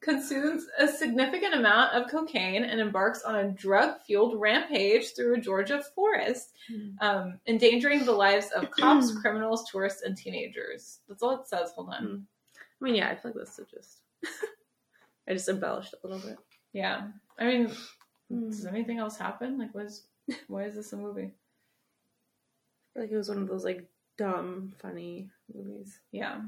consumes 0.00 0.66
a 0.78 0.86
significant 0.86 1.54
amount 1.54 1.92
of 1.94 2.08
cocaine 2.10 2.62
and 2.62 2.80
embarks 2.80 3.22
on 3.22 3.34
a 3.34 3.50
drug 3.50 4.00
fueled 4.06 4.38
rampage 4.40 5.14
through 5.14 5.34
a 5.34 5.40
Georgia 5.40 5.82
forest, 5.94 6.52
um, 7.00 7.40
endangering 7.48 8.04
the 8.04 8.12
lives 8.12 8.50
of 8.54 8.70
cops, 8.78 9.10
criminals, 9.18 9.68
tourists, 9.70 10.02
and 10.02 10.16
teenagers. 10.16 11.00
That's 11.08 11.22
all 11.22 11.40
it 11.40 11.48
says. 11.48 11.72
Hold 11.74 11.88
on. 11.90 12.26
I 12.80 12.84
mean, 12.84 12.94
yeah, 12.94 13.08
I 13.08 13.14
feel 13.16 13.32
like 13.32 13.40
this 13.40 13.58
is 13.58 13.66
just. 13.68 14.00
I 15.28 15.32
just 15.32 15.48
embellished 15.48 15.94
a 15.94 16.06
little 16.06 16.20
bit. 16.26 16.38
Yeah. 16.72 17.08
I 17.38 17.44
mean, 17.44 17.72
Mm. 18.32 18.48
does 18.50 18.64
anything 18.64 18.98
else 18.98 19.18
happen? 19.18 19.58
Like, 19.58 19.74
what 19.74 19.84
is, 19.84 20.04
why 20.48 20.64
is 20.64 20.74
this 20.74 20.92
a 20.94 20.96
movie? 20.96 21.30
Like 22.96 23.10
it 23.10 23.16
was 23.16 23.28
one 23.28 23.38
of 23.38 23.48
those 23.48 23.64
like 23.64 23.86
dumb, 24.16 24.72
funny 24.80 25.30
movies. 25.52 26.00
Yeah. 26.12 26.40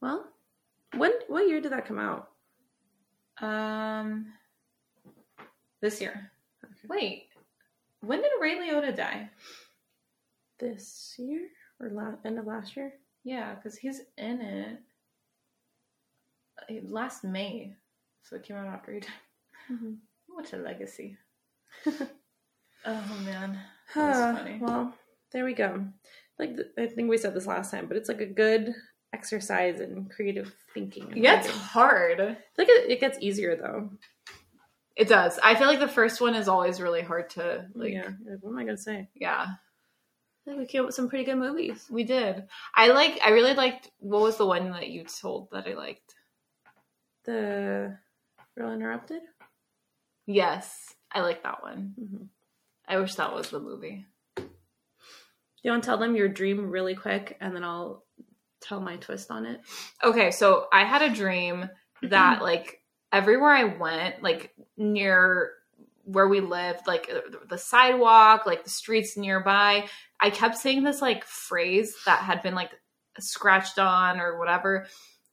Well, 0.00 0.26
when 0.96 1.12
what 1.28 1.48
year 1.48 1.60
did 1.60 1.72
that 1.72 1.86
come 1.86 1.98
out? 1.98 2.30
Um, 3.40 4.26
this 5.80 6.00
year. 6.00 6.30
Okay. 6.64 6.86
Wait, 6.88 7.26
when 8.00 8.20
did 8.20 8.30
Ray 8.40 8.56
Liotta 8.56 8.94
die? 8.94 9.30
This 10.58 11.14
year 11.18 11.48
or 11.80 11.90
la- 11.90 12.16
end 12.24 12.38
of 12.38 12.46
last 12.46 12.76
year? 12.76 12.92
Yeah, 13.24 13.54
because 13.54 13.76
he's 13.76 14.02
in 14.16 14.40
it 14.40 14.78
uh, 16.70 16.74
last 16.88 17.24
May, 17.24 17.74
so 18.22 18.36
it 18.36 18.42
came 18.42 18.56
out 18.56 18.66
after 18.66 18.92
he 18.92 19.00
died. 19.00 19.10
Mm-hmm. 19.72 19.92
What 20.28 20.52
a 20.52 20.56
legacy! 20.56 21.16
oh 21.86 23.22
man, 23.24 23.58
That 23.94 24.08
was 24.08 24.38
funny. 24.38 24.58
Well, 24.60 24.94
there 25.32 25.44
we 25.44 25.54
go. 25.54 25.86
Like 26.38 26.56
I 26.78 26.86
think 26.86 27.10
we 27.10 27.18
said 27.18 27.34
this 27.34 27.46
last 27.46 27.70
time, 27.70 27.86
but 27.86 27.96
it's 27.96 28.08
like 28.08 28.20
a 28.20 28.26
good 28.26 28.74
exercise 29.12 29.80
in 29.80 30.08
creative 30.14 30.54
thinking. 30.74 31.12
yeah, 31.16 31.40
it's 31.40 31.48
I 31.48 31.52
hard. 31.52 32.18
think 32.56 32.68
it, 32.68 32.90
it 32.90 33.00
gets 33.00 33.18
easier 33.20 33.56
though. 33.56 33.90
It 34.96 35.08
does. 35.08 35.38
I 35.42 35.54
feel 35.54 35.68
like 35.68 35.78
the 35.80 35.88
first 35.88 36.20
one 36.20 36.34
is 36.34 36.48
always 36.48 36.80
really 36.80 37.02
hard 37.02 37.30
to 37.30 37.66
like. 37.74 37.92
yeah. 37.92 38.08
Like, 38.24 38.38
what 38.40 38.50
am 38.52 38.58
I 38.58 38.64
gonna 38.64 38.76
say? 38.76 39.08
yeah. 39.14 39.46
I 40.46 40.50
think 40.52 40.60
we 40.60 40.66
came 40.66 40.80
up 40.80 40.86
with 40.86 40.94
some 40.94 41.10
pretty 41.10 41.24
good 41.24 41.36
movies. 41.36 41.86
We 41.90 42.04
did. 42.04 42.44
I 42.74 42.88
like. 42.88 43.20
I 43.22 43.30
really 43.30 43.52
liked. 43.54 43.90
What 43.98 44.22
was 44.22 44.38
the 44.38 44.46
one 44.46 44.70
that 44.70 44.88
you 44.88 45.04
told 45.04 45.50
that 45.52 45.66
I 45.68 45.74
liked? 45.74 46.14
The 47.24 47.98
Real 48.56 48.72
Interrupted. 48.72 49.20
Yes, 50.26 50.94
I 51.12 51.20
like 51.20 51.42
that 51.42 51.62
one. 51.62 51.94
Mm-hmm. 52.00 52.24
I 52.88 52.96
wish 52.98 53.14
that 53.16 53.34
was 53.34 53.50
the 53.50 53.60
movie. 53.60 54.06
You 55.62 55.70
want 55.70 55.82
to 55.82 55.86
tell 55.86 55.98
them 55.98 56.16
your 56.16 56.28
dream 56.28 56.70
really 56.70 56.94
quick, 56.94 57.36
and 57.40 57.54
then 57.54 57.64
I'll 57.64 58.04
tell 58.60 58.80
my 58.80 58.96
twist 58.96 59.30
on 59.30 59.46
it? 59.46 59.60
Okay, 60.02 60.30
so 60.30 60.66
I 60.72 60.84
had 60.84 61.02
a 61.02 61.14
dream 61.14 61.68
that 62.02 62.42
like 62.42 62.80
everywhere 63.12 63.50
I 63.50 63.64
went, 63.64 64.22
like 64.22 64.52
near 64.76 65.52
where 66.04 66.28
we 66.28 66.40
lived, 66.40 66.86
like 66.86 67.10
the 67.48 67.58
sidewalk, 67.58 68.46
like 68.46 68.64
the 68.64 68.70
streets 68.70 69.16
nearby, 69.16 69.86
I 70.20 70.30
kept 70.30 70.56
saying 70.56 70.82
this 70.82 71.02
like 71.02 71.24
phrase 71.24 71.94
that 72.06 72.20
had 72.20 72.42
been 72.42 72.54
like 72.54 72.70
scratched 73.18 73.78
on 73.78 74.20
or 74.20 74.38
whatever. 74.38 74.86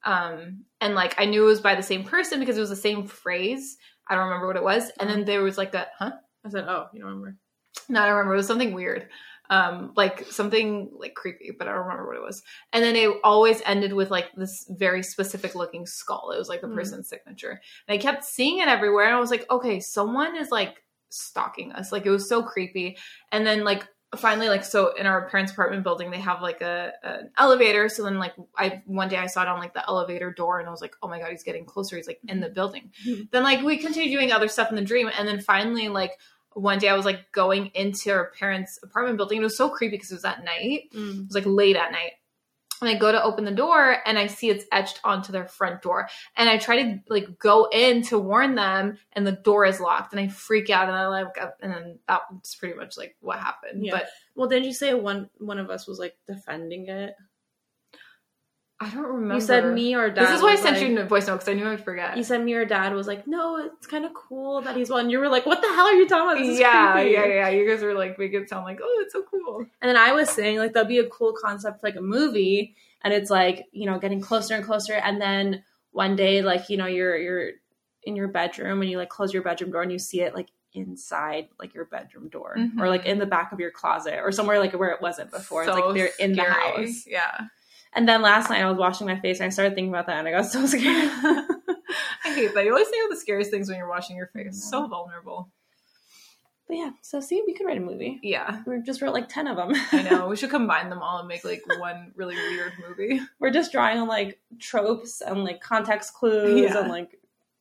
Um, 0.03 0.65
and 0.81 0.93
like 0.93 1.15
I 1.17 1.25
knew 1.25 1.43
it 1.43 1.47
was 1.47 1.61
by 1.61 1.75
the 1.75 1.83
same 1.83 2.03
person 2.03 2.39
because 2.39 2.57
it 2.57 2.61
was 2.61 2.69
the 2.69 2.75
same 2.75 3.07
phrase. 3.07 3.77
I 4.07 4.15
don't 4.15 4.25
remember 4.25 4.47
what 4.47 4.57
it 4.57 4.63
was. 4.63 4.91
And 4.99 5.09
then 5.09 5.25
there 5.25 5.41
was 5.41 5.57
like 5.57 5.73
a 5.73 5.87
huh? 5.97 6.11
I 6.45 6.49
said, 6.49 6.65
"Oh, 6.67 6.87
you 6.93 6.99
don't 6.99 7.09
remember?" 7.09 7.37
No, 7.89 8.01
I 8.01 8.05
don't 8.05 8.15
remember. 8.15 8.35
It 8.35 8.37
was 8.37 8.47
something 8.47 8.73
weird. 8.73 9.07
Um, 9.49 9.93
like 9.95 10.25
something 10.31 10.89
like 10.97 11.13
creepy, 11.13 11.51
but 11.57 11.67
I 11.67 11.71
don't 11.71 11.81
remember 11.81 12.07
what 12.07 12.17
it 12.17 12.23
was. 12.23 12.41
And 12.73 12.83
then 12.83 12.95
it 12.95 13.11
always 13.23 13.61
ended 13.65 13.93
with 13.93 14.09
like 14.09 14.31
this 14.35 14.65
very 14.69 15.03
specific 15.03 15.53
looking 15.55 15.85
skull. 15.85 16.31
It 16.31 16.37
was 16.39 16.49
like 16.49 16.61
the 16.61 16.67
Mm. 16.67 16.75
person's 16.75 17.09
signature. 17.09 17.61
And 17.87 17.93
I 17.95 17.97
kept 18.01 18.23
seeing 18.23 18.59
it 18.59 18.67
everywhere. 18.67 19.05
And 19.05 19.15
I 19.15 19.19
was 19.19 19.29
like, 19.31 19.45
okay, 19.51 19.79
someone 19.79 20.35
is 20.35 20.49
like 20.49 20.83
stalking 21.09 21.71
us. 21.73 21.91
Like 21.91 22.05
it 22.05 22.09
was 22.11 22.27
so 22.27 22.41
creepy. 22.43 22.97
And 23.31 23.45
then 23.45 23.63
like 23.63 23.87
finally, 24.17 24.47
like 24.49 24.63
so 24.63 24.93
in 24.95 25.05
our 25.05 25.27
parents' 25.29 25.51
apartment 25.51 25.83
building, 25.83 26.09
they 26.09 26.19
have 26.19 26.41
like 26.41 26.61
a 26.61 26.93
an 27.03 27.31
elevator. 27.37 27.89
So 27.89 28.03
then 28.03 28.17
like 28.17 28.33
I 28.57 28.81
one 28.85 29.09
day 29.09 29.17
I 29.17 29.27
saw 29.27 29.41
it 29.43 29.47
on 29.47 29.59
like 29.59 29.73
the 29.73 29.87
elevator 29.87 30.31
door 30.31 30.59
and 30.59 30.67
I 30.67 30.71
was 30.71 30.81
like, 30.81 30.95
oh 31.03 31.07
my 31.07 31.19
god, 31.19 31.31
he's 31.31 31.43
getting 31.43 31.65
closer. 31.65 31.97
He's 31.97 32.07
like 32.07 32.19
in 32.27 32.39
the 32.39 32.49
building. 32.49 32.91
Mhm. 33.05 33.29
Then 33.31 33.43
like 33.43 33.61
we 33.63 33.77
continued 33.77 34.11
doing 34.17 34.31
other 34.31 34.47
stuff 34.47 34.69
in 34.69 34.75
the 34.75 34.81
dream. 34.81 35.09
And 35.17 35.27
then 35.27 35.39
finally 35.41 35.87
like 35.89 36.11
one 36.55 36.79
day 36.79 36.89
I 36.89 36.95
was 36.95 37.05
like 37.05 37.31
going 37.31 37.67
into 37.75 38.11
our 38.11 38.31
parents' 38.31 38.79
apartment 38.81 39.17
building. 39.17 39.39
It 39.39 39.43
was 39.43 39.57
so 39.57 39.69
creepy 39.69 39.95
because 39.97 40.11
it 40.11 40.15
was 40.15 40.25
at 40.25 40.43
night. 40.43 40.89
It 40.91 40.93
Mm. 40.93 41.27
was 41.27 41.35
like 41.35 41.45
late 41.45 41.75
at 41.75 41.91
night. 41.91 42.13
and 42.81 42.89
I 42.89 42.95
go 42.95 43.09
to 43.09 43.23
open 43.23 43.45
the 43.45 43.51
door 43.51 43.97
and 44.05 44.19
I 44.19 44.27
see 44.27 44.49
it's 44.49 44.65
etched 44.69 44.99
onto 45.05 45.31
their 45.31 45.47
front 45.47 45.81
door. 45.81 46.09
And 46.35 46.49
I 46.49 46.57
try 46.57 46.83
to 46.83 46.99
like 47.07 47.39
go 47.39 47.69
in 47.71 48.01
to 48.03 48.19
warn 48.19 48.55
them 48.55 48.97
and 49.13 49.25
the 49.25 49.31
door 49.31 49.65
is 49.65 49.79
locked 49.79 50.11
and 50.11 50.19
I 50.19 50.27
freak 50.27 50.69
out 50.69 50.89
and 50.89 50.97
I 50.97 51.07
like 51.07 51.37
and 51.61 51.71
then 51.73 51.99
that's 52.07 52.55
pretty 52.55 52.75
much 52.75 52.97
like 52.97 53.15
what 53.21 53.39
happened. 53.39 53.85
Yeah. 53.85 53.93
But 53.93 54.07
Well, 54.35 54.49
didn't 54.49 54.65
you 54.65 54.73
say 54.73 54.93
one 54.93 55.29
one 55.37 55.57
of 55.57 55.69
us 55.69 55.87
was 55.87 55.99
like 55.99 56.17
defending 56.27 56.89
it? 56.89 57.15
I 58.79 58.89
don't 58.89 59.03
remember. 59.03 59.35
You 59.35 59.41
said 59.41 59.73
me 59.73 59.95
or 59.95 60.09
dad. 60.09 60.25
This 60.25 60.31
is 60.31 60.41
why 60.41 60.51
I 60.51 60.55
sent 60.57 60.77
like- 60.77 60.87
you 60.89 60.99
a 60.99 61.05
voice 61.05 61.27
note 61.27 61.35
because 61.35 61.47
I 61.47 61.53
knew 61.53 61.65
I'd 61.67 61.83
forget. 61.83 62.17
You 62.17 62.23
said 62.23 62.43
me 62.43 62.53
or 62.55 62.65
dad 62.65 62.93
was 62.93 63.07
like, 63.07 63.25
no, 63.25 63.57
it's 63.57 63.87
kind 63.87 64.03
of 64.03 64.13
cool 64.13 64.61
that 64.63 64.75
he's 64.75 64.89
one. 64.89 65.09
You 65.09 65.19
were 65.19 65.29
like, 65.29 65.45
what 65.45 65.61
the 65.61 65.67
hell 65.69 65.85
are 65.85 65.93
you 65.93 66.07
talking 66.07 66.29
about? 66.29 66.37
This 66.41 66.55
is 66.55 66.59
yeah, 66.59 66.91
creepy." 66.91 67.11
yeah, 67.11 67.25
yeah. 67.25 67.49
You 67.49 67.65
guys 67.67 67.81
were 67.81 67.93
like, 67.93 68.19
make 68.19 68.33
it 68.33 68.49
sound 68.49 68.65
like, 68.65 68.79
oh, 68.83 68.97
it's 69.01 69.13
so 69.13 69.23
cool. 69.23 69.59
And 69.81 69.89
then 69.89 69.95
I 69.95 70.11
was 70.11 70.29
saying 70.29 70.57
like 70.57 70.73
that'd 70.73 70.89
be 70.89 70.99
a 70.99 71.07
cool 71.07 71.33
concept, 71.41 71.83
like 71.83 71.95
a 71.95 72.01
movie, 72.01 72.75
and 73.03 73.13
it's 73.13 73.29
like 73.29 73.65
you 73.71 73.85
know 73.85 73.97
getting 73.97 74.19
closer 74.19 74.55
and 74.55 74.65
closer, 74.65 74.93
and 74.93 75.21
then 75.21 75.63
one 75.91 76.17
day 76.17 76.41
like 76.41 76.69
you 76.69 76.75
know 76.75 76.85
you're 76.87 77.15
you're 77.15 77.51
in 78.03 78.17
your 78.17 78.27
bedroom 78.27 78.81
and 78.81 78.91
you 78.91 78.97
like 78.97 79.09
close 79.09 79.33
your 79.33 79.41
bedroom 79.41 79.71
door 79.71 79.81
and 79.83 79.91
you 79.91 79.97
see 79.99 80.19
it 80.21 80.35
like 80.35 80.49
inside 80.73 81.47
like 81.59 81.73
your 81.73 81.85
bedroom 81.85 82.27
door 82.27 82.55
Mhm. 82.57 82.79
or 82.79 82.89
like 82.89 83.05
in 83.05 83.17
the 83.17 83.25
back 83.25 83.51
of 83.53 83.59
your 83.61 83.71
closet 83.71 84.19
or 84.21 84.31
somewhere 84.33 84.59
like 84.59 84.73
where 84.73 84.89
it 84.89 85.01
wasn't 85.01 85.31
before. 85.31 85.63
it's 85.63 85.71
like 85.71 85.93
they're 85.95 86.09
in 86.19 86.33
the 86.33 86.43
house. 86.43 87.07
Yeah. 87.07 87.45
And 87.95 88.07
then 88.07 88.21
last 88.21 88.49
night 88.49 88.61
I 88.61 88.69
was 88.69 88.77
washing 88.77 89.07
my 89.07 89.19
face 89.19 89.39
and 89.39 89.47
I 89.47 89.49
started 89.49 89.73
thinking 89.75 89.89
about 89.93 90.07
that 90.07 90.17
and 90.19 90.27
I 90.27 90.31
got 90.31 90.45
so 90.45 90.65
scared. 90.65 90.83
I 92.25 92.33
hate 92.33 92.53
that. 92.53 92.65
You 92.65 92.71
always 92.71 92.87
think 92.89 93.05
of 93.05 93.09
the 93.15 93.19
scariest 93.21 93.51
things 93.51 93.69
when 93.69 93.77
you're 93.77 93.87
washing 93.89 94.17
your 94.17 94.27
face. 94.27 94.69
So 94.69 94.87
vulnerable. 94.87 95.49
but 96.67 96.75
yeah, 96.77 96.89
so 97.01 97.19
see, 97.21 97.41
we 97.47 97.53
could 97.53 97.65
write 97.65 97.77
a 97.77 97.81
movie. 97.81 98.19
Yeah. 98.21 98.61
We 98.65 98.81
just 98.81 99.01
wrote 99.01 99.13
like 99.13 99.29
ten 99.29 99.47
of 99.47 99.55
them. 99.57 99.71
I 99.91 100.01
know. 100.01 100.27
We 100.29 100.35
should 100.35 100.49
combine 100.49 100.89
them 100.89 101.01
all 101.01 101.19
and 101.19 101.27
make 101.27 101.45
like 101.45 101.63
one 101.79 102.11
really 102.15 102.35
weird 102.35 102.73
movie. 102.87 103.21
We're 103.39 103.51
just 103.51 103.71
drawing 103.71 103.99
on 103.99 104.07
like 104.07 104.39
tropes 104.59 105.21
and 105.21 105.43
like 105.43 105.61
context 105.61 106.13
clues 106.15 106.61
Yeah. 106.71 106.79
and 106.79 106.89
like 106.89 107.17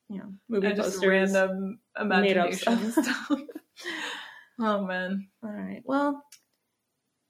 you 0.08 0.18
know 0.18 0.32
movie 0.48 0.66
and 0.66 0.76
just 0.76 0.94
posters. 1.00 1.08
random 1.32 1.78
made 2.04 2.36
up 2.38 2.46
imagination 2.50 2.90
stuff. 2.92 3.04
stuff. 3.04 3.40
oh 4.60 4.84
man. 4.86 5.28
All 5.44 5.50
right. 5.50 5.82
Well, 5.84 6.24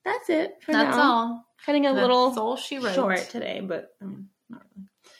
that's 0.04 0.28
it 0.30 0.56
for 0.64 0.72
That's 0.72 0.96
now. 0.96 1.02
all. 1.02 1.46
Cutting 1.64 1.86
a 1.86 1.92
That's 1.94 2.02
little 2.02 2.38
all 2.38 2.56
she 2.56 2.78
wrote. 2.78 2.94
short 2.94 3.18
today, 3.30 3.60
but 3.62 3.90
I 4.02 4.04
mean, 4.04 4.28
not 4.50 4.62
really. 4.76 4.86
The 5.06 5.10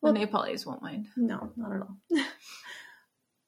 Well- 0.00 0.12
Nepalese 0.14 0.66
won't 0.66 0.82
mind. 0.82 1.06
No, 1.16 1.52
not 1.56 1.72
at 1.72 1.82
all. 1.82 1.96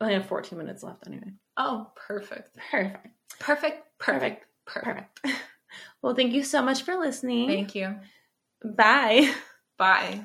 I 0.00 0.12
have 0.12 0.26
14 0.26 0.58
minutes 0.58 0.82
left 0.82 1.06
anyway. 1.06 1.32
Oh, 1.56 1.90
perfect. 1.96 2.56
Perfect. 2.70 3.06
Perfect. 3.40 3.82
Perfect. 3.98 4.44
Perfect. 4.66 5.20
Perfect. 5.20 5.20
well, 6.02 6.14
thank 6.14 6.32
you 6.32 6.42
so 6.44 6.62
much 6.62 6.82
for 6.82 6.96
listening. 6.96 7.48
Thank 7.48 7.74
you. 7.74 7.96
Bye. 8.64 9.32
Bye. 9.78 10.24